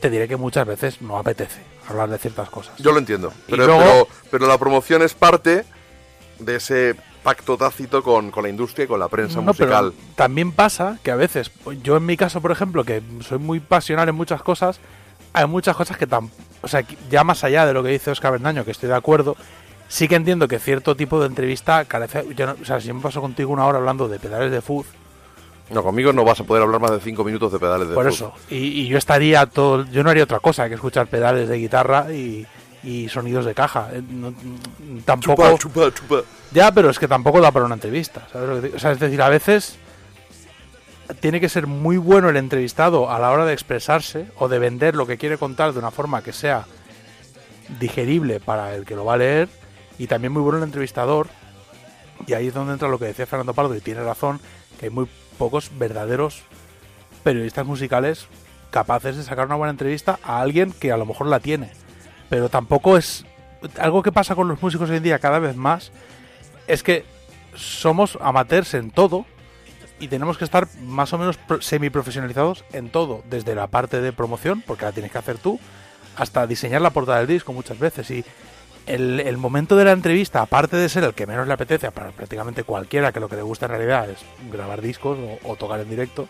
[0.00, 2.76] te diré que muchas veces no apetece hablar de ciertas cosas.
[2.78, 5.64] Yo lo entiendo, pero, luego- pero, pero la promoción es parte
[6.38, 6.94] de ese
[7.24, 9.92] pacto tácito con, con la industria y con la prensa No, pero musical.
[10.14, 11.50] también pasa que a veces,
[11.82, 14.78] yo en mi caso, por ejemplo, que soy muy pasional en muchas cosas,
[15.32, 16.30] hay muchas cosas que tan,
[16.62, 19.36] o sea, ya más allá de lo que dice Oscar Bernaño, que estoy de acuerdo,
[19.88, 23.00] sí que entiendo que cierto tipo de entrevista carece, yo no- o sea, si me
[23.00, 24.86] paso contigo una hora hablando de pedales de fuzz,
[25.70, 28.06] No, conmigo no vas a poder hablar más de cinco minutos de pedales de por
[28.06, 31.56] eso, y, y yo estaría todo, yo no haría otra cosa que escuchar pedales de
[31.56, 32.46] guitarra y,
[32.84, 33.88] y sonidos de caja.
[33.92, 34.34] Eh, no-
[35.06, 36.28] tampoco, Chupa, chupa, chupa.
[36.50, 38.26] Ya, pero es que tampoco da para una entrevista.
[38.30, 39.76] ¿sabes lo que te- O sea, es decir, a veces
[41.20, 44.94] tiene que ser muy bueno el entrevistado a la hora de expresarse o de vender
[44.94, 46.66] lo que quiere contar de una forma que sea
[47.80, 49.48] digerible para el que lo va a leer
[49.98, 51.28] y también muy bueno el entrevistador.
[52.26, 54.40] Y ahí es donde entra lo que decía Fernando Pardo y tiene razón,
[54.78, 55.06] que hay muy
[55.38, 56.42] pocos verdaderos
[57.22, 58.26] periodistas musicales
[58.70, 61.70] capaces de sacar una buena entrevista a alguien que a lo mejor la tiene.
[62.28, 63.24] Pero tampoco es
[63.78, 65.92] algo que pasa con los músicos hoy en día cada vez más
[66.66, 67.04] es que
[67.54, 69.26] somos amateurs en todo
[70.02, 74.12] y tenemos que estar más o menos pro- semiprofesionalizados en todo, desde la parte de
[74.12, 75.58] promoción, porque la tienes que hacer tú,
[76.16, 78.10] hasta diseñar la portada del disco muchas veces.
[78.10, 78.24] Y
[78.86, 82.10] el, el momento de la entrevista, aparte de ser el que menos le apetece para
[82.10, 84.18] prácticamente cualquiera que lo que le gusta en realidad es
[84.50, 86.28] grabar discos o, o tocar en directo,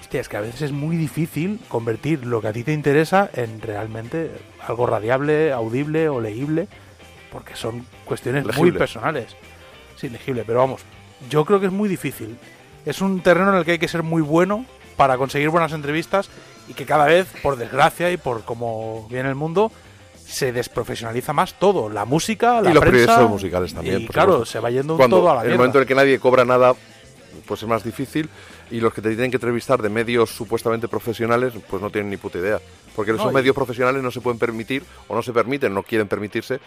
[0.00, 3.28] hostia, es que a veces es muy difícil convertir lo que a ti te interesa
[3.34, 4.30] en realmente
[4.66, 6.68] algo radiable, audible o leíble,
[7.32, 8.78] porque son cuestiones muy Legible.
[8.78, 9.34] personales.
[9.96, 10.82] es ilegible, pero vamos,
[11.30, 12.36] yo creo que es muy difícil.
[12.86, 14.64] Es un terreno en el que hay que ser muy bueno
[14.96, 16.28] para conseguir buenas entrevistas
[16.68, 19.70] y que cada vez, por desgracia y por cómo viene el mundo,
[20.26, 24.00] se desprofesionaliza más todo, la música, la y los prensa, proyectos musicales también.
[24.02, 24.52] Y claro, supuesto.
[24.52, 25.58] se va yendo un Cuando todo a la En el mierda.
[25.58, 26.74] momento en el que nadie cobra nada,
[27.46, 28.28] pues es más difícil.
[28.70, 32.16] Y los que te tienen que entrevistar de medios supuestamente profesionales, pues no tienen ni
[32.16, 32.58] puta idea.
[32.96, 35.82] Porque No, esos y- medios profesionales no se pueden permitir, o no se permiten, no
[35.82, 36.58] quieren permitirse,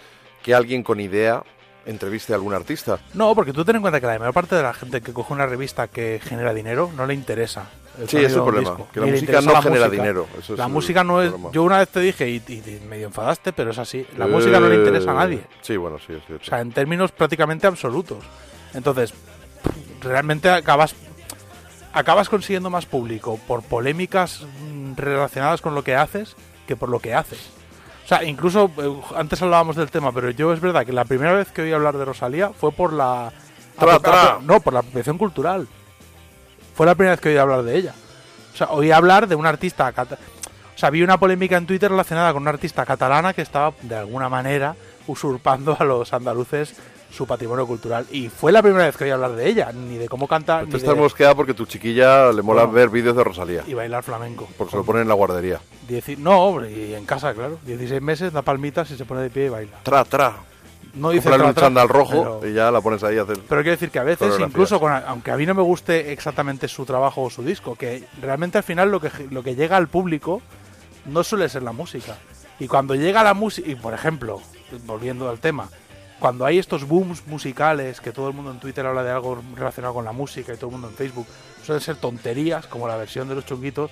[0.44, 1.42] que alguien con idea
[1.86, 3.00] entreviste a algún artista.
[3.14, 5.34] No, porque tú ten en cuenta que la mayor parte de la gente que coge
[5.34, 7.66] una revista que genera dinero no le interesa.
[8.00, 10.02] el Sí, ese es el problema, disco, que la música no la genera música.
[10.04, 11.30] dinero, eso la música no es.
[11.30, 11.52] problema.
[11.54, 14.06] Yo una vez te dije y, y- y medio enfadaste, pero es así.
[14.18, 15.38] La música no le interesa a nadie.
[15.38, 16.44] Eh, Sí, bueno, sí, es cierto.
[16.44, 18.24] O sea, en términos prácticamente absolutos.
[18.74, 19.14] Entonces,
[20.02, 20.96] realmente acabas
[21.94, 24.42] acabas consiguiendo más público por polémicas
[24.74, 26.36] mm, relacionadas con lo que haces
[26.68, 27.40] que por lo que haces.
[28.06, 31.34] O sea, incluso eh, antes hablábamos del tema, pero yo es verdad que la primera
[31.34, 33.34] vez que oí hablar de Rosalía fue por la
[33.78, 35.68] Tra, no, por la apropiación cultural.
[36.76, 37.94] Fue la primera vez que oí hablar de ella.
[38.54, 39.92] O sea, oí hablar de una artista
[40.76, 43.96] o sea, vi una polémica en Twitter relacionada con una artista catalana que estaba de
[43.96, 44.76] alguna manera
[45.08, 46.76] usurpando a los andaluces
[47.12, 48.06] su patrimonio cultural.
[48.12, 50.68] Y fue la primera vez que oí hablar de ella, ni de cómo canta, Tú
[50.68, 51.02] ni estás de...
[51.02, 52.74] mosqueada porque tu chiquilla le mola Bueno.
[52.74, 53.64] ver vídeos de Rosalía.
[53.68, 54.48] y bailar flamenco.
[54.58, 55.60] Porque se lo ponen en la guardería.
[55.88, 57.58] Dieci- No, hombre, y en casa, claro.
[57.66, 59.78] 16 meses, da palmitas y se pone de pie y baila.
[59.84, 60.34] Tra, tra.
[60.94, 63.24] No dice Comprarle tra, un tra, chándal rojo pero- y ya la pones ahí a
[63.24, 63.38] hacer.
[63.50, 66.68] Pero quiero decir que a veces, incluso con, aunque a mí no me guste exactamente
[66.70, 69.90] su trabajo o su disco, que realmente al final lo que, lo que llega al
[69.90, 70.42] público
[71.06, 72.16] no suele ser la música.
[72.60, 74.40] Y cuando llega la música, y por ejemplo,
[74.86, 75.68] volviendo al tema,
[76.20, 79.94] cuando hay estos booms musicales, que todo el mundo en Twitter habla de algo relacionado
[79.94, 81.28] con la música y todo el mundo en Facebook,
[81.64, 83.92] suelen ser tonterías, como la versión de los chunguitos,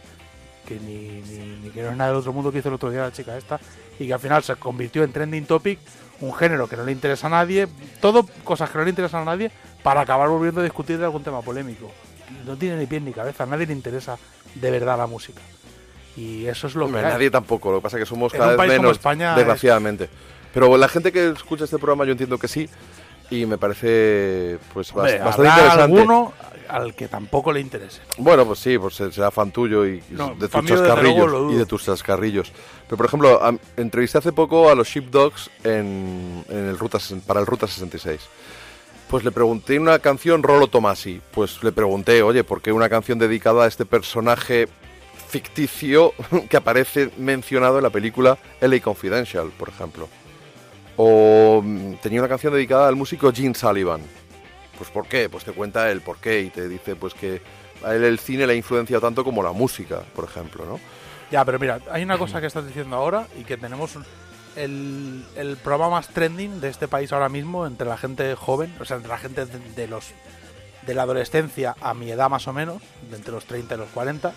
[0.65, 2.89] que ni, ni, ni que no es nada del otro mundo que hizo el otro
[2.89, 3.59] día la chica esta,
[3.99, 5.79] y que al final se convirtió en trending topic,
[6.21, 7.67] un género que no le interesa a nadie,
[7.99, 9.51] todo cosas que no le interesan a nadie,
[9.83, 11.91] para acabar volviendo a discutir de algún tema polémico.
[12.45, 14.17] No tiene ni pie ni cabeza, a nadie le interesa
[14.55, 15.41] de verdad la música.
[16.15, 17.13] Y eso es lo Hombre, que hay.
[17.13, 20.09] nadie tampoco, lo que pasa es que somos En cada vez menos, España desgraciadamente.
[20.53, 22.69] Pero la gente que escucha este programa yo entiendo que sí,
[23.29, 25.81] y me parece pues Hombre, bastante interesante.
[25.81, 26.33] alguno
[26.69, 28.01] al que tampoco le interese.
[28.17, 31.31] Bueno, pues sí, pues será fan tuyo y, No, de tus chascarrillos.
[31.31, 31.51] dudo.
[31.51, 32.51] y de tus chascarrillos.
[32.87, 37.39] Pero por ejemplo, am- entrevisté hace poco a los Sheepdogs en, en el Ruta, para
[37.39, 38.19] el Ruta 66.
[39.09, 41.21] Pues le pregunté una canción Rolo Tomasi.
[41.31, 44.67] Pues le pregunté, oye, ¿por qué una canción dedicada a este personaje
[45.27, 46.13] ficticio
[46.49, 50.07] que aparece mencionado en la película LA Confidential, por ejemplo?
[50.97, 54.01] O mm, tenía una canción dedicada al músico Gene Sullivan.
[54.77, 55.29] Pues ¿por qué?
[55.29, 57.41] Pues te cuenta el por qué y te dice pues que
[57.83, 60.79] a él el cine le ha influenciado tanto como la música, por ejemplo, ¿no?
[61.31, 63.97] Ya, pero mira, hay una cosa que estás diciendo ahora y que tenemos
[64.55, 68.85] el, el programa más trending de este país ahora mismo entre la gente joven, o
[68.85, 70.11] sea, entre la gente de, de los
[70.85, 73.89] de la adolescencia a mi edad más o menos, de entre los 30 y los
[73.89, 74.33] 40,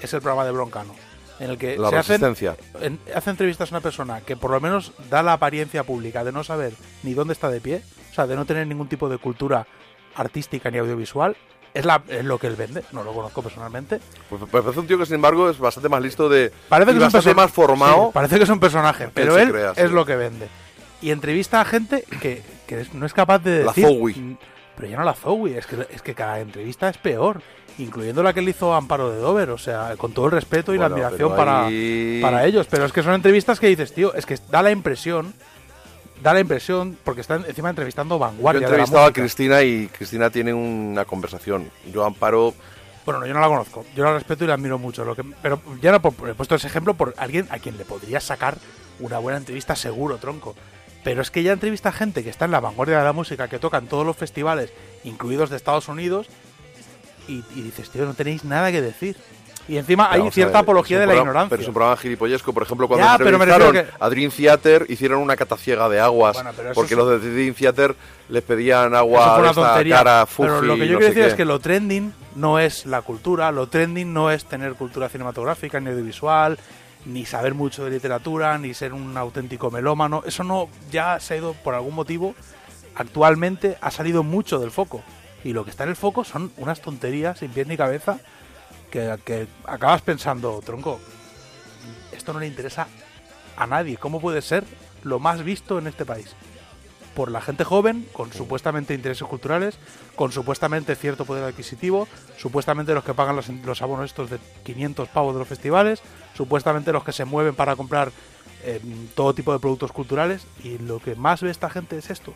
[0.00, 0.94] es el programa de Broncano,
[1.40, 2.56] en el que La se hacen, resistencia.
[2.80, 6.30] en- hace entrevistas a una persona que por lo menos da la apariencia pública de
[6.32, 9.18] no saber ni dónde está de pie, o sea, de no tener ningún tipo de
[9.18, 9.66] cultura
[10.14, 11.36] artística ni audiovisual,
[11.72, 14.86] es, la, es lo que él vende, no lo conozco personalmente, Pues me parece un
[14.86, 18.06] tío que sin embargo es bastante más listo de Parece que es bastante más formado.
[18.06, 19.80] Sí, parece que es un personaje, pero él crea, sí.
[19.82, 20.48] es lo que vende.
[21.00, 23.86] Y entrevista a gente que, que no es capaz de La decir.
[23.86, 24.36] Zoe.
[24.80, 27.42] Pero ya no la Zoe, es que, es que cada entrevista es peor.
[27.76, 30.78] Incluyendo la que le hizo Amparo de Dover, o sea, con todo el respeto y
[30.78, 31.68] la admiración para,
[32.22, 32.66] para ellos.
[32.68, 35.34] Pero es que son entrevistas que dices, tío, es que da la impresión,
[36.22, 38.60] da la impresión, porque están encima entrevistando Yo he vanguardia.
[38.60, 39.12] de la entrevistado a.
[39.12, 41.70] Cristina y Cristina tiene una conversación.
[41.92, 42.54] Yo amparo
[43.04, 43.84] Bueno, yo no la conozco.
[43.94, 45.04] Yo la respeto y la admiro mucho.
[45.04, 47.84] Lo que, pero ya no por, he puesto ese ejemplo por alguien a quien le
[47.84, 48.56] podría sacar
[48.98, 50.54] una buena entrevista seguro, tronco.
[51.02, 53.48] Pero es que ya entrevista a gente que está en la vanguardia de la música,
[53.48, 54.70] que tocan todos los festivales,
[55.04, 56.26] incluidos de Estados Unidos,
[57.28, 59.16] y, y dices, tío, no tenéis nada que decir.
[59.68, 61.50] Y encima hay Vamos a cierta ver, apología de la programa- ignorancia.
[61.50, 62.52] Pero es un programa gilipollesco.
[62.52, 66.00] Por ejemplo, cuando Ya, pero entrevistaron que- a Dream Theater, hicieron una cata ciega de
[66.00, 66.34] aguas.
[66.34, 67.94] Bueno, pero porque es- los de Dream Theater
[68.30, 69.96] les pedían agua de esta tontería.
[69.96, 71.28] cara pero fufi, lo que yo no quiero decir qué.
[71.28, 75.78] es que lo trending no es la cultura, lo trending no es tener cultura cinematográfica
[75.78, 76.58] ni audiovisual,
[77.04, 80.22] ni saber mucho de literatura, ni ser un auténtico melómano.
[80.26, 82.34] Eso no ya se ha ido por algún motivo.
[82.94, 85.02] Actualmente ha salido mucho del foco.
[85.42, 88.18] Y lo que está en el foco son unas tonterías sin pies ni cabeza
[88.90, 91.00] que, que acabas pensando, tronco,
[92.12, 92.88] esto no le interesa
[93.56, 93.96] a nadie.
[93.96, 94.64] ¿Cómo puede ser
[95.02, 96.34] lo más visto en este país?
[97.20, 99.76] Por la gente joven, con supuestamente intereses culturales,
[100.16, 105.06] con supuestamente cierto poder adquisitivo, supuestamente los que pagan los, los abonos estos de 500
[105.10, 106.00] pavos de los festivales,
[106.34, 108.10] supuestamente los que se mueven para comprar
[108.64, 108.80] eh,
[109.14, 112.32] todo tipo de productos culturales, y lo que más ve esta gente es esto.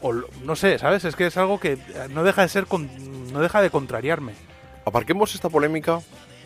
[0.00, 0.14] o
[0.44, 1.04] no sé, ¿sabes?
[1.04, 2.88] Es que es algo que eh, no deja de ser con-
[3.34, 4.32] no deja de contrariarme.
[4.86, 6.00] Aparquemos esta polémica,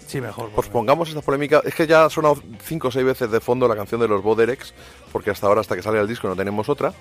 [0.06, 0.50] Sí, mejor.
[0.54, 1.60] Pues pongamos esta polémica.
[1.64, 4.22] Es que ya ha sonado cinco o seis veces de fondo la canción de los
[4.22, 4.72] Boderex,
[5.12, 6.94] porque hasta ahora, hasta que sale el disco, no tenemos otra.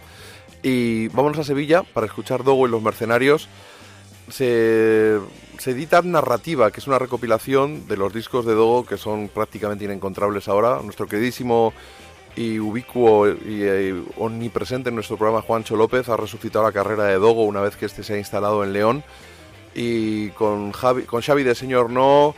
[0.64, 3.48] Y vámonos a Sevilla para escuchar Dogo y los Mercenarios.
[4.30, 5.20] Se,
[5.60, 9.86] se edita Narrativa, que es una recopilación de los discos de Dogo que son prácticamente
[9.86, 10.80] inencontrables ahora.
[10.82, 11.74] Nuestro queridísimo
[12.36, 17.16] y ubicuo y, eh, omnipresente en nuestro programa Juancho López ha resucitado la carrera de
[17.16, 19.04] Dogo una vez que este se ha instalado en León.
[19.76, 22.34] Y con, Javi, con Xavi de Señor No,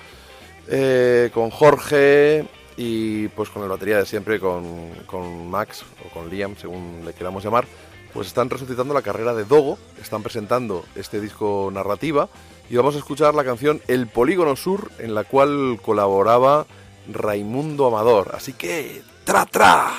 [0.69, 2.45] eh, con Jorge
[2.75, 7.13] y pues con el batería de siempre, con, con Max o con Liam, según le
[7.13, 7.65] queramos llamar,
[8.13, 12.29] pues están resucitando la carrera de Dogo, están presentando este disco narrativa
[12.69, 16.65] y vamos a escuchar la canción El Polígono Sur, en la cual colaboraba
[17.11, 18.31] Raimundo Amador.
[18.33, 19.91] Así que, ¡tra, tra!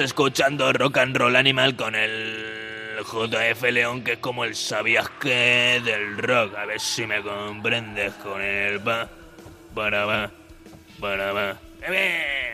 [0.00, 5.80] Escuchando Rock and Roll Animal con el JF León, que es como el sabías que
[5.84, 6.54] del rock.
[6.56, 9.08] A ver si me comprendes con el va,
[9.74, 10.30] para va,
[11.00, 11.56] para va.
[11.82, 12.52] ¡Eh!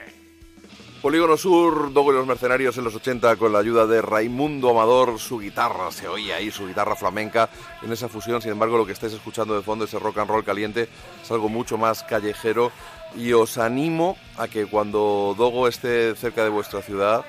[1.02, 5.20] Polígono Sur, Dogo y los Mercenarios en los 80 con la ayuda de Raimundo Amador,
[5.20, 7.48] su guitarra, se oye ahí su guitarra flamenca
[7.82, 10.44] en esa fusión, sin embargo lo que estáis escuchando de fondo, ese rock and roll
[10.44, 10.88] caliente,
[11.22, 12.72] es algo mucho más callejero
[13.16, 17.24] y os animo a que cuando Dogo esté cerca de vuestra ciudad,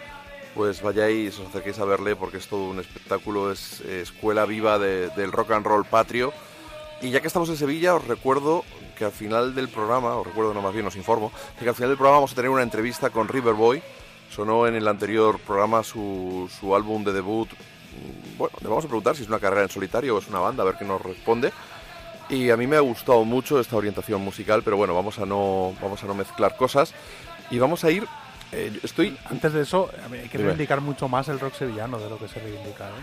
[0.56, 4.80] pues vayáis, os acerquéis a verle porque es todo un espectáculo, es eh, escuela viva
[4.80, 6.34] de- del rock and roll patrio
[7.02, 8.64] Y ya que estamos en Sevilla, os recuerdo
[8.98, 11.90] que al final del programa, os recuerdo, no más bien os informo, que al final
[11.92, 13.82] del programa vamos a tener una entrevista con Riverboy.
[14.30, 17.50] Sonó en el anterior programa su, su álbum de debut.
[17.52, 20.40] Mm, Bueno, le vamos a preguntar si es una carrera en solitario o es una
[20.40, 21.52] banda, a ver qué nos responde.
[22.30, 25.74] Y a mí me ha gustado mucho esta orientación musical, pero bueno, vamos a no,
[25.82, 26.94] vamos a no mezclar cosas.
[27.50, 28.06] Y vamos a ir.
[28.52, 29.18] eh, estoy.
[29.30, 32.40] Antes de eso, hay que reivindicar mucho más el rock sevillano de lo que se
[32.40, 32.86] reivindica.
[32.90, 33.02] ¿eh?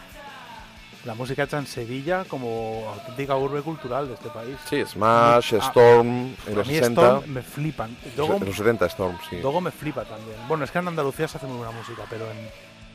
[1.04, 4.56] La música hecha en Sevilla como auténtica urbe cultural de este país.
[4.68, 7.00] Sí, Smash, Ah, Storm, en A los mí 60.
[7.02, 7.96] Storm me flipan.
[8.16, 9.36] Dogo, En los 70 Storm, sí.
[9.36, 10.36] Dogo me flipa también.
[10.48, 12.48] Bueno, es que en Andalucía se hace muy buena música, pero en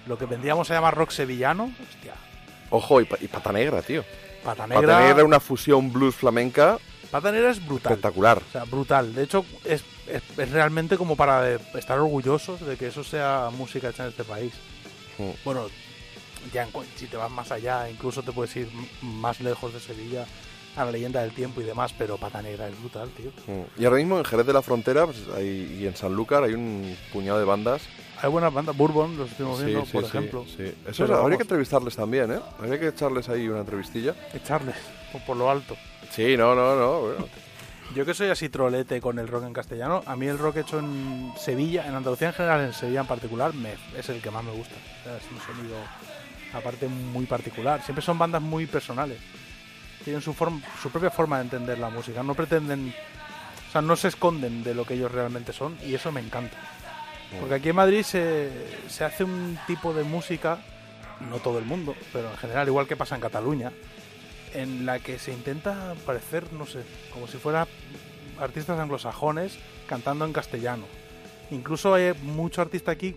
[0.08, 2.14] lo que vendríamos a llamar rock sevillano, hostia,
[2.70, 4.04] Ojo, y, pa- y Pata Negra, tío.
[4.44, 6.78] Pata Pata Negra, Negra, una fusión blues flamenca
[7.12, 7.92] Pata Negra es brutal.
[7.92, 8.38] espectacular.
[8.48, 9.14] O sea, brutal.
[9.14, 13.50] De hecho, es, es- es realmente como para de- estar orgullosos de que eso sea
[13.52, 14.54] música hecha en este país.
[15.18, 15.30] Mm.
[15.44, 15.68] Bueno,
[16.54, 18.70] ya en si te vas más allá, incluso te puedes ir
[19.02, 20.26] más lejos de Sevilla
[20.78, 23.32] a la leyenda del tiempo y demás, pero Pata Negra es brutal, tío.
[23.46, 23.82] Mm.
[23.82, 26.96] Y ahora mismo en Jerez de la Frontera pues, hay- y en Sanlúcar hay un
[27.12, 27.82] puñado de bandas.
[28.22, 30.46] Hay buenas bandas, Bourbon, los estuvimos Sí, viendo, sí, por sí, ejemplo.
[30.46, 30.64] sí.
[30.88, 32.40] Eso Pero es- habría que entrevistarles también, ¿eh?
[32.60, 34.14] Habría que echarles ahí una entrevistilla.
[34.34, 34.76] Echarles
[35.12, 35.76] por, por lo alto.
[36.12, 37.00] Sí, no, no, no.
[37.02, 37.28] bueno.
[37.96, 40.80] Yo que soy así trolete con el rock en castellano, a mí el rock hecho
[40.80, 44.44] en Sevilla, en Andalucía en general, en Sevilla en particular, me, es el que más
[44.44, 44.76] me gusta.
[45.02, 45.76] O sea, es un sonido
[46.54, 47.82] aparte muy particular.
[47.84, 49.18] Siempre son bandas muy personales.
[50.06, 52.24] Tienen su, form- su propia forma de entender la música.
[52.24, 52.94] No pretenden,
[53.68, 56.58] o sea, no se esconden de lo que ellos realmente son y eso me encanta.
[57.40, 58.50] Porque aquí en Madrid se,
[58.90, 60.60] se hace un tipo de música,
[61.30, 63.72] no todo el mundo, pero en general, igual que pasa en Cataluña,
[64.54, 66.80] en la que se intenta parecer, no sé,
[67.14, 67.68] como si fuera
[68.40, 70.86] artistas anglosajones cantando en castellano.
[71.52, 73.16] Incluso hay mucho artista aquí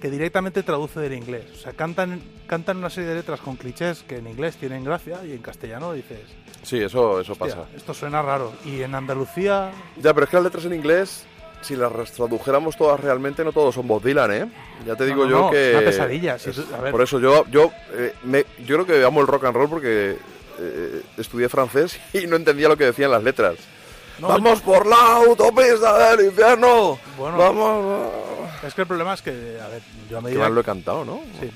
[0.00, 1.44] que directamente traduce del inglés.
[1.54, 5.24] O sea, cantan, cantan una serie de letras con clichés que en inglés tienen gracia
[5.24, 6.20] y en castellano dices,
[6.62, 7.68] Sí, eso, eso "Hostia, pasa.
[7.76, 8.52] esto suena raro.
[8.64, 11.24] Y en Andalucía, Ya, pero es que las letras en inglés,
[11.62, 14.48] si las tradujéramos todas realmente, no todos son Bob Dylan, ¿eh?
[14.86, 15.70] Ya te No, digo no, yo no, que...
[15.70, 16.90] es una pesadilla, si tú- a ver.
[16.92, 20.16] Por eso yo, yo, eh, me- yo creo que amo el rock and roll porque
[20.58, 23.56] eh, estudié francés y no entendía lo que decían las letras.
[24.18, 26.98] No, ¡Vamos por la autopista del infierno!
[27.16, 27.38] Bueno.
[27.38, 28.12] ¡Vamos!
[28.64, 29.30] es que el problema es que,
[29.60, 31.20] a ver, yo a Que medida mal lo he cantado, ¿no?
[31.40, 31.50] Sí,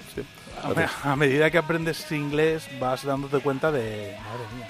[0.62, 4.68] A, me- a medida que aprendes inglés vas dándote cuenta de, madre mía,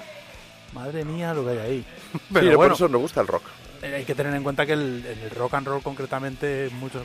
[0.73, 1.85] madre mía lo que hay ahí.
[2.33, 3.43] Pero Sí, por bueno, eso nos gusta el rock.
[3.81, 7.03] Eh, hay que tener en cuenta que el, el rock and roll concretamente muchos,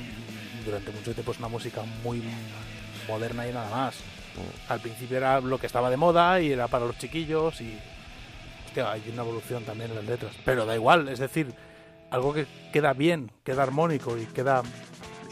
[0.65, 2.23] durante mucho tiempo es una música muy
[3.09, 3.97] moderna y nada más.
[4.69, 7.79] Al principio era lo que estaba de moda y era para los chiquillos y
[8.67, 10.33] hostia, hay una evolución también en las letras.
[10.45, 11.53] Pero da igual, es decir,
[12.11, 14.63] algo que queda bien, queda armónico y queda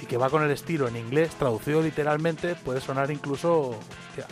[0.03, 4.27] y que va con el estilo en inglés, traducido literalmente, puede sonar incluso hostia,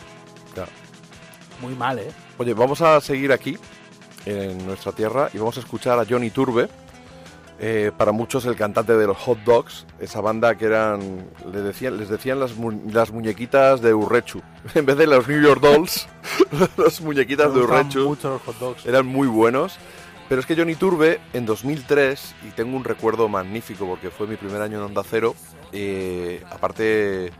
[1.61, 2.11] muy mal, ¿eh?
[2.37, 3.57] Oye, vamos a seguir aquí,
[4.25, 6.69] en nuestra tierra, y vamos a escuchar a Johnny Turbe.
[7.59, 11.97] Eh, para muchos el cantante de los Hot Dogs, esa banda que eran, le decían,
[11.97, 14.41] les decían las, mu- las muñequitas de Urrechu.
[14.75, 16.07] En vez de los New York Dolls,
[16.77, 18.85] las muñequitas de Urrechu mucho los hot dogs.
[18.85, 19.77] eran muy buenos.
[20.29, 24.35] Pero es que Johnny Turbe en 2003, y tengo un recuerdo magnífico porque fue mi
[24.35, 25.33] primer año en Onda Cero,
[25.73, 27.31] eh, aparte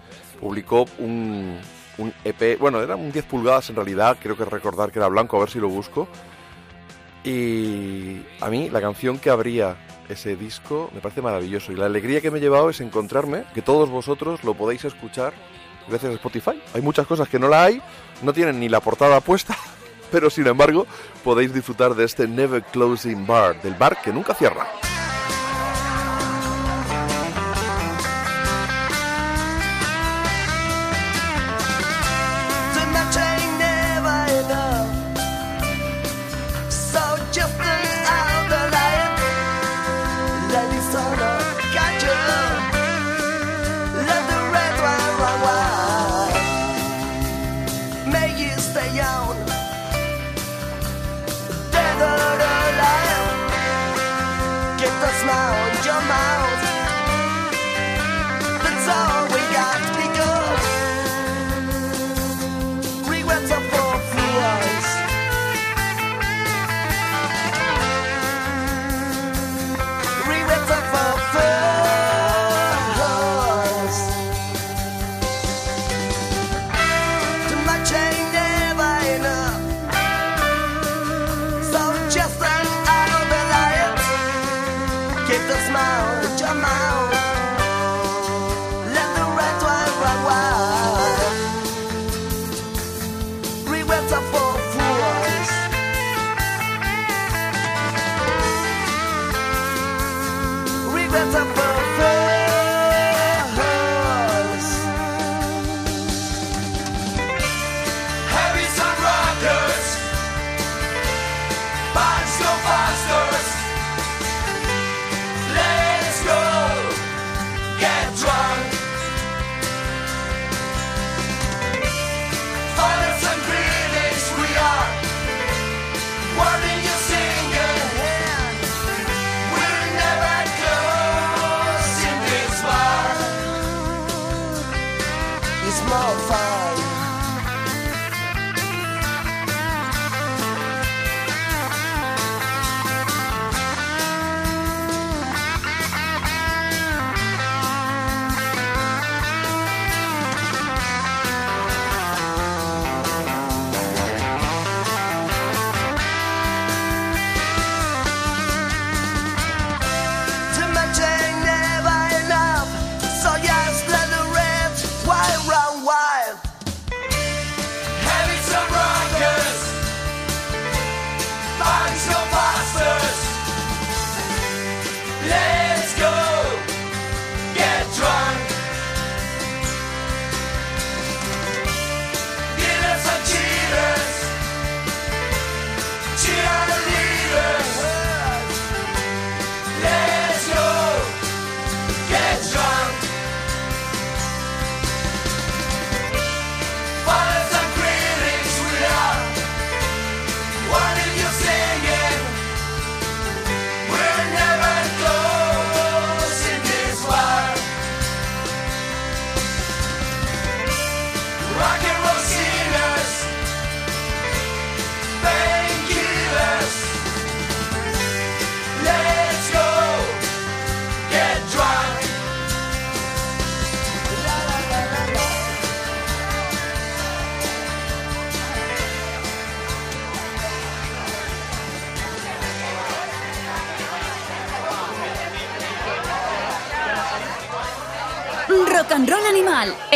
[0.42, 1.60] publicó un,
[2.00, 5.38] un EP, bueno, era un 10 pulgadas en realidad, creo que recordar que era blanco,
[5.38, 6.08] a ver si lo busco.
[7.24, 9.76] Y a mí la canción que abría
[10.10, 13.62] ese disco me parece maravilloso y la alegría que me he llevado es encontrarme que
[13.62, 15.34] todos vosotros lo podéis escuchar
[15.88, 16.62] gracias a Spotify.
[16.74, 17.82] Hay muchas cosas que no la hay,
[18.22, 19.56] no tienen ni la portada puesta,
[20.12, 20.86] pero sin embargo
[21.24, 24.68] podéis disfrutar de este Never Closing Bar, del bar que nunca cierra.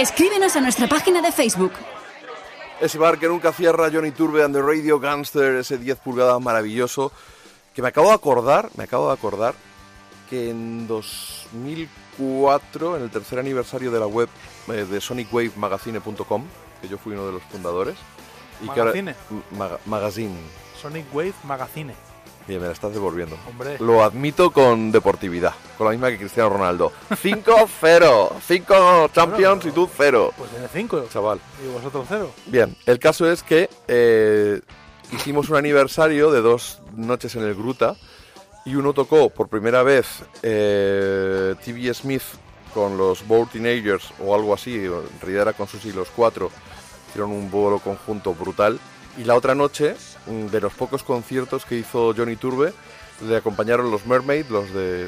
[0.04, 1.72] Escríbenos a nuestra página de Facebook.
[2.82, 7.14] Ese bar que nunca cierra, Johnny Turbe and the Radio Gangster, ese 10 pulgadas maravilloso,
[7.74, 9.56] que me acabo de acordar, me acabo de acordar
[10.30, 14.28] que en 2004, en el tercer aniversario de la web
[14.68, 16.44] eh, de sonicwavemagazine.com,
[16.82, 17.96] que yo fui uno de los fundadores,
[18.62, 19.16] y que ahora- ¿Magazine?
[19.32, 20.36] M- maga- magazine.
[20.82, 21.94] Sonic Wave Magazine.
[22.48, 23.38] Bien, me la estás devolviendo.
[23.50, 23.78] Hombre.
[23.80, 26.92] Lo admito con deportividad, con la misma que Cristiano Ronaldo.
[27.10, 30.34] 5-0, 5 Champions y tú 0.
[30.38, 31.08] Pues tiene 5.
[31.12, 31.40] Chaval.
[31.64, 32.30] Y vosotros 0.
[32.48, 34.60] Bien, el caso es que eh,
[35.14, 37.96] hicimos un aniversario de dos noches en el Gruta
[38.66, 42.24] y uno tocó por primera vez eh, TV Smith
[42.74, 46.50] con los Bow Teenagers o algo así, o en realidad era con sus los cuatro,
[47.10, 48.80] hicieron un bolo conjunto brutal.
[49.18, 49.96] Y la otra noche,
[50.26, 52.74] de los pocos conciertos que hizo Johnny Turbe,
[53.22, 55.08] le acompañaron los Mermaid, los de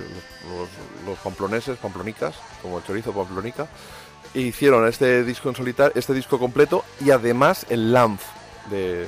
[0.49, 0.69] los,
[1.05, 3.67] los pamploneses, pamplonicas, como el chorizo pamplonica,
[4.33, 8.19] e hicieron este disco en solitario, este disco completo y además el Lamp
[8.69, 9.07] de,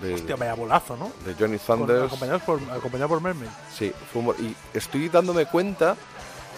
[0.00, 1.12] de, Hostia, vaya bolazo, ¿no?
[1.24, 2.06] de Johnny Thunders.
[2.06, 3.50] acompañados por, acompañado por Mermaid.
[3.74, 5.96] Sí, fue y estoy dándome cuenta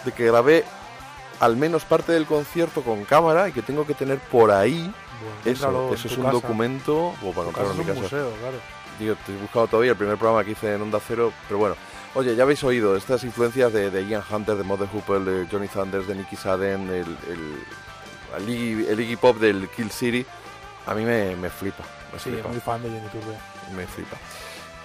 [0.05, 0.65] de que grabé
[1.41, 5.39] al menos parte del concierto con cámara y que tengo que tener por ahí eso.
[5.69, 6.33] encuéntralo en Eso es un casa.
[6.33, 8.57] documento o para encontrarlo en mi casa museo, claro.
[8.99, 11.77] Digo, estoy buscando todavía el primer programa que hice en Onda Cero, pero bueno.
[12.17, 15.67] Oye, ya habéis oído estas influencias de, de Ian Hunter, de Mother Hooper, de Johnny
[15.67, 17.59] Thunders, de Nicky Sadden, el, el,
[18.37, 20.25] el, Iggy, el Iggy Pop del Kill City.
[20.87, 21.83] A mí me, me flipa.
[22.13, 22.49] Me Sí, flipa.
[22.51, 23.37] muy fan de Johnny Turbe.
[23.75, 24.17] Me flipa.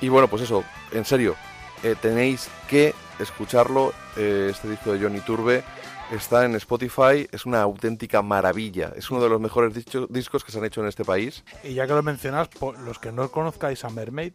[0.02, 1.36] Y bueno, pues eso, en serio,
[1.84, 3.94] eh, tenéis que escucharlo.
[4.18, 5.64] eh, este disco de Johnny Turbe
[6.12, 8.92] está en Spotify, es una auténtica maravilla.
[8.96, 9.74] Es uno de los mejores
[10.10, 11.44] discos que se han hecho en este país.
[11.64, 12.50] Y ya que lo mencionas,
[12.86, 14.34] los que no conozcáis a Mermaid,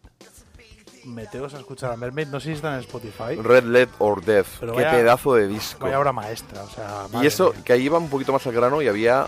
[1.04, 2.28] meteos a escuchar a Mermaid.
[2.28, 3.36] No sé si están en Spotify.
[3.42, 4.46] Red, Let or Death.
[4.60, 5.80] Pero Qué vaya- pedazo de disco.
[5.84, 7.06] Vaya obra maestra, o sea.
[7.22, 7.62] Y eso, mía.
[7.64, 9.26] que ahí iba un poquito más al grano y había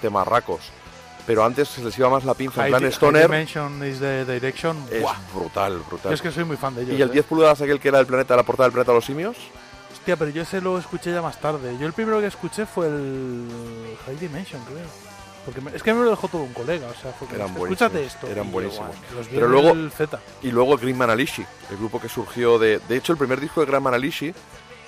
[0.00, 0.60] temarracos.
[1.26, 2.64] Pero antes se les iba más la pinza.
[2.66, 3.30] En plan Stoner
[3.86, 4.82] is the Direction.
[4.90, 5.14] es ¡buah!
[5.34, 6.10] brutal, brutal.
[6.10, 6.98] Yo es que soy muy fan de ellos.
[6.98, 7.12] y el ¿eh?
[7.12, 9.36] 10 pulgadas aquel que era el planeta, la portada del planeta de los simios.
[10.08, 11.76] Hostia, pero yo ese lo escuché ya más tarde.
[11.78, 13.46] Yo el primero que escuché fue el
[14.06, 14.86] High Dimension, creo.
[15.44, 17.48] Porque me- es que me lo dejó todo un colega, o sea, fue que, Eran
[17.54, 18.26] escúchate esto.
[18.26, 18.96] eran yo, buenísimos.
[19.14, 20.18] los vi Pero luego- el Z.
[20.42, 22.78] Y luego Green Manalishi, el grupo que surgió de...
[22.88, 24.32] De hecho, el primer disco de Green Manalishi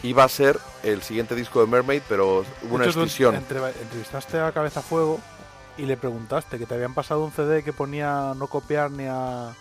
[0.04, 3.34] iba a ser el siguiente disco de Mermaid, pero hubo una De hecho, tú escisión.
[3.34, 5.20] entre- entrevistaste a Cabeza Fuego
[5.76, 9.52] y le preguntaste que te habían pasado un CD que ponía no copiar ni a.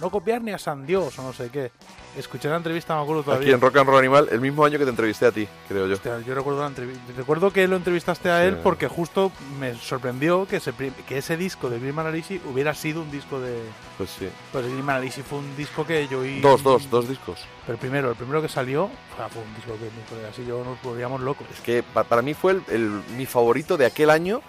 [0.00, 1.72] No copiar ni a San Dios o no sé qué.
[2.16, 3.46] Escuché la entrevista, me acuerdo todavía.
[3.46, 5.86] Aquí en Rock and Roll Animal, el mismo año que te entrevisté a ti, creo
[5.86, 5.94] yo.
[5.94, 8.46] Hostia, yo recuerdo, la entrevi- recuerdo que lo entrevistaste a Sí.
[8.48, 10.72] él porque justo me sorprendió que ese,
[11.06, 13.60] que ese disco de Grim Manalishi hubiera sido un disco de.
[13.98, 14.28] Pues sí.
[14.52, 16.40] Pues Grim Manalishi fue un disco que yo oí.
[16.40, 17.40] Dos, dos, dos discos.
[17.66, 18.88] Pero el primero, el primero que salió,
[19.30, 21.46] fue un disco que así yo nos volvíamos locos.
[21.52, 24.40] Es que pa- para mí fue el, el- mi favorito de aquel año,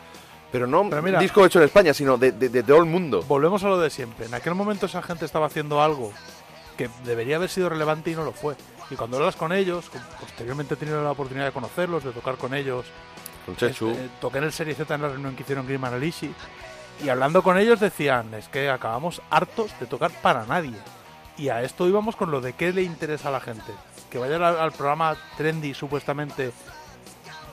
[0.51, 2.85] pero no Pero mira- un disco hecho en España, sino de, de- de todo el
[2.85, 3.23] mundo.
[3.27, 4.25] Volvemos a lo de siempre.
[4.25, 6.11] En aquel momento esa gente estaba haciendo algo
[6.77, 8.55] que debería haber sido relevante y no lo fue.
[8.89, 9.89] Y cuando hablas con ellos,
[10.19, 12.85] posteriormente he tenido la oportunidad de conocerlos, de tocar con ellos,
[13.45, 13.89] Con Chechu.
[13.91, 16.31] Este, toqué en el Serie Z en la reunión que hicieron Grim Analysis
[17.03, 20.75] y hablando con ellos decían, es que acabamos hartos de tocar para nadie.
[21.37, 23.71] Y a esto íbamos con lo de qué le interesa a la gente.
[24.09, 26.51] Que vaya al, al programa trendy supuestamente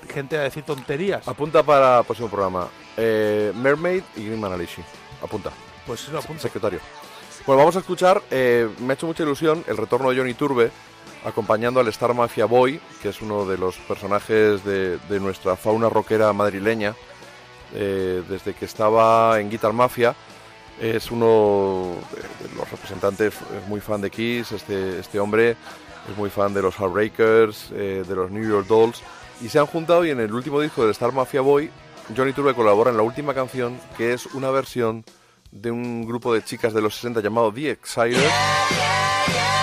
[0.07, 1.27] gente a decir tonterías.
[1.28, 2.69] Apunta para el próximo programa.
[2.97, 4.83] Eh, Mermaid y Green Manalishi.
[5.23, 5.51] Apunta.
[5.87, 6.43] Pues sí lo apunto.
[6.43, 6.81] Secretario.
[7.47, 10.70] Bueno, vamos a escuchar, eh, me ha hecho mucha ilusión el retorno de Johnny Turbe
[11.24, 15.89] acompañando al Star Mafia Boy, que es uno de los personajes de, de nuestra fauna
[15.89, 16.95] rockera madrileña,
[17.74, 20.15] eh, desde que estaba en Guitar Mafia.
[20.81, 25.57] Es uno de, de los representantes, es muy fan de Kiss, este, este hombre
[26.11, 29.03] es muy fan de los Heartbreakers, eh, de los New York Dolls,
[29.41, 31.71] y se han juntado y en el último disco del Star Mafia Boy,
[32.17, 35.05] Johnny Turbe colabora en la última canción, que es una versión
[35.51, 38.23] de un grupo de chicas de los 60 llamado The Exciters.
[38.23, 39.56] He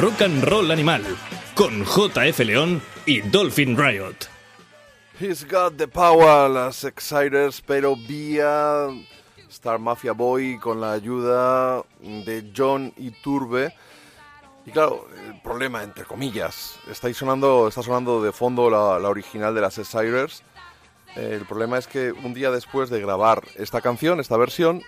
[0.00, 1.02] Rock and Roll Animal,
[1.54, 4.16] con JF León y Dolphin Riot.
[5.20, 8.88] He's got the power, las Exciters, pero vía
[9.50, 13.74] Star Mafia Boy con la ayuda de John y Turbe.
[14.64, 19.54] Y claro, el problema, entre comillas, está sonando, está sonando de fondo la, la original
[19.54, 20.42] de las Exciters.
[21.14, 24.82] Eh, el problema es que un día después de grabar esta canción, esta versión,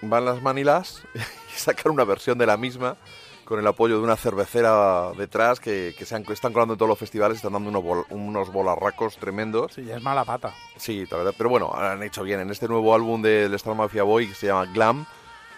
[0.00, 2.96] van las Manilas y sacan una versión de la misma
[3.44, 6.88] con el apoyo de una cervecera detrás que, que se han- están colando en todos
[6.88, 9.72] los festivales, están dando unos, bol- unos volarracos tremendos.
[9.74, 10.54] Sí, ya es mala pata.
[10.76, 12.40] Sí, la verdad, pero bueno, han hecho bien.
[12.40, 15.04] En este nuevo álbum del Star Mafia Boy que se llama Glam,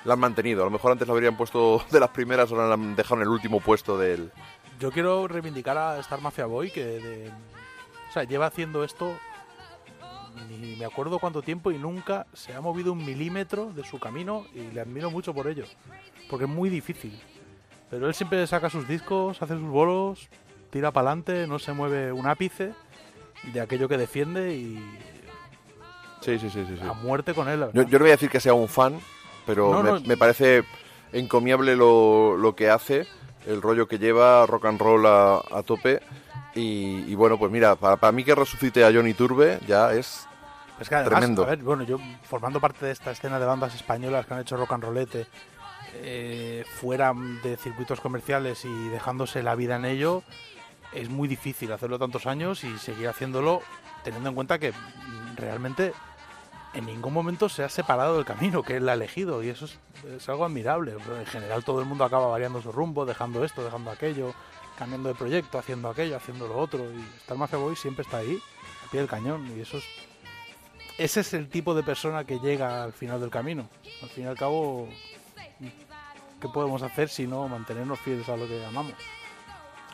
[0.04, 0.62] la han mantenido.
[0.62, 3.22] A lo mejor antes lo habrían puesto de las primeras, ahora la han dejado en
[3.22, 4.30] el último puesto del.
[4.80, 7.30] Yo quiero reivindicar a Star Mafia Boy que de-
[8.08, 9.14] o sea, lleva haciendo esto
[10.60, 14.44] ni me acuerdo cuánto tiempo y nunca se ha movido un milímetro de su camino
[14.54, 15.64] y le admiro mucho por ello,
[16.28, 17.18] porque es muy difícil.
[17.90, 20.28] Pero él siempre saca sus discos, hace sus bolos,
[20.70, 22.72] tira para adelante, no se mueve un ápice
[23.52, 24.76] de aquello que defiende y
[26.20, 26.76] Sí, sí, sí, sí.
[26.80, 26.86] sí.
[26.88, 27.60] a muerte con él.
[27.60, 28.98] la Yo, no voy a decir que sea un fan,
[29.46, 30.00] pero No, me, no.
[30.00, 30.64] me parece
[31.12, 33.06] encomiable lo, lo que hace,
[33.46, 36.00] el rollo que lleva, rock and roll a, a tope.
[36.56, 40.26] Y, y bueno, pues mira, para, para mí que resucite a Johnny Turbe ya es
[40.80, 41.42] Es que además, Tremendo.
[41.44, 44.56] a ver, bueno, yo formando parte de esta escena de bandas españolas que han hecho
[44.56, 45.26] rock and rollete
[46.02, 47.12] eh, fuera
[47.42, 50.22] de circuitos comerciales y dejándose la vida en ello,
[50.92, 53.60] es muy difícil hacerlo tantos años y seguir haciéndolo
[54.04, 54.72] teniendo en cuenta que
[55.36, 55.92] realmente
[56.74, 59.78] en ningún momento se ha separado del camino que él ha elegido y eso es,
[60.16, 60.92] es algo admirable.
[60.92, 64.34] En general todo el mundo acaba variando su rumbo, dejando esto, dejando aquello,
[64.78, 68.38] cambiando de proyecto, haciendo aquello, haciendo lo otro y Star Mafia Boy siempre está ahí,
[68.86, 69.84] a pie del cañón y eso es
[70.98, 73.68] ese es el tipo de persona que llega al final del camino.
[74.02, 74.88] Al fin y al cabo,
[76.40, 78.92] ¿qué podemos hacer si no mantenernos fieles a lo que amamos?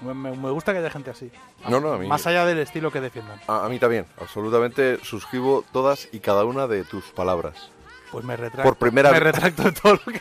[0.00, 1.30] Me, me- gusta que haya gente así.
[1.68, 3.40] No, no, a mí- Más allá del estilo que defiendan.
[3.46, 7.70] A, a mí también, absolutamente suscribo todas y cada una de tus palabras.
[8.10, 8.68] Pues me retracto.
[8.68, 9.32] Por primera me vez.
[9.34, 10.20] retracto de todo lo que.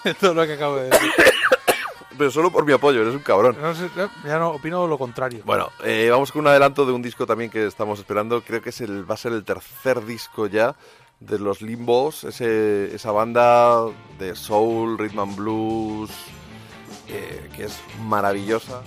[0.04, 1.12] de todo lo que acabo de decir.
[2.18, 3.56] Pero solo por mi apoyo, eres un cabrón.
[3.62, 3.72] No
[4.26, 5.42] ya no opino lo contrario.
[5.46, 8.42] Bueno, eh, vamos con un adelanto de un disco también que estamos esperando.
[8.42, 10.74] Creo que es el, va a ser el tercer disco ya
[11.20, 13.84] de los Limbos, ese, esa banda
[14.18, 16.10] de soul, rhythm and blues,
[17.06, 18.82] que es maravillosa.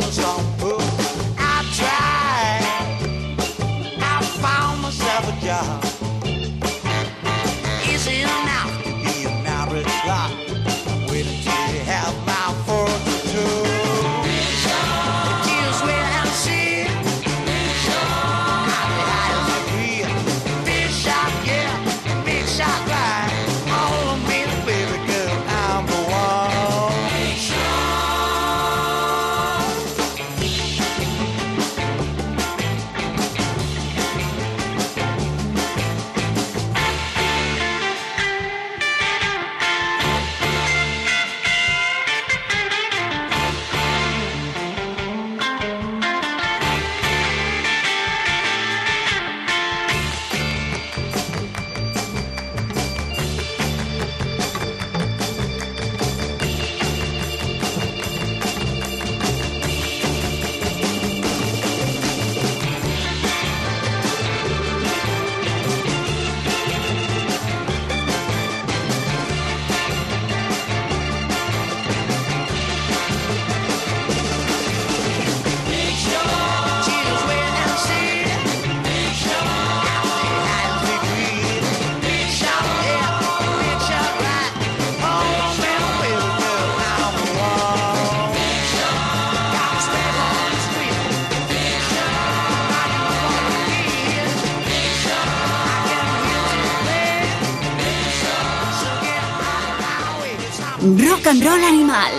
[0.00, 0.47] I was
[101.28, 102.12] Animal.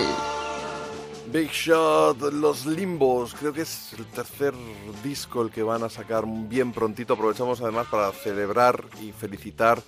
[1.32, 4.54] Big Shot, Los Limbos, creo que es el tercer
[5.02, 7.14] disco el que van a sacar bien prontito.
[7.14, 9.82] Aprovechamos además para celebrar y felicitar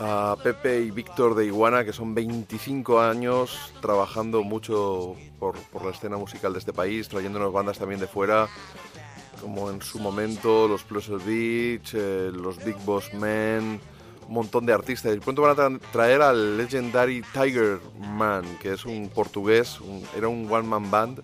[0.00, 6.16] a Pepe y Víctor de Iguana, que son 25 años trabajando mucho por, la escena
[6.16, 8.48] musical de este país, trayéndonos bandas también de fuera,
[9.40, 13.80] como en su momento los Pleasure Beach, eh, los Big Boss Men,
[14.32, 15.14] montón de artistas.
[15.14, 20.02] Y pronto van a tra- traer al Legendary Tiger Man, que es un portugués, un-
[20.16, 21.20] era un one-man band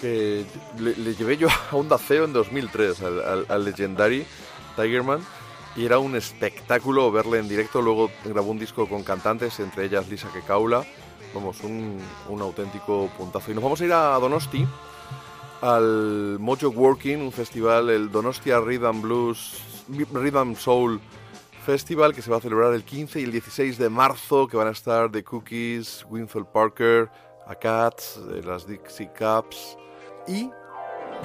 [0.00, 0.44] que
[0.78, 4.24] le, le llevé yo a Onda Cero en 2003, al, al- al Legendary
[4.76, 5.20] Tigerman,
[5.74, 7.82] y era un espectáculo verle en directo.
[7.82, 10.84] Luego grabó un disco con cantantes, entre ellas Lisa Kekaula.
[11.34, 11.98] Vamos, un,
[12.28, 13.50] un auténtico puntazo.
[13.50, 14.66] Y nos vamos a ir a Donosti,
[15.60, 19.54] al Mojo Working, un festival, el Donostia Rhythm Blues,
[19.88, 21.00] Rhythm Soul
[21.68, 24.68] Festival, que se va a celebrar el 15 y el 16 de marzo, que van
[24.68, 27.10] a estar The Cookies, Winfield Parker,
[27.46, 29.76] Acats, eh, las Dixie Caps
[30.26, 30.50] y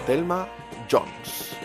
[0.05, 0.49] Thelma
[0.91, 1.55] Jones.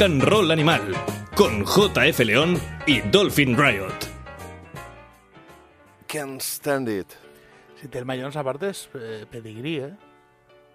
[0.00, 0.94] Rock and Roll Animal
[1.36, 3.92] con JF León y Dolphin Riot.
[6.06, 7.06] Can't stand it.
[7.76, 9.94] Si Jones aparte es eh, pedigrí, ¿eh?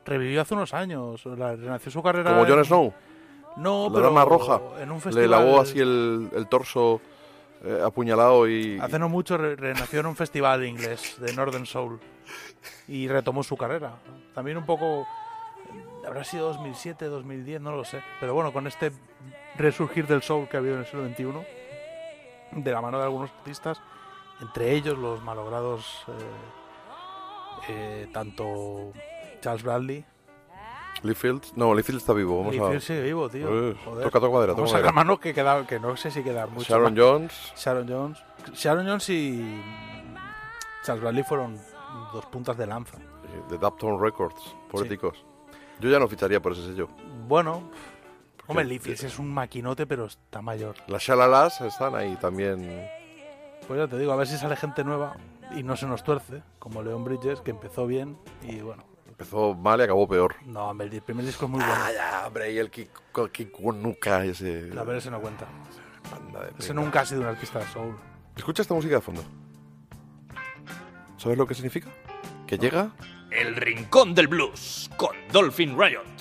[0.05, 2.35] Revivió hace unos años, la- renació su carrera...
[2.35, 2.93] Como Jon Snow.
[3.57, 4.61] No, la pero dama roja.
[4.79, 5.31] en un Le festival...
[5.31, 7.01] lavó así el, el torso
[7.63, 8.77] eh, apuñalado y.
[8.79, 11.99] Hace no mucho re- renació en un festival inglés de Northern Soul
[12.87, 13.95] y retomó su carrera.
[14.35, 15.07] También un poco...
[16.05, 18.03] Habrá sido 2007, 2010, no lo sé.
[18.19, 18.91] Pero bueno, con este
[19.57, 23.31] resurgir del soul que ha habido en el siglo XXI, de la mano de algunos
[23.31, 23.81] artistas,
[24.41, 26.13] entre ellos los malogrados eh,
[27.69, 28.91] eh, tanto
[29.41, 30.05] Charles Bradley
[31.05, 31.53] Lee Fields.
[31.55, 32.37] No, Lee Fields está vivo.
[32.39, 32.67] Vamos Lee a.
[32.67, 33.69] Fields sigue vivo, tío.
[33.69, 36.65] Eh, toca, toca madera, Vamos toca a que, queda, que no sé si queda mucho.
[36.67, 37.03] Sharon más.
[37.03, 37.53] Jones.
[37.55, 38.23] Sharon Jones.
[38.53, 39.61] Sharon Jones y
[40.83, 41.57] Charles Bradley fueron
[42.13, 42.97] dos puntas de lanza.
[43.49, 44.55] De Dapton Records.
[44.69, 45.25] Poéticos.
[45.79, 46.87] Yo ya no ficharía por ese sello.
[47.27, 47.69] Bueno,
[48.47, 50.75] hombre, Fields es un maquinote, pero está mayor.
[50.87, 52.89] Las Shalalas están ahí también.
[53.67, 55.17] Pues ya te digo, a ver si sale gente nueva
[55.55, 58.83] y no se nos tuerce, como Leon Bridges, que empezó bien y bueno.
[59.07, 60.35] Empezó mal y acabó peor.
[60.45, 61.73] No, hombre, el primer disco es muy bueno.
[61.75, 64.71] Ah, ya, hombre, y el Kikunuka ese.
[64.77, 65.47] A ver, ese no cuenta.
[66.11, 67.95] Banda de Ese nunca ha sido un artista de soul.
[68.35, 69.23] Escucha esta música de fondo.
[71.17, 71.89] ¿Sabes lo que significa?
[72.45, 72.91] Que llega.
[73.31, 76.14] El Rincón del Blues con Dolphin Riot.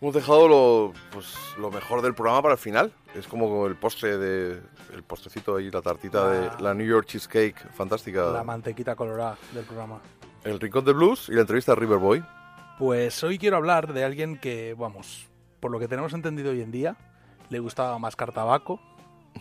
[0.00, 2.92] Hemos dejado lo, pues, lo mejor del programa para el final.
[3.14, 4.60] Es como el postre de.
[4.94, 6.30] El postrecito ahí, la tartita Ah.
[6.56, 8.30] de la New York Cheesecake, fantástica.
[8.30, 10.00] La mantequita colorada del programa.
[10.44, 12.24] El Rincón del Blues y la entrevista a Riverboy.
[12.78, 15.26] Pues hoy quiero hablar de alguien que, vamos,
[15.60, 16.96] por lo que tenemos entendido hoy en día,
[17.50, 18.80] le gustaba mascar tabaco,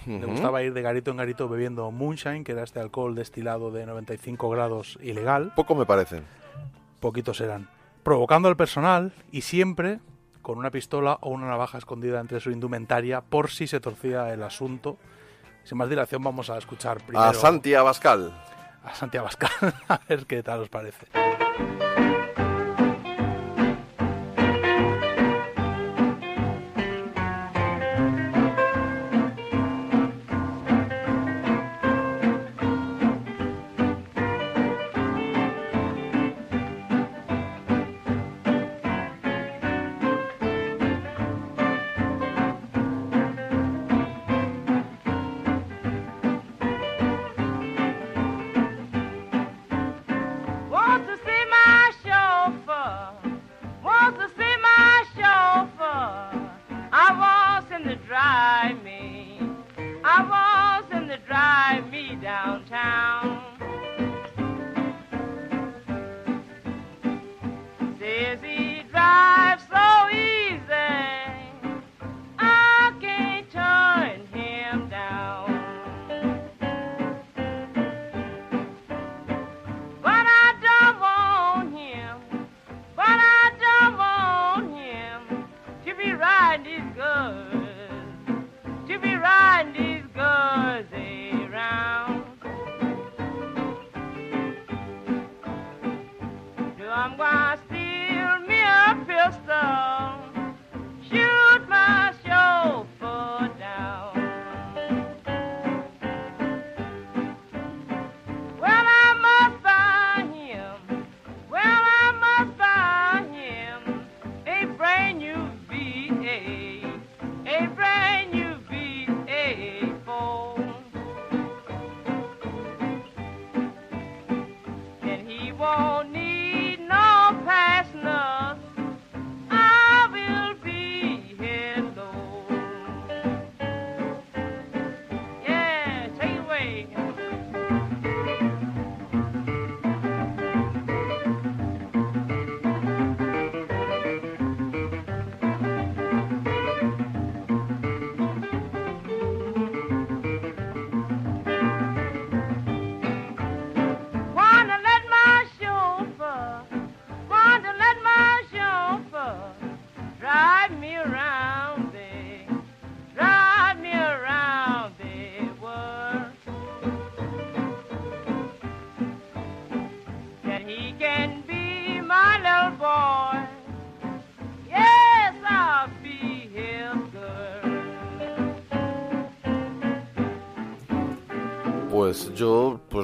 [0.08, 3.86] le gustaba ir de garito en garito bebiendo moonshine, que era este alcohol destilado de
[3.86, 6.26] 95 grados ilegal, Poco me parecen.
[7.00, 7.70] poquitos eran,
[8.04, 10.00] provocando al personal y siempre
[10.48, 14.42] con una pistola o una navaja escondida entre su indumentaria por si se torcía el
[14.44, 14.98] asunto.
[15.66, 18.32] Sin más dilación vamos a escuchar primero A Santi Abascal.
[18.82, 19.52] a Santi Abascal,
[19.90, 21.08] a ver qué tal os parece.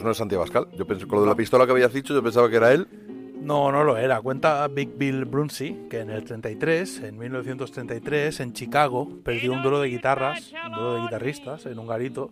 [0.04, 0.68] No es Santiago Abascal.
[0.78, 2.88] Yo con lo de la pistola que habías dicho, yo pensaba que era él.
[3.44, 4.22] No, no lo era.
[4.22, 9.82] Cuenta Big Bill Brunsey que en el 33, en 1933, en Chicago, perdió un duelo
[9.82, 12.32] de guitarras, un duelo de guitarristas en un garito.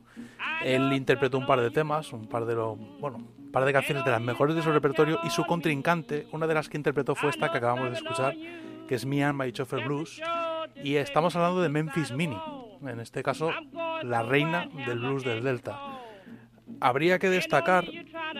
[0.63, 4.05] Él interpretó un par de temas, un par de lo, bueno, un par de canciones
[4.05, 7.29] de las mejores de su repertorio y su contrincante, una de las que interpretó fue
[7.29, 8.33] esta que acabamos de escuchar,
[8.87, 10.21] que es Me and My Chauffeur Blues.
[10.81, 12.37] Y estamos hablando de Memphis Mini,
[12.87, 13.51] en este caso
[14.03, 15.90] la reina del blues del Delta.
[16.79, 17.85] Habría que destacar,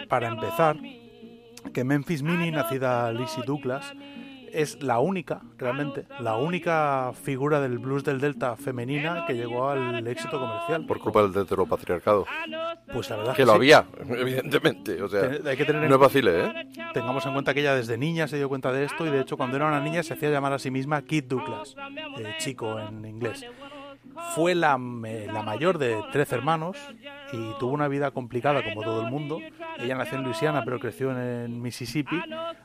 [0.08, 0.78] para empezar,
[1.74, 3.94] que Memphis Mini, nacida Lizzie Douglas,
[4.52, 10.06] es la única, realmente, la única figura del blues del Delta femenina que llegó al
[10.06, 10.86] éxito comercial.
[10.86, 12.26] Por culpa del heteropatriarcado.
[12.92, 13.58] Pues la verdad Que es lo sí.
[13.58, 15.02] había, evidentemente.
[15.02, 16.68] O sea, Ten- hay que tener en no es fácil, ¿eh?
[16.94, 19.38] Tengamos en cuenta que ella desde niña se dio cuenta de esto y de hecho
[19.38, 21.74] cuando era una niña se hacía llamar a sí misma Kid Douglas,
[22.20, 23.46] eh, chico en inglés.
[24.36, 26.78] Fue la, eh, la mayor de 13 hermanos
[27.32, 29.40] y tuvo una vida complicada como todo el mundo.
[29.80, 32.20] Ella nació en Luisiana pero creció en Mississippi,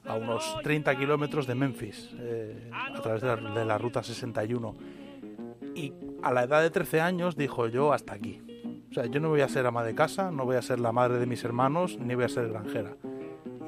[0.04, 4.74] a unos 30 kilómetros de Memphis, eh, a través de la, de la ruta 61.
[5.74, 5.92] Y
[6.22, 8.42] a la edad de 13 años dijo yo hasta aquí.
[8.90, 10.92] O sea, yo no voy a ser ama de casa, no voy a ser la
[10.92, 12.96] madre de mis hermanos, ni voy a ser granjera.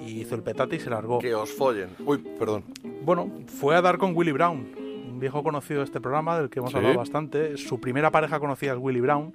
[0.01, 1.19] Y hizo el petate y se largó.
[1.19, 1.91] Que os follen.
[2.05, 2.65] Uy, perdón.
[3.05, 4.73] Bueno, fue a dar con Willie Brown,
[5.19, 6.77] un viejo conocido de este programa del que hemos Sí.
[6.77, 7.57] hablado bastante.
[7.57, 9.35] Su primera pareja conocida es Willie Brown.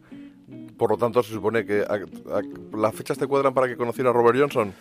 [0.77, 4.09] Por lo tanto, se supone que a- a- las fechas te cuadran para que conociera
[4.11, 4.73] a Robert Johnson.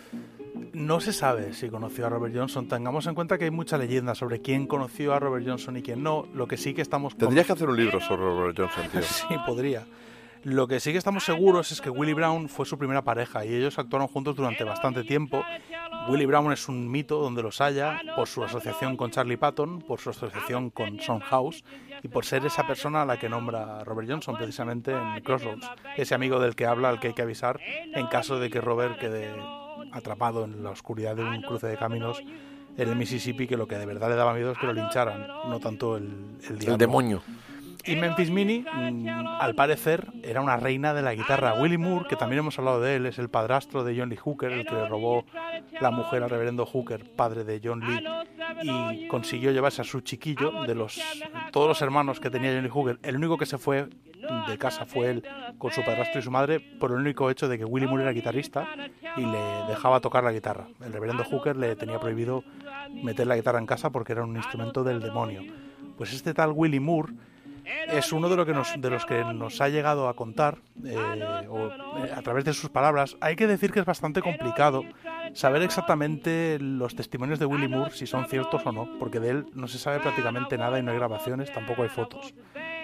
[0.71, 2.69] No se sabe si conoció a Robert Johnson.
[2.69, 6.01] Tengamos en cuenta que hay mucha leyenda sobre quién conoció a Robert Johnson y quién
[6.03, 6.25] no.
[6.33, 7.17] Lo que sí que estamos...
[7.17, 9.01] Tendrías que hacer un libro sobre Robert Johnson, tío.
[9.03, 9.85] Sí, podría.
[10.43, 13.53] Lo que sí que estamos seguros es que Willie Brown fue su primera pareja y
[13.53, 15.41] ellos actuaron juntos durante bastante tiempo.
[16.09, 20.01] Willie Brown es un mito donde los haya por su asociación con Charlie Patton, por
[20.01, 21.63] su asociación con House
[22.01, 26.13] y por ser esa persona a la que nombra Robert Johnson precisamente en Crossroads, ese
[26.13, 29.33] amigo del que habla al que hay que avisar en caso de que Robert quede
[29.93, 32.21] atrapado en la oscuridad de un cruce de caminos
[32.75, 35.27] en el Mississippi que lo que de verdad le daba miedo es que lo lincharan,
[35.47, 36.67] no tanto el, el.
[36.67, 37.21] El demonio.
[37.85, 39.07] Y Memphis Mini, mm,
[39.39, 41.55] al parecer, era una reina de la guitarra.
[41.55, 44.51] Willie Moore, que también hemos hablado de él, es el padrastro de John Lee Hooker,
[44.51, 45.25] el que le robó
[45.81, 48.03] la mujer al reverendo Hooker, padre de John Lee,
[48.61, 51.01] y consiguió llevarse a su chiquillo de los
[51.51, 52.99] todos los hermanos que tenía John Lee Hooker.
[53.03, 53.89] El único que se fue
[54.47, 55.23] de casa fue él
[55.57, 58.13] con su padrastro y su madre por el único hecho de que Willie Moore era
[58.13, 58.67] guitarrista
[59.17, 60.67] y le dejaba tocar la guitarra.
[60.83, 62.43] El reverendo Hooker le tenía prohibido
[63.03, 65.41] meter la guitarra en casa porque era un instrumento del demonio.
[65.97, 67.13] Pues este tal Willie Moore
[67.87, 71.47] es uno de, lo que nos, de los que nos ha llegado a contar eh,
[71.49, 73.17] o, eh, a través de sus palabras.
[73.21, 74.83] Hay que decir que es bastante complicado
[75.33, 79.45] saber exactamente los testimonios de Willie Moore, si son ciertos o no, porque de él
[79.53, 82.33] no se sabe prácticamente nada y no hay grabaciones, tampoco hay fotos.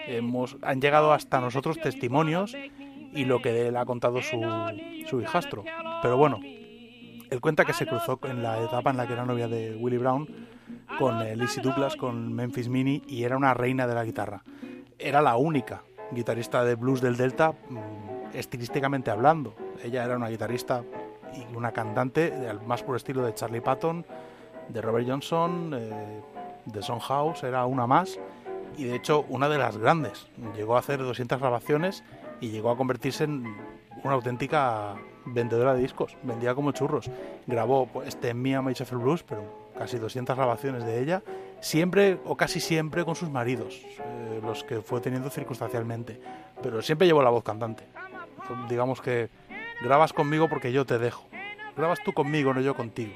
[0.08, 2.56] Hemos, han llegado hasta nosotros testimonios
[3.14, 4.42] y lo que de él ha contado su,
[5.08, 5.64] su hijastro.
[6.02, 6.40] Pero bueno,
[7.30, 10.00] él cuenta que se cruzó en la etapa en la que era novia de Willie
[10.00, 10.28] Brown
[10.98, 14.44] con Lizzie Douglas, con Memphis Mini y era una reina de la guitarra.
[14.98, 19.54] Era la única guitarrista de blues del Delta, mm, estilísticamente hablando.
[19.84, 20.84] Ella era una guitarrista
[21.34, 22.34] y una cantante
[22.66, 24.06] más puro estilo de Charlie Patton,
[24.68, 26.22] de Robert Johnson, eh,
[26.66, 28.20] de Son House, era una más
[28.78, 30.28] y de hecho una de las grandes.
[30.56, 32.04] Llegó a hacer 200 grabaciones
[32.40, 33.46] y llegó a convertirse en
[34.04, 36.16] una auténtica vendedora de discos.
[36.24, 37.10] Vendía como churros.
[37.48, 39.44] Grabó pues, este Mia My Shuffle Blues, pero
[39.80, 41.24] casi 200 grabaciones de ella,
[41.62, 46.20] siempre o casi siempre con sus maridos, eh, los que fue teniendo circunstancialmente.
[46.62, 47.86] Pero siempre llevó la voz cantante.
[48.68, 49.30] Digamos que
[49.82, 51.26] grabas conmigo porque yo te dejo.
[51.78, 53.14] Grabas tú conmigo, no yo contigo.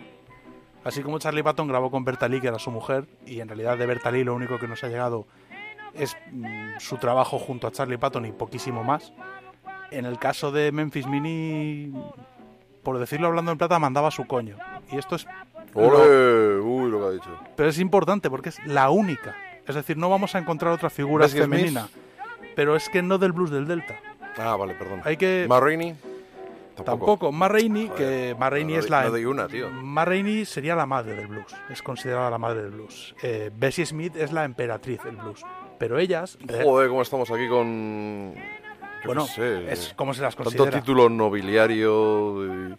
[0.85, 3.77] Así como Charlie Patton grabó con Berta Lee, que era su mujer, y en realidad
[3.77, 5.27] de Berta Lee lo único que nos ha llegado
[5.93, 9.11] es mm, su trabajo junto a Charlie Patton y poquísimo más.
[9.91, 11.93] En el caso de Memphis Mini,
[12.83, 14.57] por decirlo hablando en plata, mandaba su coño.
[14.91, 15.27] Y esto es...
[15.75, 16.59] ¡Ole!
[16.59, 17.39] Uy, lo que ha dicho.
[17.55, 19.35] pero es importante porque es la única.
[19.65, 21.57] Es decir, no vamos a encontrar otra figura Bessie Smith.
[21.59, 21.87] femenina.
[22.55, 23.95] Pero es que no del blues del Delta.
[24.37, 25.01] Ah, vale, perdón.
[25.05, 25.45] Hay que...
[26.83, 27.31] Tampoco.
[27.31, 29.03] Ma Rainey, que Ma Rainey no es la...
[29.03, 29.69] no doy una, tío.
[30.45, 31.55] Sería la madre del blues.
[31.69, 33.15] Es considerada la madre del blues.
[33.21, 35.43] Eh, Bessie Smith es la emperatriz del blues.
[35.77, 36.37] Pero ellas...
[36.63, 38.33] Joder, cómo estamos aquí con...
[38.35, 38.41] yo
[39.05, 40.79] Bueno, sé, es como se las Tanto considera.
[40.79, 42.77] título nobiliario...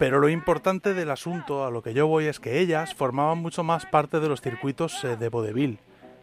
[0.00, 3.62] Pero lo importante del asunto, a lo que yo voy, es que ellas formaban mucho
[3.62, 5.78] más parte de los circuitos eh, de vodevil.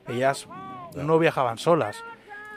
[0.08, 0.50] Ellas
[0.96, 2.04] no viajaban solas.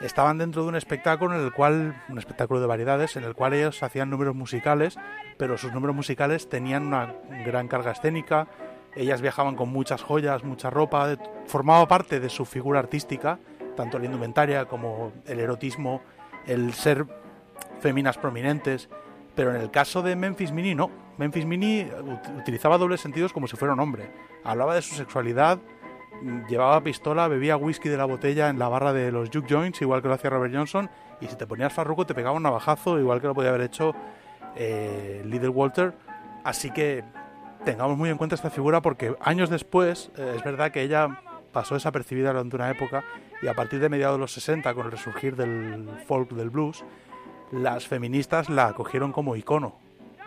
[0.01, 3.53] Estaban dentro de un espectáculo en el cual, un espectáculo de variedades, en el cual
[3.53, 4.97] ellos hacían números musicales,
[5.37, 7.13] pero sus números musicales tenían una
[7.45, 8.47] gran carga escénica.
[8.95, 13.37] Ellas viajaban con muchas joyas, mucha ropa, formaba parte de su figura artística,
[13.75, 16.01] tanto la indumentaria como el erotismo,
[16.47, 17.05] el ser
[17.79, 18.89] féminas prominentes.
[19.35, 20.89] Pero en el caso de Memphis Mini, no.
[21.21, 24.11] Memphis Mini ut- utilizaba dobles sentidos como si fuera un hombre.
[24.43, 25.59] Hablaba de su sexualidad,
[26.21, 29.81] mm, llevaba pistola, bebía whisky de la botella en la barra de los juke joints,
[29.81, 30.89] igual que lo hacía Robert Johnson,
[31.21, 33.93] y si te ponías farruco te pegaba un navajazo, igual que lo podía haber hecho
[34.55, 35.93] eh, Little Walter.
[36.43, 37.03] Así que
[37.63, 41.75] tengamos muy en cuenta esta figura porque años después eh, es verdad que ella pasó
[41.75, 43.03] desapercibida durante una época
[43.43, 46.83] y a partir de mediados de los 60 con el resurgir del folk del blues
[47.51, 49.75] las feministas la acogieron como icono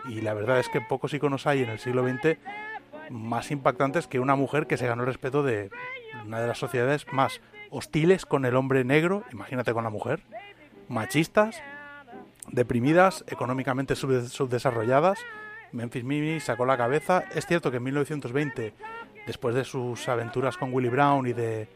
[0.07, 2.37] y la verdad es que pocos iconos hay en el siglo XX
[3.09, 5.69] más impactantes que una mujer que se ganó el respeto de
[6.25, 10.21] una de las sociedades más hostiles con el hombre negro, imagínate con la mujer,
[10.87, 11.61] machistas,
[12.47, 15.19] deprimidas, económicamente subde- subdesarrolladas.
[15.71, 17.23] Memphis Mimi sacó la cabeza.
[17.33, 18.73] Es cierto que en 1920,
[19.27, 21.67] después de sus aventuras con Willie Brown y de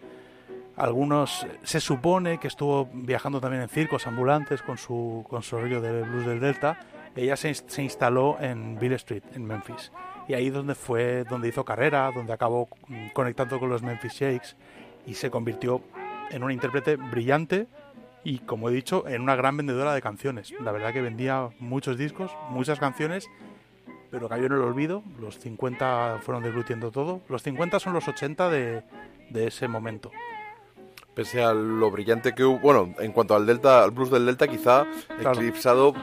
[0.78, 5.82] algunos, se supone que estuvo viajando también en circos ambulantes con su, con su rollo
[5.82, 6.80] de blues del Delta.
[7.16, 9.92] Ella se, se instaló en Bill Street, en Memphis.
[10.28, 14.48] Y ahí donde fue, donde hizo carrera, donde acabó mm, conectando con los Memphis Shakes
[15.06, 15.82] y se convirtió
[16.30, 17.68] en una intérprete brillante
[18.24, 20.54] y, como he dicho, en una gran vendedora de canciones.
[20.62, 23.28] La verdad que vendía muchos discos, muchas canciones,
[24.12, 25.04] pero cayó en el olvido.
[25.20, 27.22] Los 50 fueron deglutiendo todo.
[27.28, 28.84] Los 50 son los 80 de,
[29.32, 30.12] de ese momento.
[31.16, 34.48] Pese a lo brillante que hubo, bueno, en cuanto al Delta, al blues del Delta,
[34.48, 34.86] quizá
[35.20, 35.32] Claro.
[35.40, 35.94] eclipsado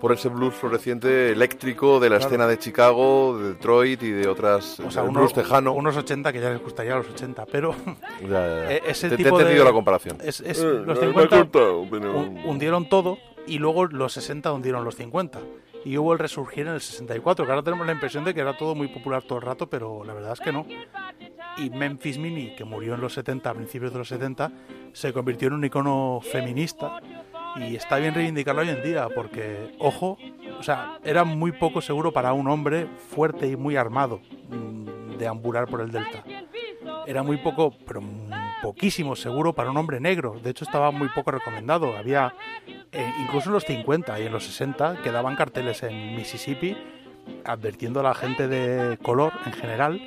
[0.00, 2.28] por ese blues floreciente eléctrico de la Claro.
[2.30, 5.72] escena de Chicago, de Detroit y de otras, O sea, del uno- blues tejano.
[5.72, 7.74] unos 80 que ya les gustaría a los 80, pero
[8.22, 8.72] Ya, ya, ya.
[8.76, 9.42] e- ese Te- te he tipo de...
[9.44, 10.18] entendido la comparación.
[10.22, 14.12] Es, es- Eh, los me ha 50 cortado, pero- hun- hundieron todo y luego los
[14.14, 15.40] 60 hundieron los 50.
[15.84, 18.54] Y hubo el resurgir en el 64, que ahora tenemos la impresión de que era
[18.56, 20.66] todo muy popular todo el rato, pero la verdad es que no.
[21.56, 24.52] Y Memphis Mini, que murió en los 70, a principios de los 70,
[24.92, 27.00] se convirtió en un icono feminista
[27.56, 30.18] y está bien reivindicarlo hoy en día, porque, ojo,
[30.58, 35.66] o sea, era muy poco seguro para un hombre fuerte y muy armado mm, deambular
[35.66, 36.24] por el delta.
[37.06, 38.02] Era muy poco, pero
[38.62, 40.38] poquísimo seguro para un hombre negro.
[40.42, 41.96] De hecho, estaba muy poco recomendado.
[41.96, 42.34] Había,
[42.92, 46.76] eh, incluso en los 50 y en los 60, quedaban carteles en Mississippi
[47.44, 50.00] advirtiendo a la gente de color en general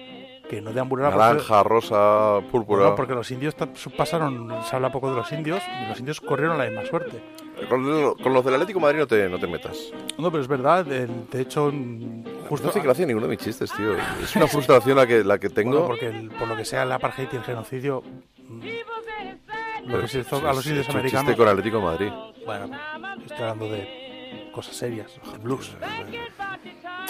[0.56, 2.82] que no deambulara por- Naranja, rosa, púrpura.
[2.82, 3.56] Bueno, porque los indios
[3.98, 7.22] pasaron, se habla poco de los indios, y los indios corrieron la misma suerte.
[7.69, 9.91] Con, con los del Atlético de Madrid no te, no te metas.
[10.17, 12.65] No, pero es verdad, el- de hecho, mm, justo...
[12.65, 13.93] No hace gracia ninguno de mis chistes, tío.
[14.23, 15.72] Es una frustración la que, la que tengo.
[15.72, 18.03] Bueno, porque el- por lo que sea el apartheid y el genocidio,
[18.49, 21.35] mm, lo que se hizo es- a los indios americanos...
[21.35, 22.11] con Atlético de Madrid.
[22.45, 22.69] Bueno,
[23.22, 24.02] estoy hablando de
[24.53, 25.75] cosas serias, de blues.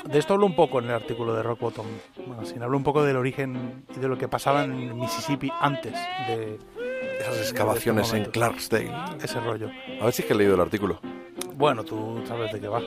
[0.10, 1.86] De esto hablo un poco en el artículo de Rock Bottom.
[2.26, 5.94] Bueno, sin hablo un poco del origen y de lo que pasaba en Mississippi antes
[6.28, 6.60] de
[7.20, 8.26] Esas de excavaciones en.
[8.26, 8.92] Clarksdale.
[9.22, 9.70] Ese rollo.
[10.02, 11.00] A ver si es que he leído el artículo.
[11.56, 12.82] Bueno, tú sabes de qué va.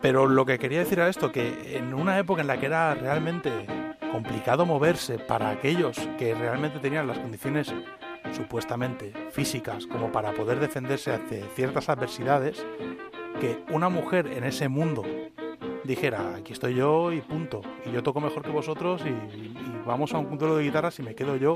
[0.00, 2.94] Pero lo que quería decir era esto, que en una época en la que era
[2.94, 3.66] realmente
[4.12, 7.72] complicado moverse para aquellos que realmente tenían las condiciones
[8.32, 12.64] supuestamente físicas como para poder defenderse ante ciertas adversidades,
[13.40, 15.02] que una mujer en ese mundo
[15.84, 19.54] dijera, aquí estoy yo y punto, y yo toco mejor que vosotros y, y
[19.86, 21.54] vamos a un duelo de guitarras y me quedo yo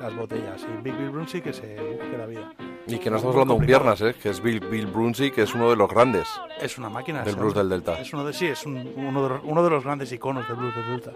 [0.00, 2.52] las botellas, y Big Bill Brunsey que se busque la vida.
[2.88, 4.14] Y que no Es estamos hablando de piernas, ¿eh?
[4.20, 6.28] que es Bill, Bill Brunsey, que es uno de los grandes.
[6.60, 7.22] Es una máquina.
[7.22, 7.98] Del blues del Delta.
[7.98, 10.56] Es uno de, sí, es un- uno, de, los- uno de los grandes iconos del
[10.56, 11.12] blues del Delta.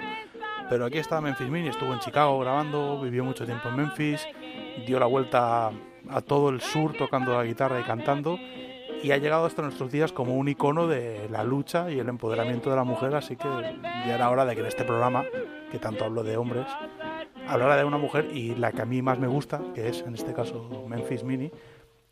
[0.68, 4.26] Pero aquí está Memphis Mini, estuvo en Chicago grabando, vivió mucho tiempo en Memphis,
[4.86, 5.70] dio la vuelta
[6.08, 8.36] a todo el sur tocando la guitarra y cantando
[9.02, 12.70] y ha llegado hasta nuestros días como un icono de la lucha y el empoderamiento
[12.70, 13.48] de la mujer, así que
[14.06, 15.24] ya era hora de que en este programa,
[15.70, 16.66] que tanto hablo de hombres,
[17.46, 20.14] hablara de una mujer y la que a mí más me gusta, que es en
[20.14, 21.50] este caso Memphis Mini,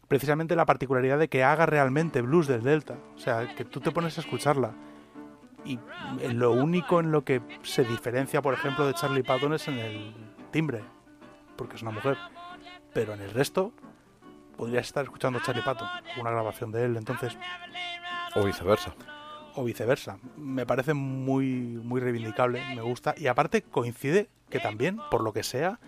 [0.09, 2.97] precisamente la particularidad de que haga realmente blues del Delta.
[3.15, 4.73] O sea, que tú te pones a escucharla.
[5.65, 5.79] Y
[6.33, 10.15] lo único en lo que se diferencia, por ejemplo, de Charlie Patton es en el
[10.51, 10.83] timbre,
[11.57, 12.17] porque es una mujer.
[12.95, 13.73] Pero en el resto,
[14.59, 15.89] podrías estar escuchando Charlie Patton,
[16.21, 17.39] una grabación de él, entonces,
[18.35, 18.93] O viceversa.
[19.55, 20.19] o viceversa.
[20.37, 21.47] Me parece muy,
[21.83, 23.15] muy reivindicable, me gusta.
[23.17, 25.79] Y aparte coincide que también, por lo que sea,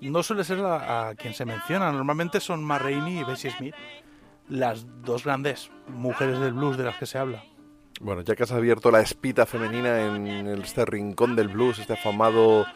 [0.00, 1.92] no suele ser a, a quien se menciona.
[1.92, 3.74] Normalmente son Ma Rainey y Bessie Smith,
[4.48, 7.44] las dos grandes mujeres del blues de las que se habla.
[8.00, 10.26] Bueno, ya que has abierto la espita femenina en
[10.60, 12.66] este rincón del blues, este afamado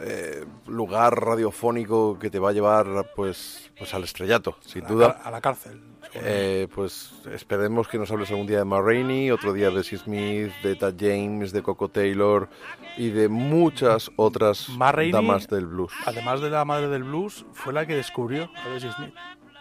[0.00, 5.20] eh, lugar radiofónico que te va a llevar pues, pues al estrellato, sin A- duda.
[5.24, 5.80] A, la cárcel.
[6.14, 9.96] Eh, pues esperemos que nos hables algún día de Ma Rainey, otro día de Bessie
[9.98, 12.48] Smith, de Tad James, de Coco Taylor
[12.98, 15.92] y de muchas otras Rainey, damas del blues.
[16.04, 19.14] Además de la madre del blues, fue la que descubrió a Bessie Smith.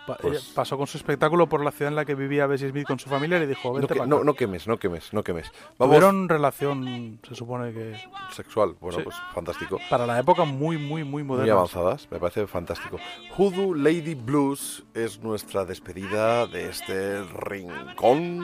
[0.09, 2.85] Pa- Pues- pasó con su espectáculo por la ciudad en la que vivía Bessie Smith
[2.87, 4.25] con su familia y le dijo, No, vente que- pa' no, acá".
[4.25, 5.51] no quemes, no quemes, no quemes.
[5.77, 7.95] Vamos, Tuvieron relación, se supone que
[8.33, 9.03] sexual, bueno, Sí.
[9.03, 9.77] pues fantástico.
[9.89, 11.53] para la época muy, muy, muy Muy moderna.
[11.53, 12.97] avanzadas, me parece fantástico.
[13.37, 18.39] Hoodoo Lady Blues es nuestra despedida de este rincón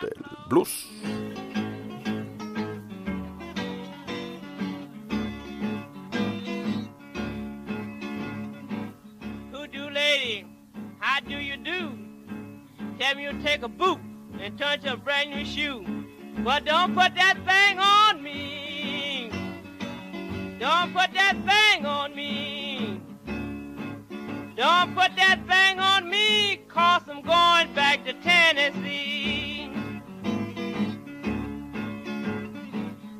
[0.00, 0.88] del blues.
[13.12, 14.00] You take a boot
[14.40, 15.84] and turn a brand new shoe.
[16.38, 19.30] But don't put that thing on me.
[20.58, 23.00] Don't put that thing on me.
[24.56, 29.70] Don't put that thing on me, cause I'm going back to Tennessee.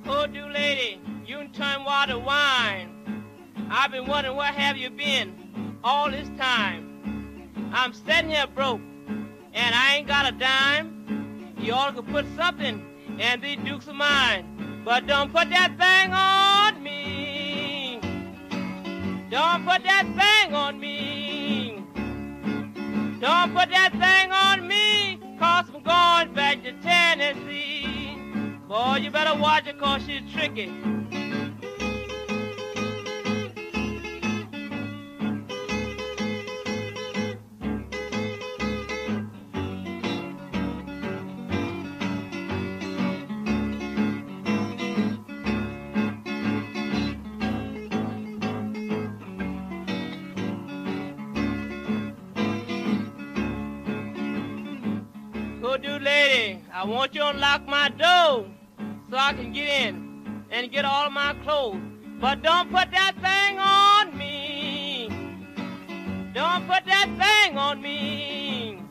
[0.06, 2.90] Oh, Hoodoo lady, you turn water wine.
[3.70, 7.70] I've been wondering where have you been all this time.
[7.72, 8.80] I'm sitting here broke,
[9.54, 11.54] and I ain't got a dime.
[11.58, 12.84] You ought to put something
[13.18, 18.00] in these dukes of mine, but don't put that thing on me.
[19.30, 20.04] Don't put that
[20.44, 21.84] thing on me.
[23.20, 28.18] Don't put that thing on me, cause I'm going back to Tennessee.
[28.68, 30.72] Boy, you better watch it, cause she's tricky.
[56.84, 58.44] I want you to unlock my door
[59.08, 61.80] so I can get in and get all of my clothes.
[62.20, 65.08] But don't put that thing on me.
[66.34, 68.82] Don't put that thing on me.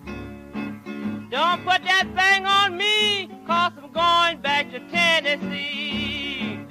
[1.29, 6.65] Don't put that thing on me, cause I'm going back to Tennessee.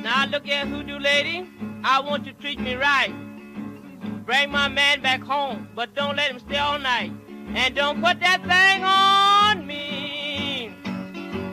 [0.00, 1.46] Now look here, hoodoo lady,
[1.84, 3.12] I want you to treat me right.
[4.24, 7.12] Bring my man back home, but don't let him stay all night.
[7.54, 10.74] And don't put that thing on me.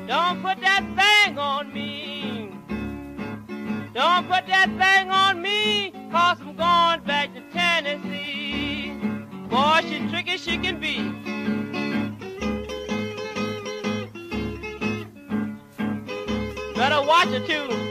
[0.07, 2.51] Don't put that thing on me.
[3.93, 8.93] Don't put that thing on me, cause I'm going back to Tennessee.
[9.49, 10.99] Boy, she tricky she can be.
[16.75, 17.88] Better watch her too.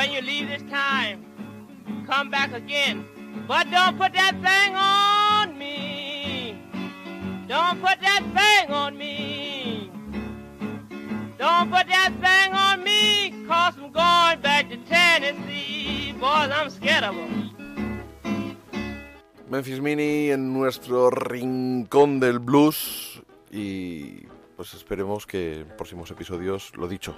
[0.00, 1.26] When you leave this time,
[2.06, 3.04] come back again.
[3.46, 6.56] But don't put that thing on me.
[7.46, 9.90] Don't put that thing on me.
[11.36, 16.14] Don't put that thing on me, cause I'm going back to Tennessee.
[16.18, 17.50] Boys, I'm scared of 'em.
[19.50, 23.20] Memphis Mini en nuestro rincón del blues
[23.50, 24.24] y
[24.56, 27.14] pues esperemos que en próximos episodios, lo dicho.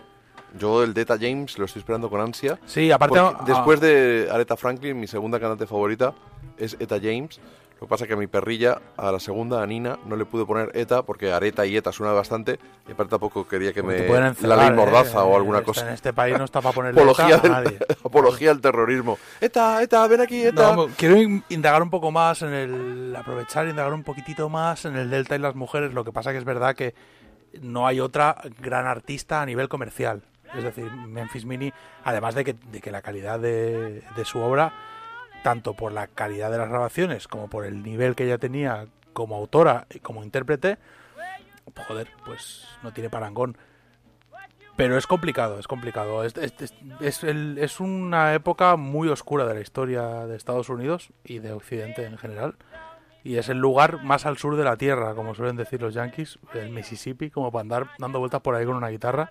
[0.59, 2.59] Yo el Deta James lo estoy esperando con ansia.
[2.67, 3.43] Sí, aparte- ah.
[3.47, 6.13] después de Aretha Franklin, mi segunda cantante favorita
[6.59, 7.41] es Eta James.
[7.81, 10.25] Lo que pasa es que a mi perrilla, a la segunda, a Nina, no le
[10.25, 14.03] pude poner Eta porque Areta y Eta suena bastante y aparte tampoco quería que me
[14.03, 14.71] pueden la encerrar, ley ¿eh?
[14.73, 15.89] mordaza o alguna cosa.
[15.89, 17.79] En este país no está para poner apología, a del, nadie.
[18.05, 19.19] apología al terrorismo.
[19.41, 20.77] Eta, Eta, ven aquí, Eta.
[20.77, 23.17] No, quiero in- indagar un poco más en el.
[23.17, 25.93] aprovechar indagar un poquitito más en el Delta y las mujeres.
[25.93, 26.95] Lo que pasa que es verdad que
[27.63, 30.23] no hay otra gran artista a nivel comercial.
[30.57, 31.73] Es decir, Memphis Mini,
[32.05, 34.73] además de que, de que la calidad de, su obra,
[35.43, 39.37] tanto por la calidad de las grabaciones como por el nivel que ella tenía como
[39.37, 40.79] autora y como intérprete,
[41.87, 43.57] joder, pues no tiene parangón.
[44.77, 46.25] Pero es complicado, es complicado.
[46.25, 51.11] Es- es- es el- es una época muy oscura de la historia de Estados Unidos
[51.25, 52.57] y de Occidente en general.
[53.25, 56.39] Y es el lugar más al sur de la Tierra, como suelen decir los yankees,
[56.55, 59.31] el Mississippi, como para andar dando vueltas por ahí con una guitarra.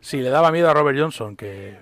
[0.00, 1.78] Si le daba miedo a Robert Johnson, que,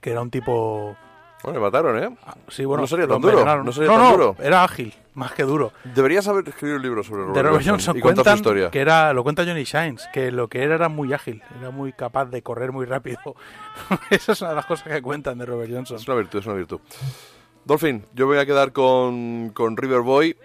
[0.00, 0.96] que era un tipo...
[1.42, 2.16] Bueno, le mataron, ¿eh?
[2.48, 3.44] Sí, bueno, no sería tan duro.
[3.62, 4.36] No sería no, tan no, duro.
[4.40, 5.72] era ágil, más que duro.
[5.84, 8.70] Deberías haber escrito un libro sobre Robert, de Robert Johnson y contar su historia.
[8.70, 11.92] que era lo cuenta Johnny Shines que lo que era era muy ágil era muy
[11.92, 13.18] capaz de correr muy rápido
[14.10, 16.46] esa es una de las cosas que cuentan de Robert Johnson Es una virtud, es
[16.46, 16.80] una virtud.
[17.64, 20.36] Dolphin, yo voy a quedar con, con River Boy.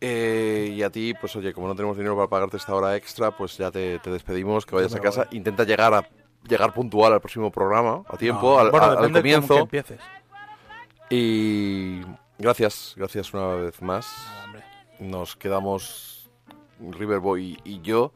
[0.00, 3.30] Eh, y a ti, pues oye, como no tenemos dinero para pagarte esta hora extra,
[3.36, 5.26] pues ya te, te despedimos, que vayas a casa.
[5.30, 6.08] Intenta llegar a
[6.46, 9.54] llegar puntual al próximo programa, a tiempo, No, al, bueno, al- al depende de comienzo.
[9.54, 10.00] que empieces.
[11.10, 12.00] Y
[12.38, 14.06] gracias, gracias una vez más.
[14.98, 16.28] Nos quedamos
[16.80, 18.12] Riverboy y yo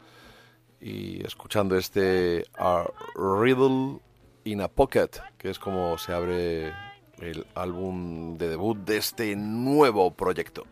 [0.81, 2.85] y escuchando este A
[3.15, 4.01] Riddle
[4.45, 6.73] in a Pocket, que es como se abre
[7.21, 10.65] el álbum de debut de este nuevo proyecto.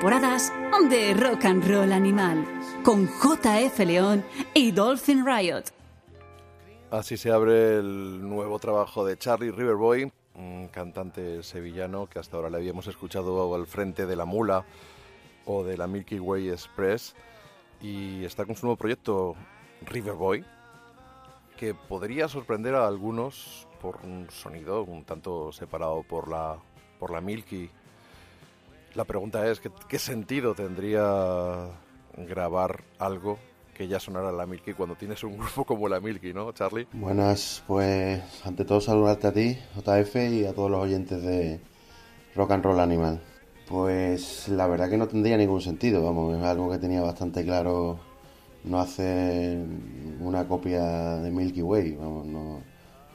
[0.00, 0.50] Temporadas
[0.88, 2.42] de rock and roll animal
[2.82, 5.64] con JF León y Dolphin Riot.
[6.90, 12.48] Así se abre el nuevo trabajo de Charlie Riverboy, un cantante sevillano que hasta ahora
[12.48, 14.64] le habíamos escuchado al frente de la Mula
[15.44, 17.14] o de la Milky Way Express
[17.82, 19.36] y está con su nuevo proyecto
[19.82, 20.46] Riverboy
[21.58, 26.56] que podría sorprender a algunos por un sonido un tanto separado por la
[26.98, 27.68] por la Milky.
[28.94, 31.68] La pregunta es ¿qué, sentido tendría
[32.16, 33.38] grabar algo
[33.72, 36.88] que ya sonara la Milky cuando tienes un grupo como la Milky, ¿no, Charlie?
[36.92, 41.60] Buenas, pues ante todo saludarte a ti, JF, y a todos los oyentes de
[42.34, 43.20] Rock and Roll Animal.
[43.68, 48.00] Pues la verdad que no tendría ningún sentido, vamos, es algo que tenía bastante claro
[48.64, 49.64] no hacer
[50.20, 52.60] una copia de Milky Way, vamos, no,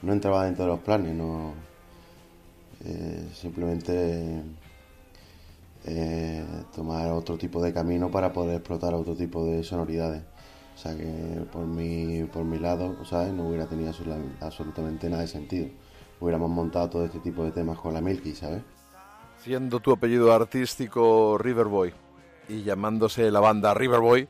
[0.02, 1.54] no entraba dentro de los planes, no
[2.86, 4.42] eh, simplemente
[5.86, 10.24] eh, tomar otro tipo de camino para poder explotar otro tipo de sonoridades.
[10.76, 13.32] O sea que por mi, por mi lado, ¿sabes?
[13.34, 15.68] No hubiera tenido absolu- absolutamente nada de sentido.
[16.20, 18.62] Hubiéramos montado todo este tipo de temas con la Milky, ¿sabes?
[19.38, 21.94] Siendo tu apellido artístico Riverboy
[22.50, 24.28] y llamándose la banda Riverboy,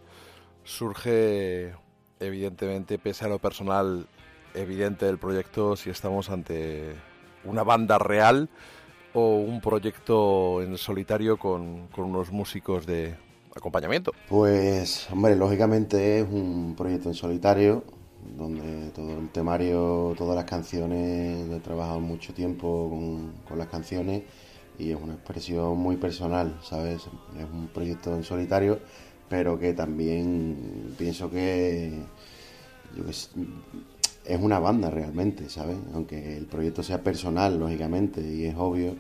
[0.64, 1.74] surge
[2.20, 4.08] evidentemente, pese a lo personal
[4.54, 6.96] evidente del proyecto, si estamos ante
[7.44, 8.50] una banda real
[9.16, 13.16] o un proyecto en solitario con, con unos músicos de
[13.56, 14.12] acompañamiento.
[14.28, 17.84] Pues, hombre, lógicamente es un proyecto en solitario,
[18.38, 24.24] donde todo el temario, todas las canciones, he trabajado mucho tiempo con, con las canciones
[24.78, 27.04] y es una expresión muy personal, ¿sabes?
[27.38, 28.80] Es un proyecto en solitario,
[29.30, 32.02] pero que también pienso que,
[32.98, 33.30] yo sé,
[34.28, 35.78] es una banda realmente, ¿sabes?
[35.94, 38.96] Aunque el proyecto sea personal, lógicamente, y es obvio,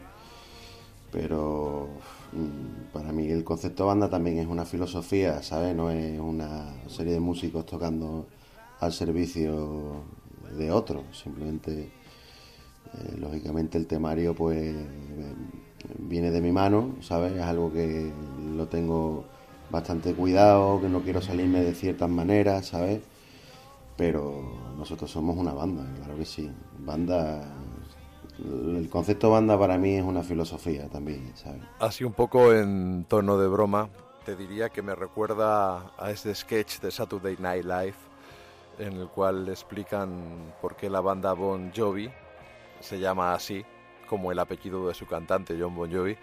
[1.11, 1.87] pero
[2.33, 5.75] mm, para mí el concepto banda también es una filosofía, ¿sabes?
[5.75, 8.27] No es una serie de músicos tocando
[8.79, 10.03] al servicio
[10.57, 11.91] de otro, simplemente,
[12.93, 14.85] eh, lógicamente el temario pues eh,
[15.99, 17.33] viene de mi mano, ¿sabes?
[17.33, 18.11] Es algo que
[18.55, 19.25] lo tengo
[19.69, 23.01] bastante cuidado, que no quiero salirme de ciertas maneras, ¿sabes?
[23.98, 26.51] Pero nosotros somos una banda, claro que sí.
[26.80, 27.41] Banda,
[28.40, 31.33] el concepto banda para mí es una filosofía también.
[31.80, 33.90] Así un poco en tono de broma,
[34.25, 37.95] te diría que me recuerda a ese sketch de Saturday Night Live
[38.80, 42.09] en el cual explican por qué la banda Bon Jovi
[42.80, 43.64] se llama así,
[44.07, 46.17] como el apellido de su cantante, John Bon Jovi.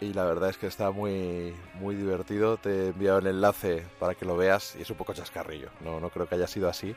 [0.00, 2.58] Y la verdad es que está muy, muy divertido.
[2.58, 5.70] Te he enviado el enlace para que lo veas y es un poco chascarrillo.
[5.80, 6.94] No, no creo que haya sido así,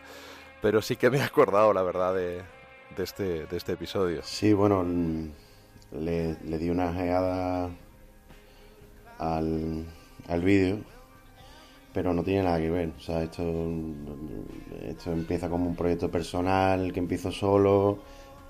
[0.61, 2.41] pero sí que me he acordado, la verdad, de,
[2.97, 4.21] de este, de este episodio.
[4.23, 4.85] Sí, bueno,
[5.93, 7.69] le, le di una geada
[9.17, 9.85] al,
[10.27, 10.79] al vídeo,
[11.93, 12.91] pero no tiene nada que ver.
[12.97, 13.43] O sea, esto,
[14.81, 17.99] esto empieza como un proyecto personal que empiezo solo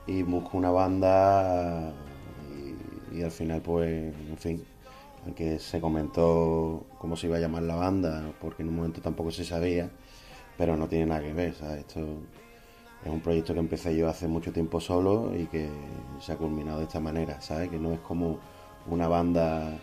[0.07, 1.93] y busco una banda
[3.11, 4.65] y, al final, pues, en fin,
[5.25, 9.31] aunque se comentó cómo se iba a llamar la banda, porque en un momento tampoco
[9.31, 9.89] se sabía,
[10.57, 11.53] pero no tiene nada que ver.
[11.53, 11.99] Sea, esto
[13.03, 15.69] es un proyecto que empecé yo hace mucho tiempo solo y que
[16.19, 17.69] se ha culminado de esta manera, ¿sabes?
[17.69, 18.39] Que no es como
[18.87, 19.77] una banda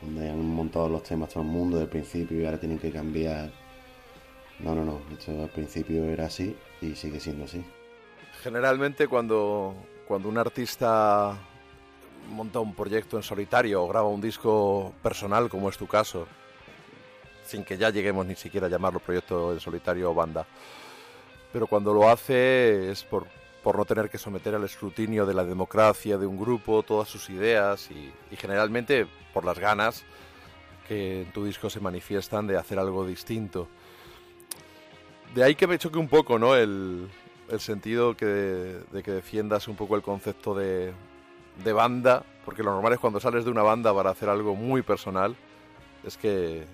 [0.00, 3.50] donde han montado los temas todo el mundo del principio y ahora tienen que cambiar.
[4.58, 7.64] No, no, no, esto al principio era así y sigue siendo así.
[8.42, 9.74] Generalmente cuando,
[10.06, 11.36] cuando un artista
[12.28, 16.26] monta un proyecto en solitario o graba un disco personal, como es tu caso,
[17.44, 20.46] sin que ya lleguemos ni siquiera a llamarlo proyecto en solitario o banda,
[21.52, 23.26] pero cuando lo hace es por,
[23.62, 27.28] por no tener que someter al escrutinio de la democracia de un grupo todas sus
[27.30, 30.04] ideas y, generalmente por las ganas
[30.88, 33.68] que en tu disco se manifiestan de hacer algo distinto.
[35.34, 36.54] De ahí que me choque un poco, ¿no?
[36.56, 37.08] El,
[37.50, 40.92] el sentido que de que defiendas un poco el concepto de,
[41.64, 44.82] de banda, porque lo normal es cuando sales de una banda para hacer algo muy
[44.82, 45.36] personal,
[46.04, 46.64] es que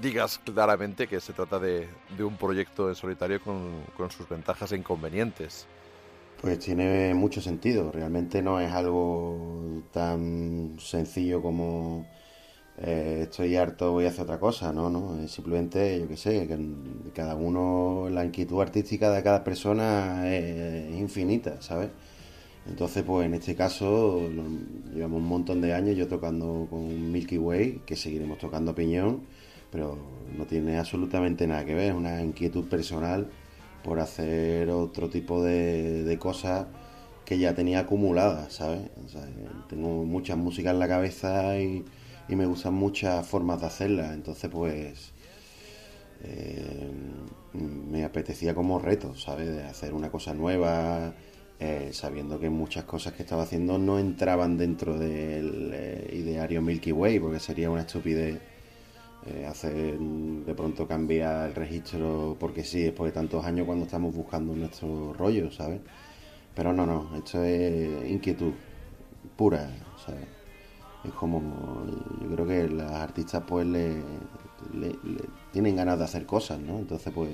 [0.00, 4.72] digas claramente que se trata de, de un proyecto en solitario con, con sus ventajas
[4.72, 5.66] e inconvenientes.
[6.40, 12.06] Pues tiene mucho sentido, realmente no es algo tan sencillo como
[12.76, 16.46] eh, estoy harto, voy a hacer otra cosa, no, no, es simplemente, yo qué sé,
[16.46, 16.58] que
[17.14, 21.90] cada uno, la inquietud artística de cada persona es, es infinita, ¿sabes?
[22.66, 24.20] Entonces, pues en este caso,
[24.94, 29.22] llevamos un montón de años yo tocando con Milky Way, que seguiremos tocando Piñón,
[29.70, 29.98] pero
[30.36, 33.28] no tiene absolutamente nada que ver, es una inquietud personal
[33.82, 36.66] por hacer otro tipo de, de cosas
[37.24, 38.80] que ya tenía acumuladas, ¿sabes?
[39.68, 41.84] Tengo muchas músicas en la cabeza y,
[42.28, 45.12] y me gustan muchas formas de hacerlas, entonces pues
[46.22, 46.90] eh,
[47.52, 49.48] me apetecía como reto, ¿sabes?
[49.48, 51.14] De hacer una cosa nueva
[51.60, 56.92] eh, sabiendo que muchas cosas que estaba haciendo no entraban dentro del eh, ideario Milky
[56.92, 58.40] Way, porque sería una estupidez
[59.26, 64.14] eh, hacer de pronto cambiar el registro porque sí, después de tantos años cuando estamos
[64.14, 65.80] buscando nuestro rollo, ¿sabes?
[66.54, 68.52] Pero no, no, esto es inquietud
[69.36, 69.70] pura,
[70.04, 70.26] ¿sabes?
[71.04, 71.40] Es como,
[72.20, 74.02] yo creo que las artistas pues le,
[75.52, 76.78] tienen ganas de hacer cosas, ¿no?
[76.78, 77.30] Entonces pues,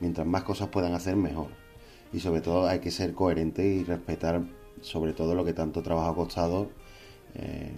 [0.00, 1.61] mientras más cosas puedan hacer, mejor.
[2.12, 4.42] Y sobre todo hay que ser coherente y respetar
[4.80, 6.70] sobre todo lo que tanto trabajo ha costado.
[7.34, 7.72] eh,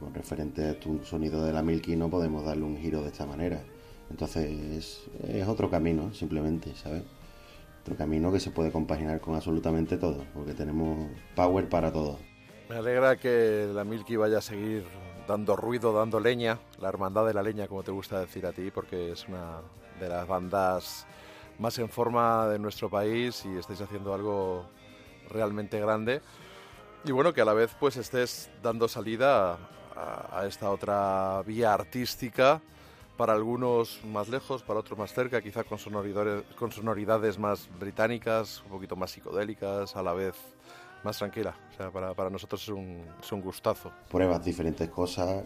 [0.00, 3.24] con referente a tu sonido de la Milky no podemos darle un giro de esta
[3.24, 3.62] manera.
[4.10, 7.04] Entonces es, es otro camino, simplemente, ¿sabes?
[7.82, 12.18] Otro camino que se puede compaginar con absolutamente todo, porque tenemos power para todo.
[12.68, 14.84] Me alegra que la Milky vaya a seguir
[15.28, 18.70] dando ruido, dando leña, la hermandad de la leña, como te gusta decir a ti,
[18.72, 19.60] porque es una
[20.00, 21.06] de las bandas
[21.62, 24.66] más en forma de nuestro país y estáis haciendo algo
[25.30, 26.20] realmente grande.
[27.04, 29.56] Y bueno, que a la vez pues estés dando salida
[29.96, 32.60] a, a esta otra vía artística,
[33.16, 38.62] para algunos más lejos, para otros más cerca, quizá con sonoridades, con sonoridades más británicas,
[38.64, 40.34] un poquito más psicodélicas, a la vez
[41.04, 41.54] más tranquila.
[41.72, 43.92] O sea, para, para nosotros es un, es un gustazo.
[44.10, 45.44] pruebas diferentes cosas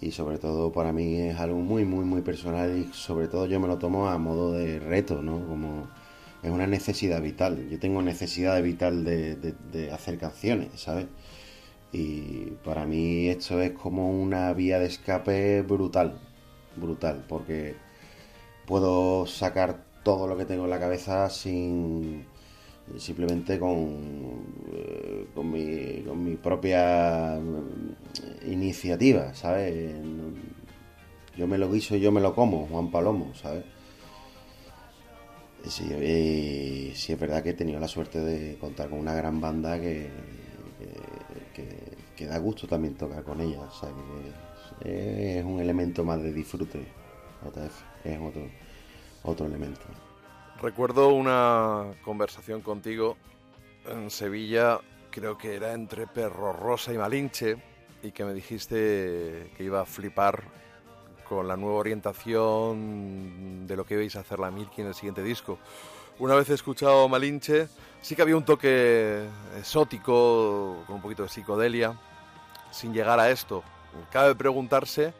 [0.00, 3.60] y sobre todo para mí es algo muy muy muy personal y sobre todo yo
[3.60, 5.46] me lo tomo a modo de reto, ¿no?
[5.46, 5.88] Como
[6.42, 7.68] es una necesidad vital.
[7.70, 11.06] Yo tengo necesidad vital de, de- de hacer canciones, ¿sabes?
[11.92, 16.18] Y para mí esto es como una vía de escape brutal,
[16.76, 17.76] brutal, porque
[18.66, 22.24] puedo sacar todo lo que tengo en la cabeza sin
[22.98, 27.38] simplemente con, eh, con, mi, con mi propia
[28.46, 29.94] iniciativa, ¿sabes?
[31.36, 33.64] Yo me lo guiso y yo me lo como, Juan Palomo, ¿sabes?
[35.66, 39.80] Sí, sí, es verdad que he tenido la suerte de contar con una gran banda
[39.80, 40.10] que,
[42.16, 43.90] que, da gusto también tocar con ella, o sea,
[44.82, 46.86] que es, es un elemento más de disfrute,
[47.42, 48.42] JF, es otro,
[49.22, 49.82] otro elemento.
[50.60, 53.16] Recuerdo una conversación contigo
[53.86, 57.56] en Sevilla, creo que era entre Perro Rosa y Malinche,
[58.04, 60.44] y que me dijiste que iba a flipar
[61.26, 65.22] con la nueva orientación de lo que ibais a hacer la Milky en el siguiente
[65.22, 65.58] disco.
[66.18, 67.66] Una vez he escuchado Malinche,
[68.02, 69.26] sí que había un toque
[69.58, 71.98] exótico, con un poquito de psicodelia,
[72.70, 73.64] sin llegar a esto.
[74.12, 75.14] Cabe preguntarse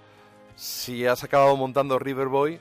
[0.54, 2.60] si has acabado montando Riverboy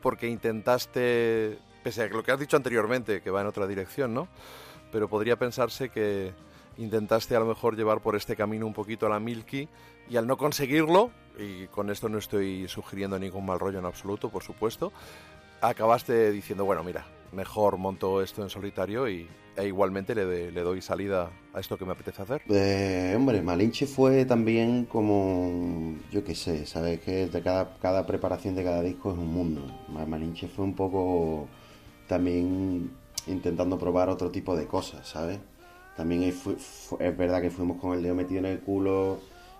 [0.00, 4.28] porque intentaste, pese a lo que has dicho anteriormente, que va en otra dirección, ¿no?
[4.90, 6.32] Pero podría pensarse que
[6.78, 9.68] intentaste a lo mejor llevar por este camino un poquito a la Milky
[10.08, 14.30] y al no conseguirlo, y con esto no estoy sugiriendo ningún mal rollo en absoluto,
[14.30, 14.92] por supuesto,
[15.60, 20.80] acabaste diciendo, bueno, mira, mejor monto esto en solitario y e igualmente le, le doy
[20.80, 22.42] salida a esto que me apetece hacer.
[22.48, 28.54] Eh, hombre, Malinche fue también como, yo qué sé, sabes que de cada, cada preparación
[28.54, 29.62] de cada disco es un mundo.
[29.88, 31.48] Ma- Malinche fue un poco
[32.06, 32.92] también
[33.26, 35.40] intentando probar otro tipo de cosas, ¿sabes?
[35.98, 36.44] También es,
[37.18, 39.18] verdad que fuimos con el dedo metido en el culo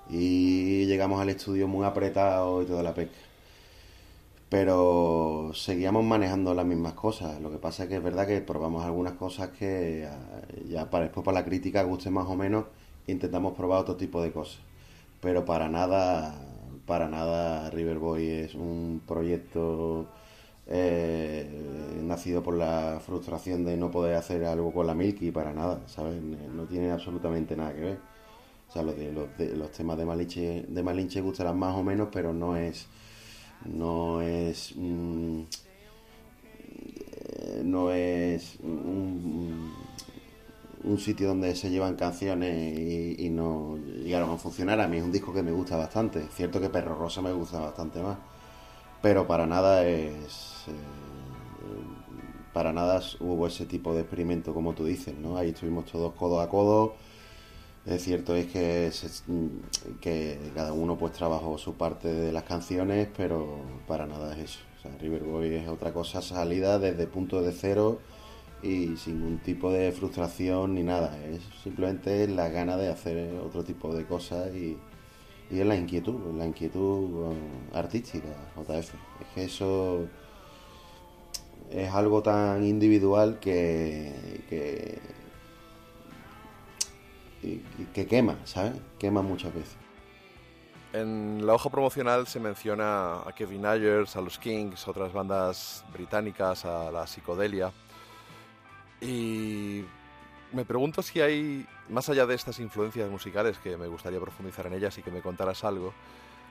[0.08, 3.18] y llegamos al estudio muy apretado y toda la pesca.
[4.49, 7.41] Pero seguíamos manejando las mismas cosas.
[7.41, 11.07] Lo que pasa es que es verdad que probamos algunas cosas que ah, ya para
[11.07, 12.67] después para la crítica guste más o menos,
[13.08, 14.60] intentamos probar otro tipo de cosas.
[15.20, 16.41] Pero para nada,
[16.86, 20.07] para nada Riverboy es un proyecto
[20.68, 21.48] eh,
[22.02, 26.20] nacido por la frustración de no poder hacer algo con la Milky, para nada, ¿sabes?
[26.22, 27.98] No tiene absolutamente nada que ver.
[28.68, 32.08] O sea, los, de, los, los temas de Malinche, de Malinche gustarán más o menos,
[32.12, 32.86] pero no es
[33.64, 35.42] no es mm,
[37.64, 39.72] no es un,
[40.84, 44.80] un sitio donde se llevan canciones y, y no llegaron a funcionar.
[44.80, 46.26] A mí es un disco que me gusta bastante.
[46.32, 48.18] Cierto que Perro Rosa me gusta bastante más,
[49.02, 50.47] pero para nada es
[52.52, 55.36] para nada hubo ese tipo de experimento como tú dices, ¿no?
[55.36, 56.94] Ahí estuvimos todos codo a codo.
[57.86, 59.22] Es cierto es que, se-
[60.00, 64.60] que cada uno pues trabajó su parte de las canciones, pero para nada es eso.
[65.00, 68.00] Riverboy es otra cosa salida desde punto de cero
[68.62, 71.16] y sin ningún tipo de frustración ni nada.
[71.26, 74.78] Es simplemente la gana de hacer otro tipo de cosas y,
[75.50, 77.36] y es la inquietud, la inquietud eh,
[77.74, 78.94] artística, JF.
[79.20, 80.06] Es que eso
[81.70, 85.00] es algo tan individual que, que,
[87.92, 88.74] que quema, ¿sabes?
[88.98, 89.76] Quema muchas veces.
[90.92, 96.64] En la hoja promocional se menciona a Kevin Ayers, a los Kings, otras bandas británicas,
[96.64, 97.72] a la psicodelia.
[99.00, 99.84] Y
[100.52, 104.74] me pregunto si hay, más allá de estas influencias musicales, que me gustaría profundizar en
[104.74, 105.92] ellas y que me contaras algo,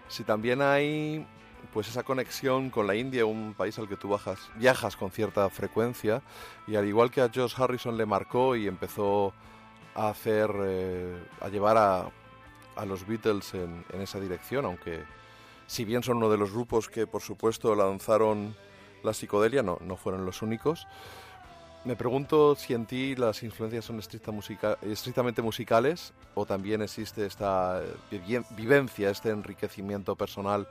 [0.08, 1.26] si también hay
[1.74, 4.16] pues esa conexión con la India, un país al que tú
[4.56, 6.22] viajas con cierta frecuencia,
[6.68, 9.34] y al igual que a Josh Harrison le marcó y empezó
[9.96, 12.10] a hacer, eh, a llevar a,
[12.78, 15.04] a los Beatles en, esa dirección, aunque
[15.66, 18.56] si bien son uno de los grupos que por supuesto lanzaron
[19.04, 20.88] la psicodelia, no, no fueron los únicos.
[21.84, 27.82] Me pregunto si en ti las influencias son estrictamente musicales o también existe esta
[28.12, 30.68] eh, vivencia, este enriquecimiento personal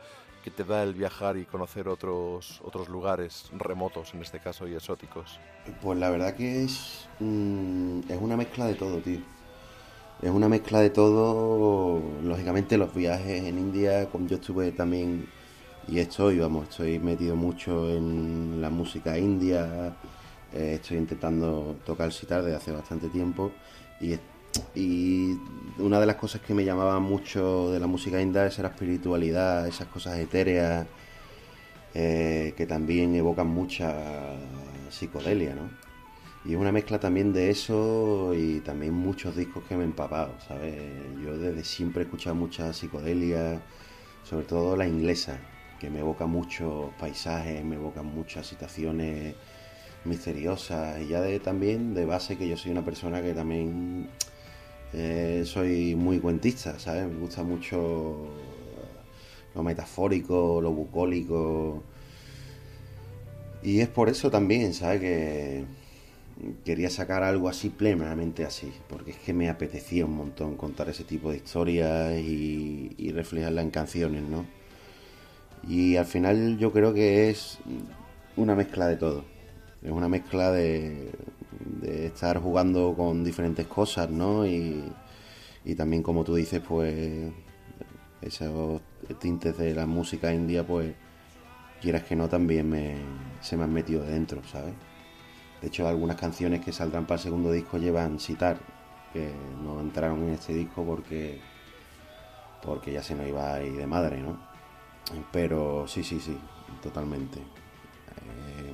[0.46, 4.76] que te da el viajar y conocer otros, otros lugares remotos, en este caso, y
[4.76, 5.40] exóticos.
[5.82, 9.18] Pues la verdad que es, mm, es una mezcla de todo, tío.
[10.22, 12.00] Es una mezcla de todo.
[12.22, 15.28] Lógicamente los viajes en India, como yo estuve también
[15.88, 19.96] y estoy, vamos, estoy metido mucho en la música india.
[20.52, 23.50] eh, estoy intentando tocar sitar desde hace bastante tiempo
[24.00, 24.16] y,
[24.74, 25.38] y
[25.78, 29.66] una de las cosas que me llamaba mucho de la música india es la espiritualidad,
[29.66, 30.86] esas cosas etéreas
[31.94, 33.94] eh, que también evocan mucha
[34.90, 35.70] psicodelia, ¿no?
[36.44, 40.34] Y es una mezcla también de eso y también muchos discos que me he empapado,
[40.46, 40.74] ¿sabes?
[41.24, 43.60] Yo desde siempre he escuchado mucha psicodelia,
[44.22, 45.38] sobre todo la inglesa,
[45.80, 49.34] que me evoca muchos paisajes, me evocan muchas situaciones
[50.04, 54.08] misteriosas y ya de también de base que yo soy una persona que también
[54.98, 57.06] eh, soy muy cuentista, ¿sabes?
[57.06, 58.28] Me gusta mucho
[59.54, 61.82] lo metafórico, lo bucólico.
[63.62, 65.00] Y es por eso también, ¿sabes?
[65.00, 65.64] Que
[66.64, 71.04] quería sacar algo así plenamente así, porque es que me apetecía un montón contar ese
[71.04, 74.46] tipo de historias y, y reflejarla en canciones, ¿no?
[75.68, 77.58] Y al final yo creo que es
[78.36, 79.24] una mezcla de todo.
[79.82, 81.10] Es una mezcla de,
[81.60, 84.46] de estar jugando con diferentes cosas, ¿no?
[84.46, 84.84] Y,
[85.64, 87.32] y también, como tú dices, pues
[88.22, 88.80] esos
[89.18, 90.94] tintes de la música india, pues
[91.80, 92.96] quieras que no, también me,
[93.40, 94.74] se me han metido dentro, ¿sabes?
[95.60, 98.58] De hecho, algunas canciones que saldrán para el segundo disco llevan citar,
[99.12, 101.40] que no entraron en este disco porque
[102.62, 104.38] porque ya se nos iba a ir de madre, ¿no?
[105.32, 106.36] Pero sí, sí, sí,
[106.82, 107.40] totalmente.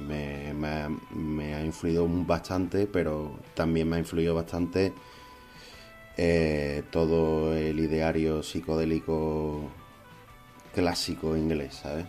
[0.02, 4.92] Me, me ha- me ha influido bastante, pero también me ha influido bastante
[6.16, 9.70] eh, todo el ideario psicodélico
[10.74, 12.06] clásico inglés, ¿sabes?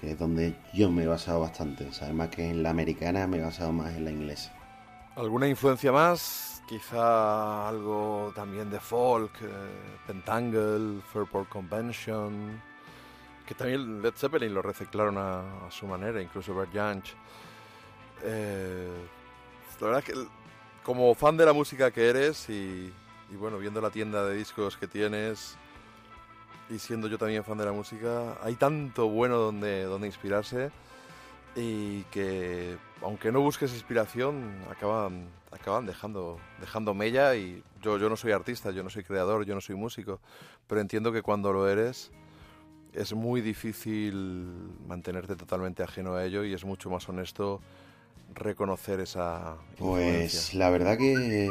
[0.00, 2.14] Que es donde yo me he basado bastante, ¿sabes?
[2.14, 4.52] Más que en la americana, me he basado más en la inglesa.
[5.16, 6.62] ¿Alguna influencia más?
[6.68, 9.46] Quizá algo también de folk, eh,
[10.06, 12.60] Pentangle, Fairport Convention,
[13.48, 17.14] que también Led Zeppelin lo reciclaron a, a su manera, incluso Bert Jansch.
[18.22, 18.88] Eh,
[19.80, 20.28] la verdad que el-
[20.82, 22.92] como fan de la música que eres y,
[23.30, 25.56] y bueno, viendo la tienda de discos que tienes
[26.70, 30.70] y siendo yo también fan de la música, hay tanto bueno donde, donde inspirarse
[31.56, 38.16] y que aunque no busques inspiración acaban acaban dejando dejando mella y yo yo no
[38.16, 40.20] soy artista yo no soy creador yo no soy músico
[40.68, 42.10] pero entiendo que cuando lo eres
[42.94, 44.44] es muy difícil
[44.86, 47.60] mantenerte totalmente ajeno a ello y es mucho más honesto
[48.34, 51.50] reconocer esa Pues la verdad que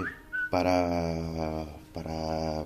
[0.52, 2.66] para, para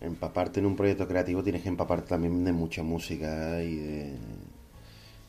[0.00, 4.16] empaparte en un proyecto creativo tienes que empaparte también de mucha música y de,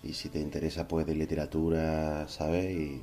[0.04, 2.72] y si te interesa pues de literatura, ¿sabes?
[2.72, 3.02] Y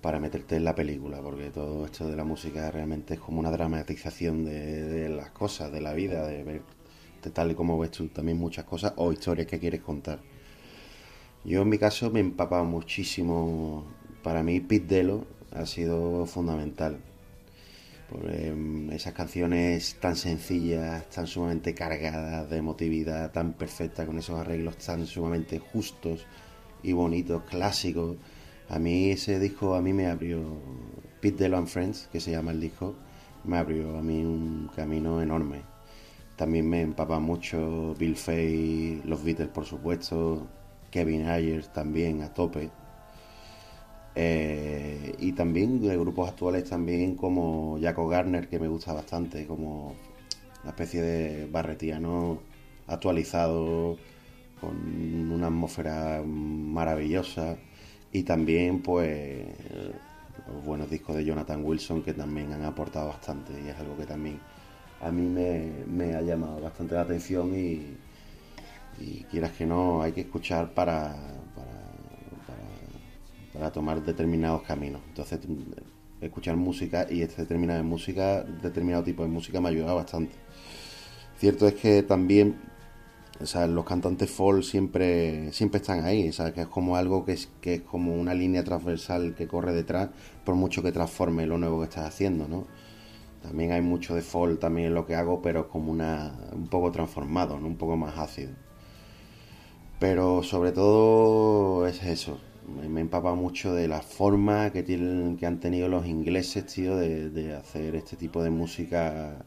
[0.00, 3.50] para meterte en la película, porque todo esto de la música realmente es como una
[3.50, 6.62] dramatización de, de las cosas, de la vida, de ver
[7.30, 10.20] tal y como ves tú también muchas cosas o historias que quieres contar.
[11.44, 13.84] Yo en mi caso me he empapado muchísimo.
[14.22, 16.98] Para mí Pete Delo ha sido fundamental.
[18.10, 24.38] Por, em, esas canciones tan sencillas, tan sumamente cargadas de emotividad, tan perfectas, con esos
[24.38, 26.26] arreglos tan sumamente justos
[26.82, 28.16] y bonitos, clásicos.
[28.68, 30.40] A mí ese disco a mí me abrió
[31.20, 32.96] Pete Delo and Friends, que se llama el disco,
[33.44, 35.75] me abrió a mí un camino enorme.
[36.36, 40.46] También me empapa mucho Bill Fay, los Beatles por supuesto,
[40.90, 42.70] Kevin Ayers también a tope.
[44.14, 49.94] Eh, y también de grupos actuales también como Jaco Garner que me gusta bastante, como
[50.62, 52.40] una especie de barretiano
[52.86, 53.96] actualizado
[54.60, 57.56] con una atmósfera maravillosa
[58.12, 59.46] y también pues
[60.48, 64.06] los buenos discos de Jonathan Wilson que también han aportado bastante y es algo que
[64.06, 64.40] también
[65.00, 65.22] a mí
[65.86, 67.96] me, ha llamado bastante la atención y,
[69.30, 71.14] quieras que no hay que escuchar para,
[73.52, 75.38] para, tomar determinados caminos entonces
[76.20, 80.34] escuchar música y este determinado de música, determinado tipo de música me ha ayudado bastante.
[81.38, 82.56] Cierto es que también
[83.40, 87.24] o sea, los cantantes folk siempre, siempre están ahí, o sea, que es como algo
[87.24, 90.08] que es, que es como una línea transversal que corre detrás,
[90.44, 92.66] por mucho que transforme lo nuevo que estás haciendo, ¿no?
[93.46, 96.90] También hay mucho de folk también en lo que hago, pero como una, un poco
[96.90, 97.68] transformado, ¿no?
[97.68, 98.52] Un poco más ácido.
[100.00, 102.40] Pero sobre todo es eso.
[102.90, 107.54] Me, empapa mucho de la forma que tienen, que han tenido los ingleses, tío, de,
[107.54, 109.46] hacer este tipo de música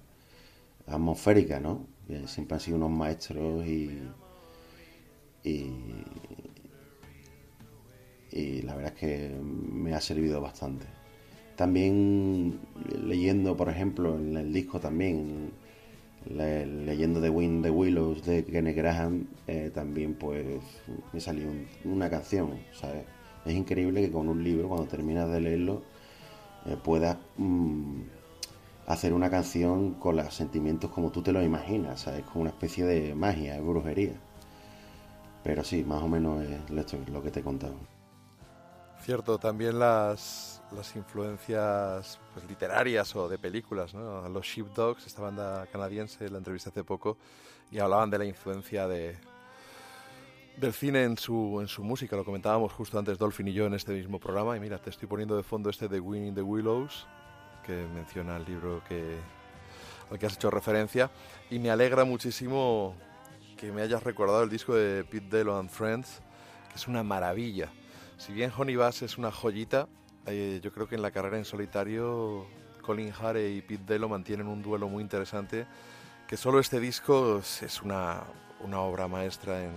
[0.87, 1.85] atmosférica, ¿no?
[2.07, 3.99] Que siempre han sido unos maestros y,
[8.31, 10.98] y la verdad es que me ha servido bastante.
[11.59, 12.57] También
[13.03, 15.51] leyendo, por ejemplo, en el disco también,
[16.33, 20.45] le- leyendo The Wind, The Willows de Kenneth Graham, eh, también pues
[21.11, 23.03] me salió un- una canción, ¿sabes?
[23.45, 25.81] Es increíble que con un libro, cuando terminas de leerlo,
[26.65, 28.03] eh, puedas mm,
[28.87, 32.23] hacer una canción con los sentimientos como tú te los imaginas, ¿sabes?
[32.23, 34.13] Como una especie de magia, de brujería.
[35.43, 37.75] Pero sí, más o menos es lo- lo que te he contado.
[39.01, 44.27] Cierto, también las, las influencias pues, literarias o de películas, ¿no?
[44.29, 47.17] Los Sheepdogs, esta banda canadiense, la entrevisté hace poco,
[47.71, 49.17] y hablaban de la influencia de,
[50.57, 52.15] del cine en su, en su música.
[52.15, 54.55] Lo comentábamos justo antes Dolphin y yo en este mismo programa.
[54.57, 57.07] Y mira, te estoy poniendo de fondo este de Winning the Willows,
[57.65, 59.17] que menciona el libro que,
[60.11, 61.09] al que has hecho referencia.
[61.49, 62.95] Y me alegra muchísimo
[63.57, 66.21] que me hayas recordado el disco de Pete Dello and Friends,
[66.69, 67.69] que es una maravilla.
[68.17, 69.87] Si bien Honey Bass es una joyita,
[70.25, 72.45] eh, yo creo que en la carrera en solitario
[72.81, 75.65] Colin Harry y Pete Dello mantienen un duelo muy interesante,
[76.27, 78.23] que solo este disco es una,
[78.61, 79.71] una obra maestra en,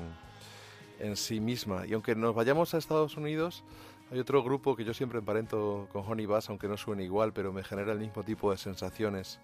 [0.99, 1.87] en sí misma.
[1.87, 3.65] Y aunque nos vayamos a Estados Unidos,
[4.11, 7.53] hay otro grupo que yo siempre emparento con Honey Bass, aunque no suene igual, pero
[7.53, 9.41] me genera el mismo tipo de sensaciones.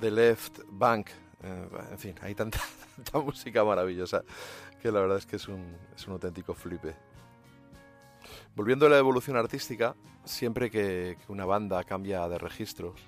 [0.00, 1.08] The Left Bank.
[1.42, 2.58] Eh, en fin, hay tanta,
[2.96, 4.24] tanta música maravillosa
[4.80, 6.94] que la verdad es que es un, es un auténtico flipe.
[8.56, 9.94] Volviendo a la evolución artística,
[10.24, 12.98] siempre que, una banda cambia de registros,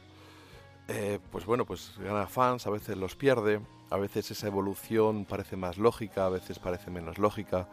[0.88, 5.56] eh, pues bueno, pues gana fans, a veces los pierde, a veces esa evolución parece
[5.56, 7.66] más lógica, a veces parece menos lógica,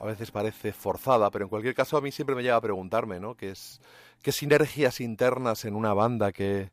[0.00, 3.20] a veces parece forzada, pero en cualquier caso a mí siempre me llega a preguntarme,
[3.20, 3.36] ¿no?
[3.36, 3.80] ¿Qué, es,
[4.24, 6.72] sinergias internas en una banda, qué,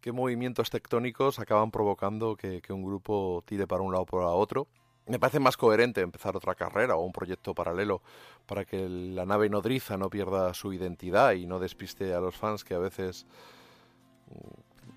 [0.00, 4.28] qué movimientos tectónicos acaban provocando que, que un grupo tire para un lado o para
[4.28, 4.68] otro?
[5.06, 8.02] Me parece más coherente empezar otra carrera o un proyecto paralelo
[8.46, 12.64] para que la nave nodriza no pierda su identidad y no despiste a los fans
[12.64, 13.26] que a veces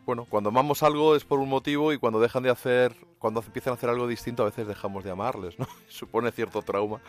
[0.06, 3.72] bueno, cuando amamos algo es por un motivo y cuando dejan de hacer, cuando empiezan
[3.72, 5.68] a hacer algo distinto a veces dejamos de amarles, ¿no?
[5.88, 7.00] Supone cierto trauma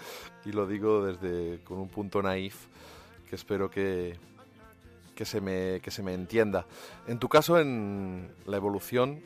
[0.44, 2.66] y lo digo desde con un punto naif
[3.28, 4.18] que espero que
[5.14, 6.66] que se me que se me entienda.
[7.06, 9.22] En tu caso en la evolución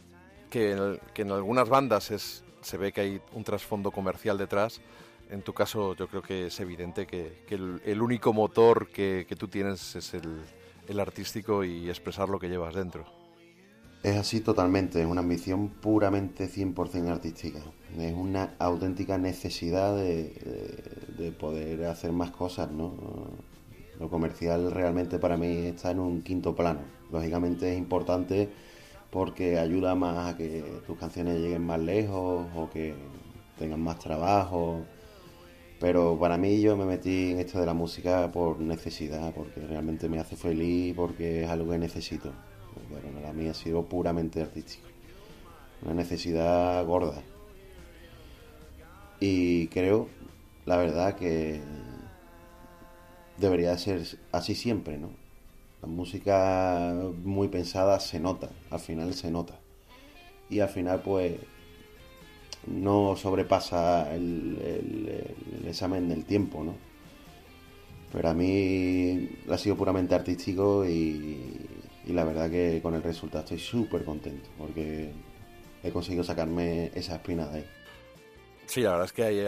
[0.50, 4.38] que en, el- que en algunas bandas es se ve que hay un trasfondo comercial
[4.38, 4.80] detrás.
[5.30, 9.94] En tu caso yo creo que es evidente que, el, único motor que, tú tienes
[9.96, 13.04] es el, artístico y expresar lo que llevas dentro.
[14.02, 17.60] Es así totalmente, es una ambición puramente 100% artística.
[17.98, 20.24] Es una auténtica necesidad de,
[21.16, 22.94] de- de poder hacer más cosas, ¿no?
[23.98, 26.80] Lo comercial realmente para mí está en un quinto plano.
[27.10, 28.50] Lógicamente es importante
[29.14, 32.96] porque ayuda más a que tus canciones lleguen más lejos o que
[33.56, 34.84] tengan más trabajo.
[35.78, 40.08] Pero para mí yo me metí en esto de la música por necesidad, porque realmente
[40.08, 42.32] me hace feliz, porque es algo que necesito.
[42.92, 44.88] Pero para mí ha sido puramente artístico.
[45.82, 47.22] Una necesidad gorda.
[49.20, 50.08] Y creo,
[50.66, 51.60] la verdad, que
[53.38, 54.02] debería ser
[54.32, 55.23] así siempre, ¿no?
[55.84, 59.60] La música muy pensada se nota, al final se nota.
[60.48, 61.34] Y al final, pues,
[62.66, 65.26] no sobrepasa el,
[65.66, 66.74] examen del tiempo, ¿no?
[68.10, 71.66] Pero a mí ha sido puramente artístico y,
[72.06, 75.12] la verdad que con el resultado estoy súper contento porque
[75.82, 77.66] he conseguido sacarme esa espina de ahí.
[78.64, 79.40] Sí, la verdad es que hay,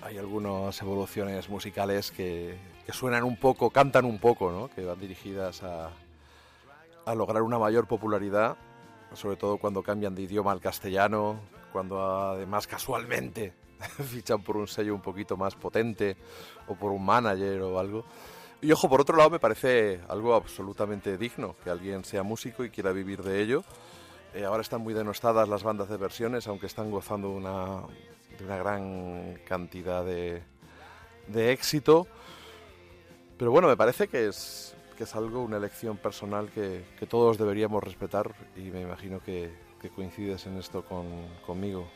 [0.00, 4.68] hay algunas evoluciones musicales que, que suenan un poco, cantan un poco, ¿no?
[4.68, 5.90] Que van dirigidas a,
[7.04, 8.56] a lograr una mayor popularidad,
[9.14, 11.40] sobre todo cuando cambian de idioma al castellano,
[11.72, 13.52] cuando además casualmente
[14.10, 16.16] fichan por un sello un poquito más potente
[16.66, 18.04] o por un manager o algo.
[18.60, 22.70] Y ojo, por otro lado me parece algo absolutamente digno que alguien sea músico y
[22.70, 23.64] quiera vivir de ello.
[24.34, 27.82] Eh, ahora están muy denostadas las bandas de versiones, aunque están gozando una,
[28.38, 30.42] de una gran cantidad de,
[31.26, 32.06] de éxito.
[33.42, 37.38] Pero bueno, me parece que es, que es algo, una elección personal que, que todos
[37.38, 41.06] deberíamos respetar y me imagino que, que coincides en esto con,
[41.44, 41.88] conmigo.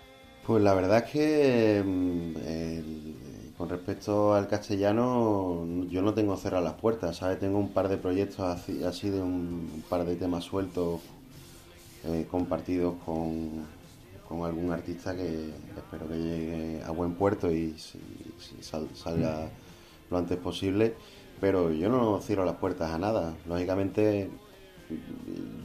[0.44, 6.64] Pues la verdad es que mm, el- con respecto al castellano yo no tengo cerradas
[6.64, 7.38] las puertas, ¿sabes?
[7.38, 11.00] Tengo un par de proyectos así, así de un, un par de temas sueltos
[12.06, 13.64] eh, compartidos con,
[14.28, 17.76] con algún artista que espero que llegue a buen puerto y
[18.62, 19.48] sal- salga
[20.10, 20.94] lo antes posible.
[21.40, 23.34] Pero yo no cierro las puertas a nada.
[23.46, 24.30] Lógicamente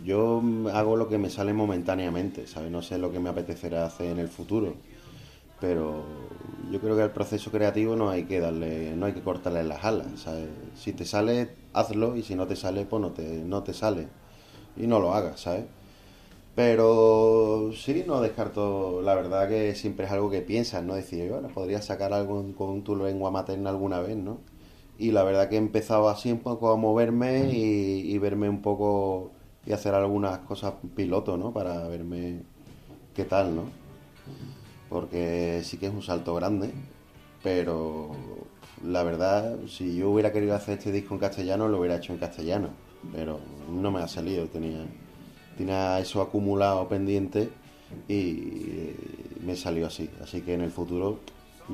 [0.03, 0.41] yo
[0.73, 2.71] hago lo que me sale momentáneamente, ¿sabes?
[2.71, 4.75] No sé lo que me apetecerá hacer en el futuro.
[5.59, 6.03] Pero
[6.71, 9.83] yo creo que al proceso creativo no hay que darle, no hay que cortarle las
[9.85, 10.49] alas, ¿sabes?
[10.75, 14.07] Si te sale, hazlo y si no te sale, pues no te, no te sale.
[14.75, 15.65] Y no lo hagas, ¿sabes?
[16.55, 20.95] Pero sí, no descarto, la verdad que siempre es algo que piensas, ¿no?
[20.95, 24.39] Decir, bueno, podría sacar algo con tu lengua materna alguna vez, ¿no?
[25.01, 28.61] Y la verdad que he empezado así un poco a moverme y, y verme un
[28.61, 29.31] poco
[29.65, 31.51] y hacer algunas cosas piloto, ¿no?
[31.51, 32.41] Para verme
[33.15, 33.63] qué tal, ¿no?
[34.89, 36.69] Porque sí que es un salto grande,
[37.41, 38.11] pero
[38.85, 42.19] la verdad, si yo hubiera querido hacer este disco en castellano, lo hubiera hecho en
[42.19, 42.69] castellano,
[43.11, 43.39] pero
[43.71, 44.85] no me ha salido, tenía,
[45.57, 47.49] tenía eso acumulado pendiente
[48.07, 48.91] y
[49.43, 51.19] me salió así, así que en el futuro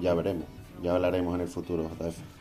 [0.01, 0.45] ya veremos,
[0.81, 2.36] ya hablaremos en el futuro, JF.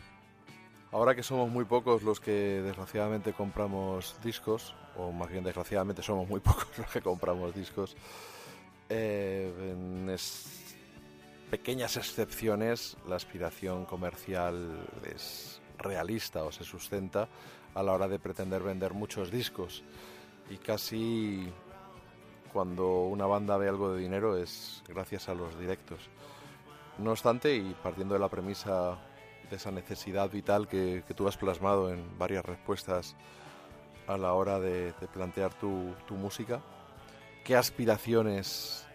[0.93, 6.29] Ahora que somos muy pocos los que desgraciadamente compramos discos, o más bien desgraciadamente somos
[6.29, 7.97] muy pocos los que compramos discos,
[8.89, 10.75] eh, en es-
[11.51, 17.29] pequeñas excepciones la aspiración comercial es realista o se sustenta
[17.75, 19.83] a la hora de pretender vender muchos discos.
[20.51, 21.53] Y casi
[22.53, 26.09] cuando una banda ve algo de dinero es gracias a los directos.
[26.99, 28.97] No obstante, y partiendo de la premisa
[29.51, 33.15] de esa necesidad vital que, que tú has plasmado en varias respuestas
[34.07, 36.61] a la hora de, de plantear tu, tu música,
[37.45, 38.87] ¿qué aspiraciones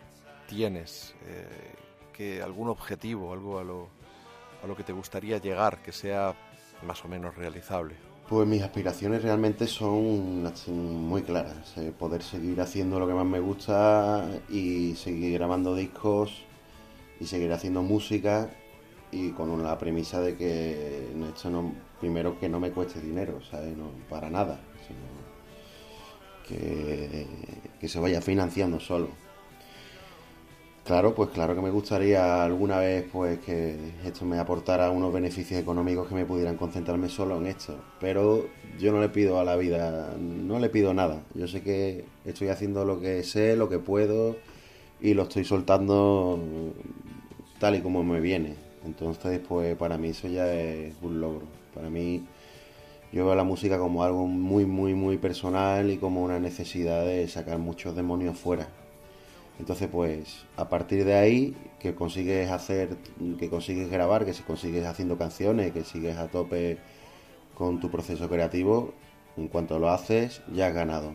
[0.48, 1.16] tienes?
[1.26, 1.74] Eh,
[2.14, 3.88] ¿qué- ¿Algún objetivo, algo a lo,
[4.64, 6.34] a lo que te gustaría llegar que sea
[6.86, 7.96] más o menos realizable?
[8.30, 10.44] Pues mis aspiraciones realmente son
[11.08, 11.78] muy claras.
[11.78, 16.44] eh, poder seguir haciendo lo que más me gusta y seguir grabando discos
[17.20, 18.50] y seguir haciendo música
[19.12, 23.76] y con la premisa de que esto no, primero que no me cueste dinero, ¿sabes?
[23.76, 25.00] No, para nada, sino
[26.48, 27.28] que,
[27.80, 29.10] que se vaya financiando solo.
[30.86, 35.62] Claro, pues claro que me gustaría alguna vez pues que esto me aportara unos beneficios
[35.62, 37.80] económicos que me pudieran concentrarme solo en esto.
[38.00, 38.48] Pero
[38.80, 41.22] yo no le pido a la vida, no le pido nada.
[41.36, 44.38] Yo sé que estoy haciendo lo que sé, lo que puedo
[45.00, 46.40] y lo estoy soltando
[47.60, 48.71] tal y como me viene.
[48.86, 51.46] Entonces, pues para mí eso ya es un logro.
[51.74, 52.26] Para mí
[53.12, 57.28] yo veo la música como algo muy, muy, muy personal y como una necesidad de
[57.28, 58.68] sacar muchos demonios fuera.
[59.60, 62.98] Entonces, pues, a partir de ahí, que consigues hacer,
[63.38, 66.78] que consigues grabar, que si consigues haciendo canciones, que sigues a tope
[67.54, 68.94] con tu proceso creativo,
[69.38, 71.14] en cuanto lo haces, ya has ganado.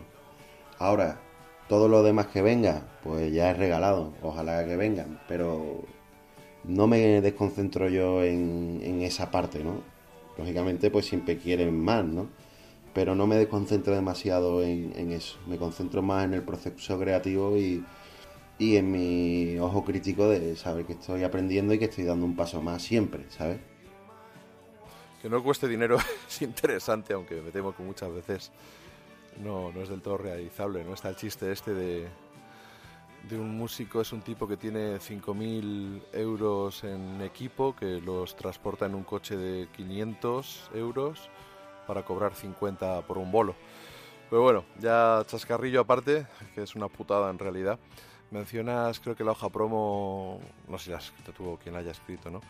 [0.79, 1.19] Ahora,
[1.67, 4.13] todo lo demás que venga, pues ya es regalado.
[4.21, 5.83] Ojalá que vengan, pero
[6.67, 9.81] no me desconcentro yo en, en esa parte, ¿no?
[10.37, 12.27] Lógicamente, pues siempre quieren más, ¿no?
[12.93, 15.37] Pero no me desconcentro demasiado en, en eso.
[15.47, 17.83] Me concentro más en el proceso creativo y,
[18.59, 22.35] y en mi ojo crítico de saber que estoy aprendiendo y que estoy dando un
[22.35, 23.59] paso más siempre, ¿sabes?
[25.21, 25.97] Que no cueste dinero
[26.27, 28.51] es interesante, aunque me temo que muchas veces
[29.43, 30.83] no, no es del todo realizable.
[30.83, 32.07] No está el chiste este de,
[33.29, 38.85] de un músico, es un tipo que tiene 5.000 euros en equipo, que los transporta
[38.85, 41.29] en un coche de 500 euros
[41.85, 43.55] para cobrar 50 por un bolo.
[44.29, 47.79] Pero bueno, ya chascarrillo aparte, que es una putada en realidad.
[48.31, 51.73] Mencionas, creo que la hoja promo, no sé si la has escrito tú o quien
[51.73, 52.41] la haya escrito, ¿no?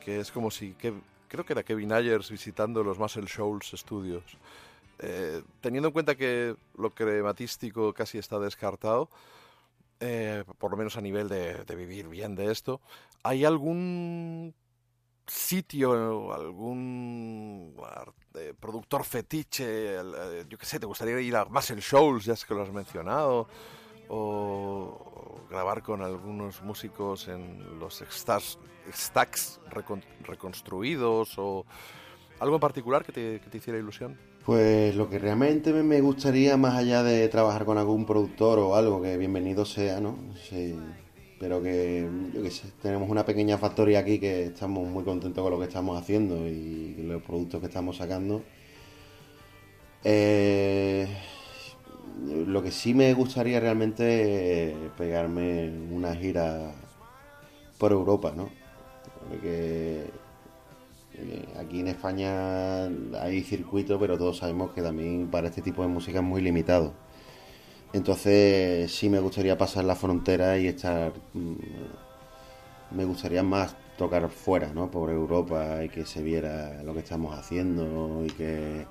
[0.00, 0.94] Que es como si, que,
[1.28, 4.24] creo que era Kevin Ayers visitando los Muscle Shoals Studios.
[5.00, 9.08] Eh, teniendo en cuenta que lo crematístico casi está descartado,
[10.00, 12.80] eh, por lo menos a nivel de, vivir bien de esto,
[13.22, 14.54] ¿hay algún
[15.26, 17.74] sitio, algún
[18.34, 22.44] eh, productor fetiche, eh, yo qué sé, te gustaría ir a Muscle Shoals, ya es
[22.44, 23.46] que lo has mencionado,
[24.08, 28.58] o, o grabar con algunos músicos en los stacks,
[28.90, 31.66] stacks recon- reconstruidos, o
[32.40, 34.18] algo en particular que te, que te hiciera ilusión?
[34.48, 39.02] Pues lo que realmente me- gustaría, más allá de trabajar con algún productor o algo,
[39.02, 40.16] que bienvenido sea, ¿no?
[40.48, 40.74] Sí,
[41.38, 45.58] pero que, yo sé, tenemos una pequeña factoría aquí que estamos muy contentos con lo
[45.58, 48.42] que estamos haciendo y los productos que estamos sacando.
[50.04, 51.06] Eh,
[52.46, 56.72] lo que sí me gustaría realmente es pegarme una gira
[57.78, 58.50] por Europa, ¿no?
[61.58, 62.84] Aquí en España
[63.20, 66.94] hay circuitos, pero todos sabemos que también para este tipo de música es muy limitado.
[67.92, 71.12] Entonces sí me gustaría pasar la frontera y estar...
[71.34, 71.54] mm,
[72.90, 74.90] Me gustaría más tocar fuera, ¿no?
[74.90, 78.86] Por Europa y que se viera lo que estamos haciendo y que,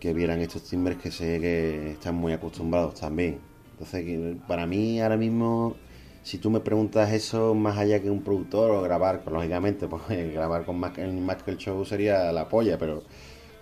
[0.00, 3.40] que vieran estos timbres que sé que están muy acostumbrados también.
[3.72, 5.76] Entonces, para mí ahora mismo,
[6.22, 10.32] si tú me preguntas eso, más allá que un productor o grabar, pues, lógicamente, pues
[10.32, 13.02] grabar con que el show sería la polla, pero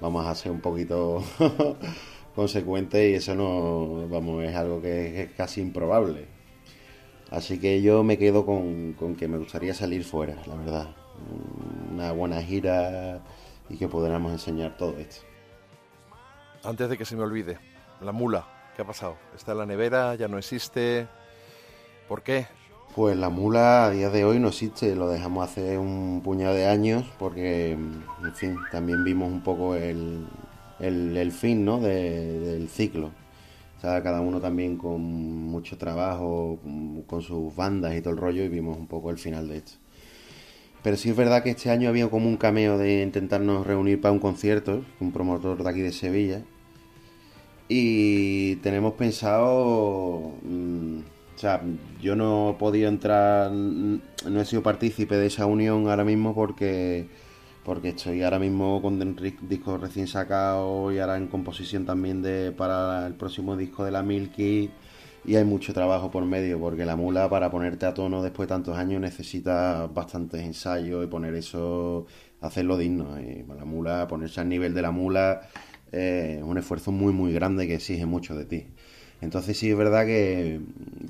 [0.01, 1.23] vamos a ser un poquito
[2.35, 6.27] consecuentes y eso no, vamos, es algo que es casi improbable.
[7.31, 10.89] Así que yo me quedo con, con que me gustaría salir fuera, la verdad.
[11.93, 13.21] Una buena gira
[13.69, 15.23] y que podamos enseñar todo esto.
[16.65, 17.59] Antes de que se me olvide,
[18.01, 19.17] la mula, ¿qué ha pasado?
[19.35, 20.17] ¿Está en la nevera?
[20.17, 21.07] ¿Ya no existe?
[22.11, 22.49] ¿Por qué?
[22.97, 26.67] Pues la mula a día de hoy no existe, lo dejamos hace un puñado de
[26.67, 30.27] años porque, en fin, también vimos un poco el,
[30.81, 31.79] el, fin ¿no?
[31.79, 33.13] de- del ciclo.
[33.79, 38.19] O sea, cada uno también con mucho trabajo, con- con sus bandas y todo el
[38.19, 39.75] rollo y vimos un poco el final de esto.
[40.83, 44.11] Pero sí es verdad que este año había como un cameo de intentarnos reunir para
[44.11, 46.43] un concierto, un promotor de aquí de Sevilla.
[47.69, 50.99] Y tenemos pensado, mm,
[51.41, 51.63] o sea,
[52.03, 57.09] yo no he podido entrar, no he sido partícipe de esa unión ahora mismo porque,
[57.65, 62.21] porque estoy ahora mismo con el ri- disco recién sacado y ahora en composición también
[62.23, 64.71] de, para el próximo disco de la Milky
[65.25, 68.55] y hay mucho trabajo por medio porque la mula para ponerte a tono después de
[68.55, 72.07] tantos años necesita bastantes ensayos y poner eso,
[72.41, 73.19] hacerlo digno.
[73.21, 75.43] Y la mula, ponerse al nivel de la mula
[75.93, 78.67] eh, es un esfuerzo muy muy grande que exige mucho de ti.
[79.21, 80.61] Entonces sí es verdad que,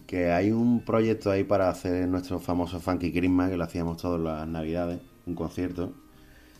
[0.06, 4.20] que hay un proyecto ahí para hacer nuestro famoso Funky Christmas, que lo hacíamos todas
[4.20, 5.92] las navidades, un concierto,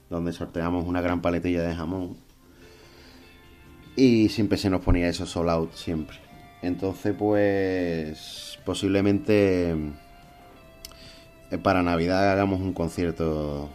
[0.09, 2.17] donde sorteamos una gran paletilla de jamón.
[3.97, 6.17] Y siempre se nos ponía eso sold out, siempre.
[6.63, 9.75] Entonces pues posiblemente
[11.51, 13.69] eh, para Navidad hagamos un concierto,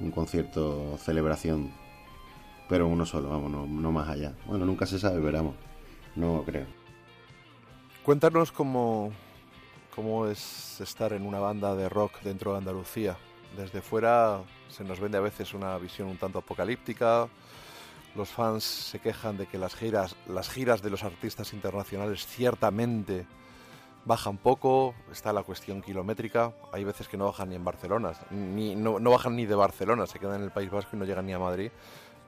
[0.00, 1.70] un concierto celebración,
[2.68, 4.32] pero uno solo, vamos, no, no más allá.
[4.46, 5.54] Bueno, nunca se sabe, veremos.
[6.16, 6.85] No creo.
[8.06, 9.10] Cuéntanos cómo,
[9.92, 13.16] cómo es estar en una banda de rock dentro de Andalucía.
[13.56, 17.26] Desde fuera se nos vende a veces una visión un tanto apocalíptica.
[18.14, 23.26] Los fans se quejan de que las giras, las giras de los artistas internacionales ciertamente
[24.04, 24.94] bajan poco.
[25.10, 26.52] Está la cuestión kilométrica.
[26.72, 30.06] Hay veces que no bajan ni en Barcelona, ni, no, no bajan ni de Barcelona,
[30.06, 31.72] se quedan en el País Vasco y no llegan ni a Madrid.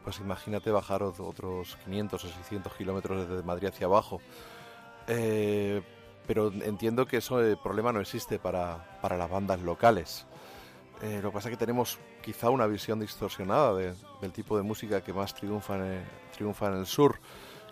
[0.03, 4.21] Pues imagínate bajar ot- otros 500 o 600 kilómetros desde Madrid hacia abajo.
[5.09, 5.83] Eh,
[6.27, 10.27] pero entiendo que eso el problema no existe para, para las bandas locales.
[11.03, 14.63] Eh, lo que pasa es que tenemos quizá una visión distorsionada de- del tipo de
[14.65, 16.05] música que más triunfa en,
[16.37, 17.19] triunfa en el sur.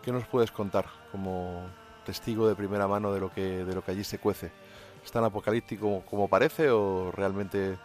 [0.03, 1.67] ¿Qué nos puedes contar como
[2.05, 4.53] testigo de primera mano de lo que, de lo que allí se cuece?
[5.05, 7.79] ¿Es tan apocalíptico como parece o realmente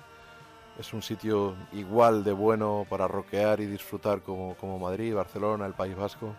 [0.80, 5.74] es un sitio igual de bueno para rockear y disfrutar como, como Madrid, Barcelona, el
[5.74, 6.36] País Vasco?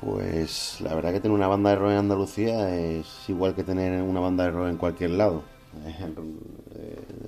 [0.00, 4.02] Pues la verdad que tener una banda de rock en Andalucía es igual que tener
[4.02, 5.44] una banda de rock en cualquier lado.
[5.86, 5.96] Es,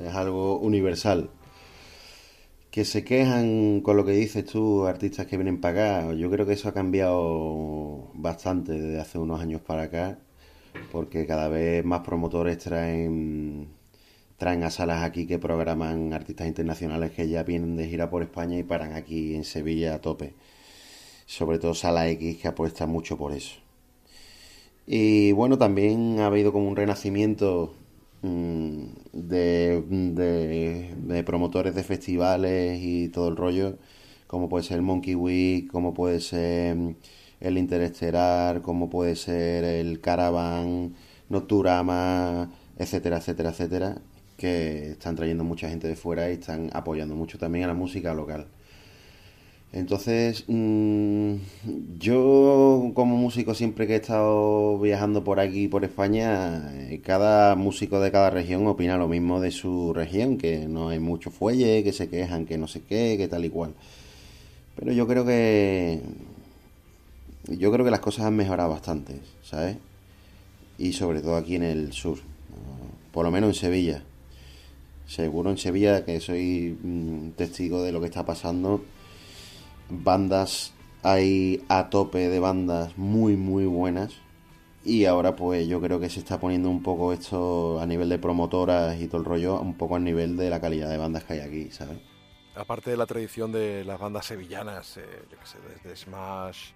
[0.06, 1.30] es algo universal.
[2.70, 6.14] Que se quejan con lo que dices tú, artistas que vienen para acá.
[6.14, 10.18] Yo creo que eso ha cambiado bastante desde hace unos años para acá,
[10.92, 13.68] porque cada vez más promotores traen
[14.36, 18.58] traen a salas aquí que programan artistas internacionales que ya vienen de gira por España
[18.58, 20.34] y paran aquí en Sevilla a tope
[21.26, 23.56] sobre todo Sala X que apuesta mucho por eso.
[24.86, 27.74] Y bueno, también ha habido como un renacimiento
[28.22, 29.82] mm, de,
[31.06, 33.78] de- promotores de festivales y todo el rollo,
[34.26, 36.96] como puede ser el Monkey Week, como puede ser mm,
[37.40, 40.94] el Interestelar, como puede ser el Caravan,
[41.28, 43.98] Nocturama, etcétera, etcétera, etcétera,
[44.36, 48.14] que están trayendo mucha gente de fuera y están apoyando mucho también a la música
[48.14, 48.46] local.
[49.72, 51.34] Entonces, mm,
[51.98, 58.00] yo como músico siempre que he estado viajando por aquí, por España, eh, cada músico
[58.00, 61.92] de cada región opina lo mismo de su región, que no hay mucho fuelle, que
[61.92, 63.74] se quejan, que no sé qué, que tal y cual.
[64.76, 66.00] Pero yo creo que
[67.48, 69.76] yo creo que las cosas han mejorado bastante, ¿sabes?
[70.78, 72.18] Y sobre todo aquí en el sur,
[73.12, 74.02] por lo menos en Sevilla.
[75.06, 78.82] Seguro en Sevilla que soy mm, testigo de lo que está pasando
[79.88, 84.14] bandas hay a tope de bandas muy muy buenas
[84.84, 88.18] y ahora pues yo creo que se está poniendo un poco esto a nivel de
[88.18, 91.32] promotoras y todo el rollo, un poco a nivel de la calidad de bandas que
[91.34, 91.98] hay aquí, ¿sabes?
[92.54, 96.70] Aparte de la tradición de las bandas sevillanas, eh, yo sé, desde Smash,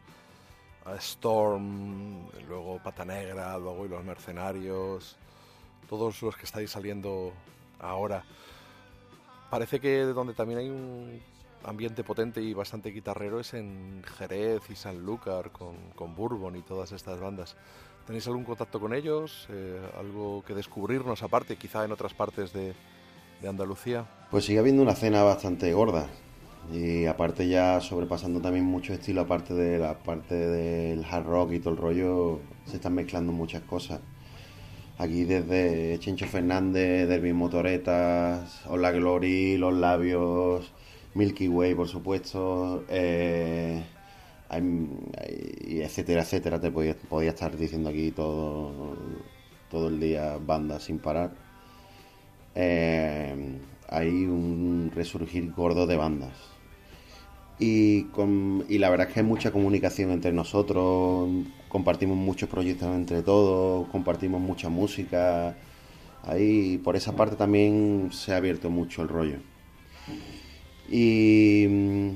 [0.84, 5.16] a Storm, luego Pata Negra, luego y los Mercenarios,
[5.88, 7.32] todos los que estáis saliendo
[7.78, 8.24] ahora.
[9.50, 11.20] Parece que donde también hay un
[11.64, 16.92] ambiente potente y bastante guitarrero es en Jerez y Sanlúcar con, con Bourbon y todas
[16.92, 17.56] estas bandas.
[18.06, 19.46] ¿Tenéis algún contacto con ellos?
[19.50, 22.74] Eh, ¿Algo que descubrirnos aparte, quizá en otras partes de,
[23.40, 24.06] de Andalucía?
[24.30, 26.08] Pues sigue habiendo una cena bastante gorda.
[26.72, 31.58] Y aparte ya sobrepasando también mucho estilo, aparte de la parte del hard rock y
[31.58, 34.00] todo el rollo, se están mezclando muchas cosas.
[34.98, 40.72] Aquí desde Chencho Fernández, Derby Motoretas, Hola Glory, Los Labios,
[41.14, 43.82] Milky Way por supuesto, eh,
[45.84, 46.60] etcétera, etcétera.
[46.60, 48.96] Te podía, podía estar diciendo aquí todo,
[49.70, 51.30] todo el día bandas sin parar.
[52.54, 53.58] Eh,
[53.88, 56.32] hay un resurgir gordo de bandas.
[57.58, 61.28] Y, con- y la verdad es que hay mucha comunicación entre nosotros,
[61.68, 65.56] compartimos muchos proyectos entre todos, compartimos mucha música.
[66.24, 69.38] Ahí por esa parte también se ha abierto mucho el rollo.
[70.90, 72.10] Y mm,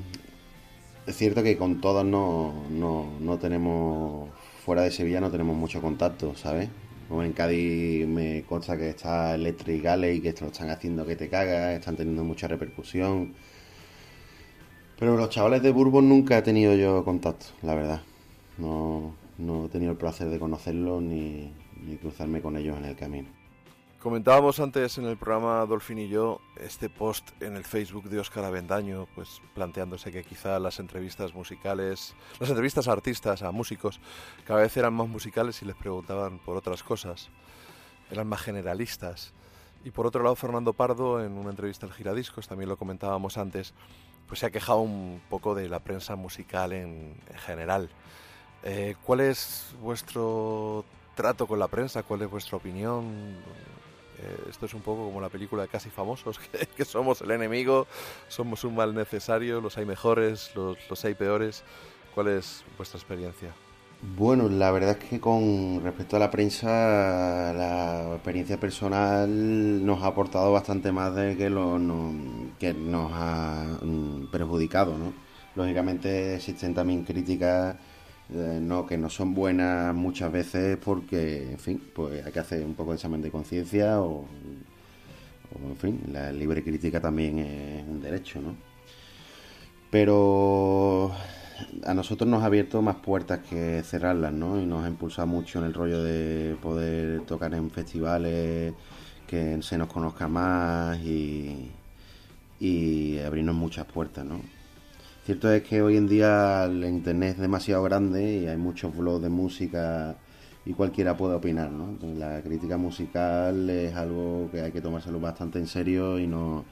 [1.07, 4.29] es cierto que con todos no, no, no tenemos,
[4.65, 6.69] fuera de Sevilla no tenemos mucho contacto, ¿sabes?
[7.07, 11.15] Como en Cádiz me consta que está Electric Galley, que esto lo están haciendo que
[11.15, 13.33] te cagas, están teniendo mucha repercusión.
[14.99, 18.01] Pero los chavales de Bourbon nunca he tenido yo contacto, la verdad.
[18.57, 21.51] No, no he tenido el placer de conocerlos ni,
[21.85, 23.44] ni cruzarme con ellos en el camino.
[24.05, 28.45] Comentábamos antes en el programa Dolphin y yo este post en el Facebook de Óscar
[28.45, 33.99] Avendaño, pues planteándose que quizá las entrevistas musicales, las entrevistas a artistas, a músicos,
[34.45, 37.29] cada vez eran más musicales y les preguntaban por otras cosas,
[38.11, 39.33] eran más generalistas.
[39.83, 43.73] Y por otro lado, Fernando Pardo, en una entrevista al Giradiscos, también lo comentábamos antes,
[44.27, 47.89] pues se ha quejado un poco de la prensa musical en, en general.
[48.61, 50.85] Eh, ¿Cuál es vuestro
[51.15, 52.03] trato con la prensa?
[52.03, 53.41] ¿Cuál es vuestra opinión?
[54.19, 57.31] Eh, esto es un poco como la película de Casi Famosos, que, que somos el
[57.31, 57.87] enemigo,
[58.27, 61.63] somos un mal necesario, los hay mejores, los, los hay peores.
[62.13, 63.57] ¿Cuál es vuestra experiencia?
[64.01, 66.67] Bueno, la verdad es que con respecto a la prensa,
[67.53, 73.79] la experiencia personal nos ha aportado bastante más de que, lo, no- que nos ha
[73.81, 75.13] mm, perjudicado, ¿no?
[75.55, 77.77] Lógicamente existen también críticas
[78.33, 82.65] eh, no, que no son buenas muchas veces porque, en fin, pues hay que hacer
[82.65, 84.25] un poco de examen de conciencia o,
[85.53, 88.55] o, en fin, la libre crítica también es un derecho, ¿no?
[89.91, 91.11] Pero
[91.85, 94.59] a nosotros nos ha abierto más puertas que cerrarlas, ¿no?
[94.59, 98.73] Y nos ha impulsado mucho en el rollo de poder tocar en festivales,
[99.27, 101.71] que se nos conozca más y,
[102.59, 104.54] y abrirnos muchas puertas, ¿no?
[105.25, 109.23] Cierto es que hoy en día el internet es demasiado grande y hay muchos blogs
[109.23, 110.15] de música
[110.67, 111.97] y cualquiera puede opinar, ¿no?
[112.15, 116.63] La crítica musical es algo que hay que tomárselo bastante en serio y no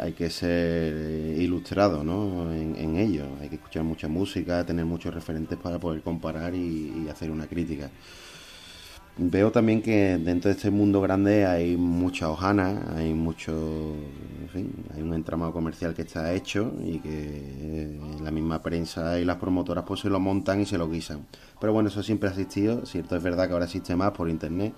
[0.00, 2.52] hay que ser eh, ilustrado ¿no?
[2.52, 3.26] en, ello.
[3.40, 7.90] Hay que escuchar mucha música, tener muchos referentes para poder comparar y hacer una crítica.
[9.16, 14.72] Veo también que dentro de este mundo grande hay mucha hojana, hay mucho, en fin,
[14.94, 19.36] hay un entramado comercial que está hecho y que eh, la misma prensa y las
[19.36, 21.26] promotoras pues se lo montan y se lo guisan.
[21.60, 24.72] Pero bueno, eso siempre ha existido, cierto es verdad que ahora existe más por internet,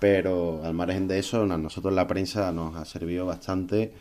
[0.00, 3.92] pero al margen de eso, a nosotros la prensa nos ha servido bastante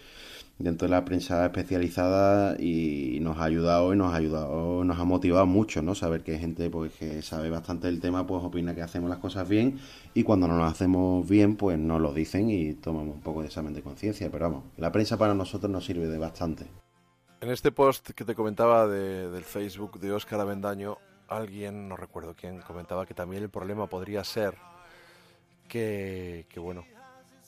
[0.59, 5.03] dentro de la prensa especializada y nos ha ayudado y nos ha ayudado, nos ha
[5.03, 5.93] motivado mucho, ¿no?
[5.93, 9.47] Saber que gente pues que sabe bastante del tema, pues opina que hacemos las cosas
[9.47, 9.79] bien
[10.13, 13.47] y cuando no las hacemos bien, pues nos lo dicen y tomamos un poco de
[13.47, 16.65] examen de conciencia, pero vamos, la prensa para nosotros nos sirve de bastante.
[17.39, 22.33] En este post que te comentaba de- del Facebook de Óscar Avendaño, alguien, no recuerdo
[22.35, 24.55] quién, comentaba que también el problema podría ser
[25.67, 26.83] que, que, bueno,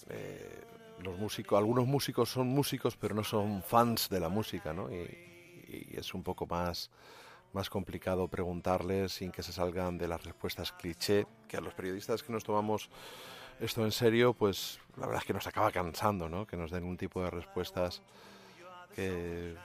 [0.09, 0.58] eh,
[1.03, 4.91] los músicos, algunos músicos son músicos pero no son fans de la música, ¿no?
[4.91, 5.29] Y,
[5.67, 6.89] y es un poco más,
[7.53, 12.23] más complicado preguntarles sin que se salgan de las respuestas cliché, que a los periodistas
[12.23, 12.89] que nos tomamos
[13.59, 16.47] esto en serio, pues la verdad es que nos acaba cansando, ¿no?
[16.47, 18.01] Que nos den un tipo de respuestas
[18.95, 19.55] que,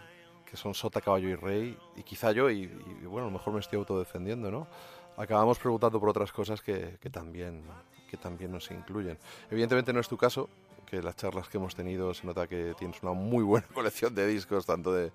[0.44, 3.52] que son sota, caballo y rey, y quizá yo, y, y, bueno, a lo mejor
[3.52, 4.66] me estoy autodefendiendo, ¿no?
[5.16, 7.62] Acabamos preguntando por otras cosas que, que también,
[8.10, 9.16] que también nos incluyen.
[9.48, 10.50] Evidentemente no es tu caso,
[10.84, 14.26] que las charlas que hemos tenido se nota que tienes una muy buena colección de
[14.26, 15.12] discos, tanto de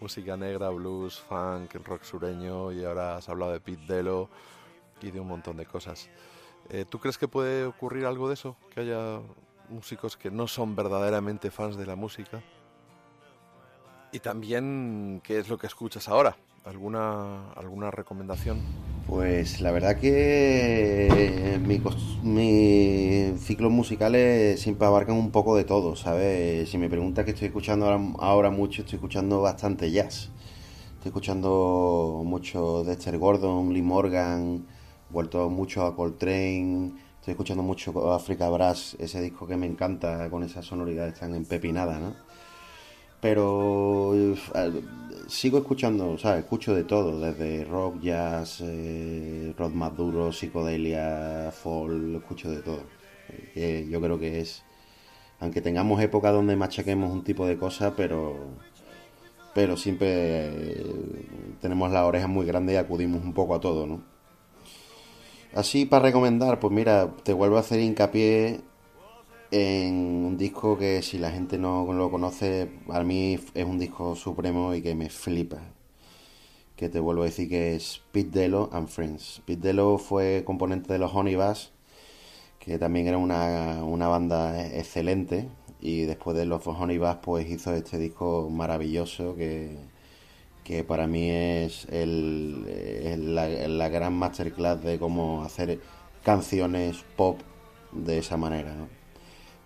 [0.00, 4.28] música negra, blues, funk, rock sureño y ahora has hablado de Pete Delo
[5.00, 6.08] y de un montón de cosas.
[6.70, 8.56] Eh, ¿Tú crees que puede ocurrir algo de eso?
[8.72, 9.20] Que haya
[9.68, 12.42] músicos que no son verdaderamente fans de la música.
[14.12, 16.36] Y también, ¿qué es lo que escuchas ahora?
[16.64, 18.66] ¿Alguna, alguna recomendación?
[19.06, 26.68] Pues la verdad que cos- mis ciclos musicales siempre abarcan un poco de todo, ¿sabes?
[26.70, 30.30] Si me preguntas qué estoy escuchando ahora, ahora mucho, estoy escuchando bastante jazz.
[30.94, 34.66] Estoy escuchando mucho Dexter Gordon, Lee Morgan,
[35.10, 40.42] vuelto mucho a Coltrane, estoy escuchando mucho Africa Brass, ese disco que me encanta con
[40.44, 42.14] esas sonoridades tan empepinadas, ¿no?
[43.24, 44.36] Pero eh,
[45.28, 52.16] sigo escuchando, sea, escucho de todo, desde rock, jazz, eh, rock más duro, psicodelia, folk,
[52.16, 52.82] escucho de todo.
[53.54, 54.62] Eh, yo creo que es,
[55.40, 58.36] aunque tengamos épocas donde machaquemos un tipo de cosas, pero,
[59.54, 61.26] pero siempre eh,
[61.62, 64.02] tenemos las orejas muy grandes y acudimos un poco a todo, ¿no?
[65.54, 68.60] Así para recomendar, pues mira, te vuelvo a hacer hincapié
[69.54, 69.94] en
[70.26, 74.74] un disco que si la gente no lo conoce, a mí es un disco supremo
[74.74, 75.62] y que me flipa.
[76.76, 79.42] Que te vuelvo a decir que es Pete Delo and Friends.
[79.46, 81.72] Pete Delo fue componente de los Honey Bass,
[82.60, 85.48] que también era una, una banda excelente.
[85.80, 89.76] Y después de los Honey Bass, pues hizo este disco maravilloso que,
[90.64, 93.34] que para mí es el, el-
[93.78, 95.80] la, gran masterclass de cómo hacer
[96.24, 97.40] canciones pop
[97.92, 98.74] de esa manera.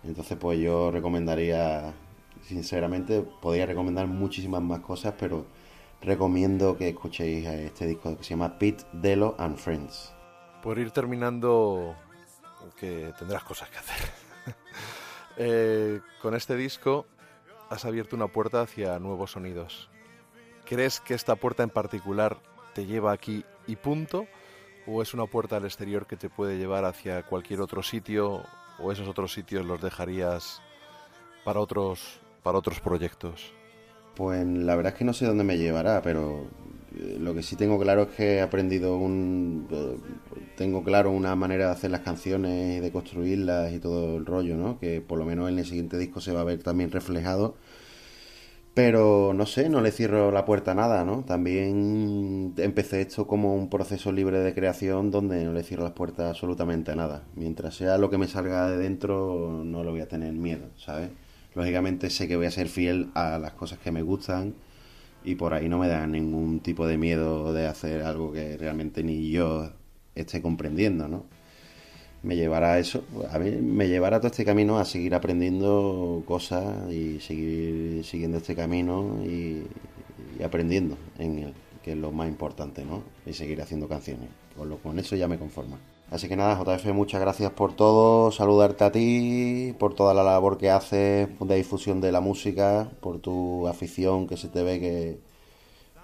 [0.03, 1.93] Entonces, pues yo recomendaría,
[2.41, 5.45] sinceramente, podría recomendar muchísimas más cosas, pero
[6.01, 10.13] recomiendo que escuchéis este disco que se llama Pete Delo and Friends.
[10.63, 11.95] Por ir terminando,
[12.77, 14.09] que tendrás cosas que hacer.
[15.41, 17.05] Eh, con este disco
[17.69, 19.89] has abierto una puerta hacia nuevos sonidos.
[20.65, 22.39] ¿Crees que esta puerta en particular
[22.73, 24.27] te lleva aquí y punto?
[24.85, 28.43] ¿O es una puerta al exterior que te puede llevar hacia cualquier otro sitio?
[28.81, 30.61] ¿O esos otros sitios los dejarías
[31.43, 33.51] para otros, para otros proyectos?
[34.15, 36.47] Pues la verdad es que no sé dónde me llevará, pero
[36.97, 39.67] eh, lo que sí tengo claro es que he aprendido un...
[39.71, 39.97] eh,
[40.57, 44.55] tengo claro una manera de hacer las canciones y de construirlas y todo el rollo,
[44.55, 44.79] ¿no?
[44.79, 47.55] Que por lo menos en el siguiente disco se va a ver también reflejado.
[48.81, 51.25] Pero no sé, no le cierro la puerta a nada, ¿no?
[51.25, 56.29] También empecé esto como un proceso libre de creación donde no le cierro las puertas
[56.29, 57.25] absolutamente a nada.
[57.35, 61.09] Mientras sea lo que me salga de dentro, no lo voy a tener miedo, ¿sabes?
[61.55, 64.53] Lógicamente sé que voy a ser fiel a las cosas que me gustan
[65.25, 69.03] y por ahí no me da ningún tipo de miedo de hacer algo que realmente
[69.03, 69.73] ni yo
[70.15, 71.25] esté comprendiendo, ¿no?
[72.21, 76.91] Me llevará a eso, a mí me llevará todo este camino a seguir aprendiendo cosas
[76.91, 79.63] y seguir siguiendo este camino y,
[80.43, 83.03] aprendiendo en él, que es lo más importante, ¿no?
[83.25, 84.29] Y seguir haciendo canciones.
[84.57, 85.77] Con, lo, con eso ya me conformo.
[86.11, 90.57] Así que nada, JF, muchas gracias por todo, saludarte a ti, por toda la labor
[90.57, 95.19] que haces de difusión de la música, por tu afición que se te ve que,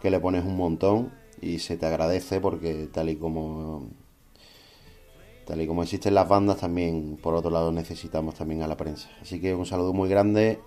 [0.02, 1.12] que le pones un montón
[1.42, 3.90] y se te agradece porque tal y como
[5.46, 9.10] tal y como existen las bandas también por otro lado necesitamos también a la prensa.
[9.22, 10.60] Así que un saludo muy grande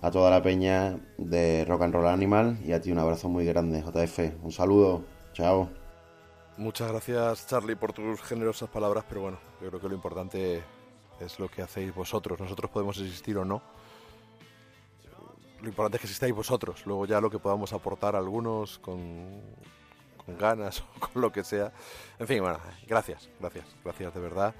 [0.00, 3.44] a toda la peña de Rock and Roll Animal y a ti un abrazo muy
[3.44, 4.42] grande, JF.
[4.42, 5.68] Un saludo, chao.
[6.56, 10.62] Muchas gracias Charlie por tus generosas palabras, pero bueno, yo creo que lo importante
[11.20, 12.38] es lo que hacéis vosotros.
[12.40, 13.62] Nosotros podemos existir o no.
[15.60, 16.86] Lo importante es que existáis vosotros.
[16.86, 19.40] Luego ya lo que podamos aportar algunos con,
[20.24, 21.72] con ganas o con lo que sea.
[22.18, 24.54] En fin, bueno, gracias, gracias, gracias de verdad.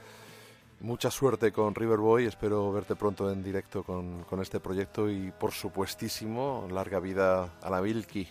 [0.81, 5.53] Mucha suerte con Riverboy, espero verte pronto en directo con, con este proyecto y por
[5.53, 8.27] supuestísimo, larga vida a la Milky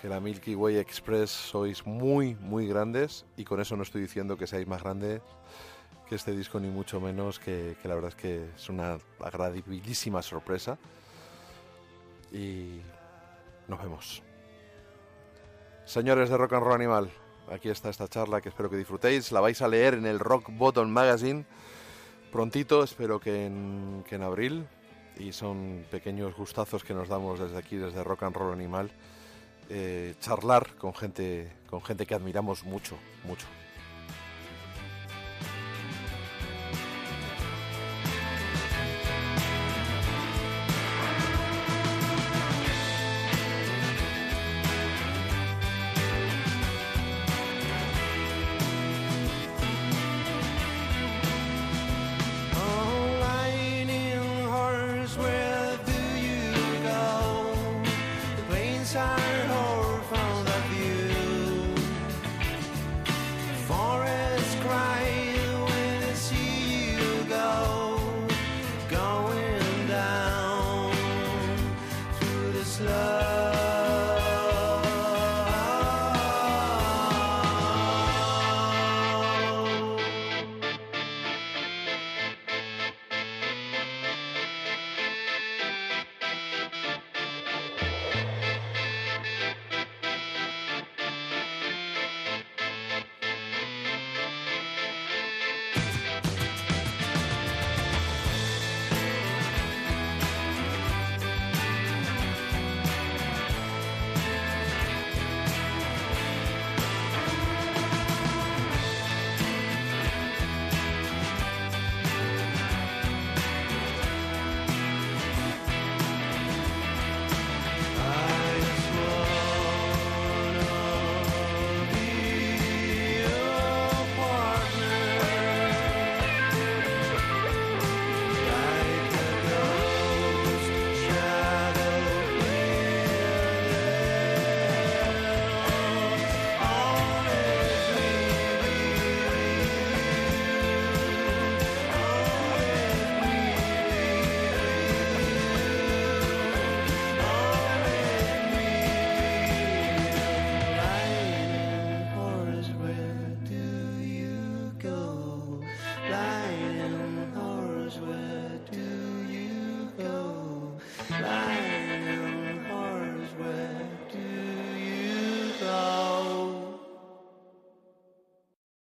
[0.00, 4.36] que la Milky Way Express sois muy, muy grandes y con eso no estoy diciendo
[4.36, 5.22] que seáis más grandes
[6.08, 10.22] que este disco ni mucho menos, que, que la verdad es que es una agradabilísima
[10.22, 10.78] sorpresa
[12.32, 12.80] y
[13.66, 14.25] nos vemos.
[15.86, 17.10] Señores de Rock and Roll Animal,
[17.48, 20.50] aquí está esta charla que espero que disfrutéis, la vais a leer en el Rock
[20.50, 21.46] Bottom Magazine
[22.32, 24.66] prontito, espero que en, abril
[25.16, 28.90] y son pequeños gustazos que nos damos desde aquí, desde Rock and Roll Animal
[29.70, 33.46] eh, charlar con gente, con gente que admiramos mucho, mucho.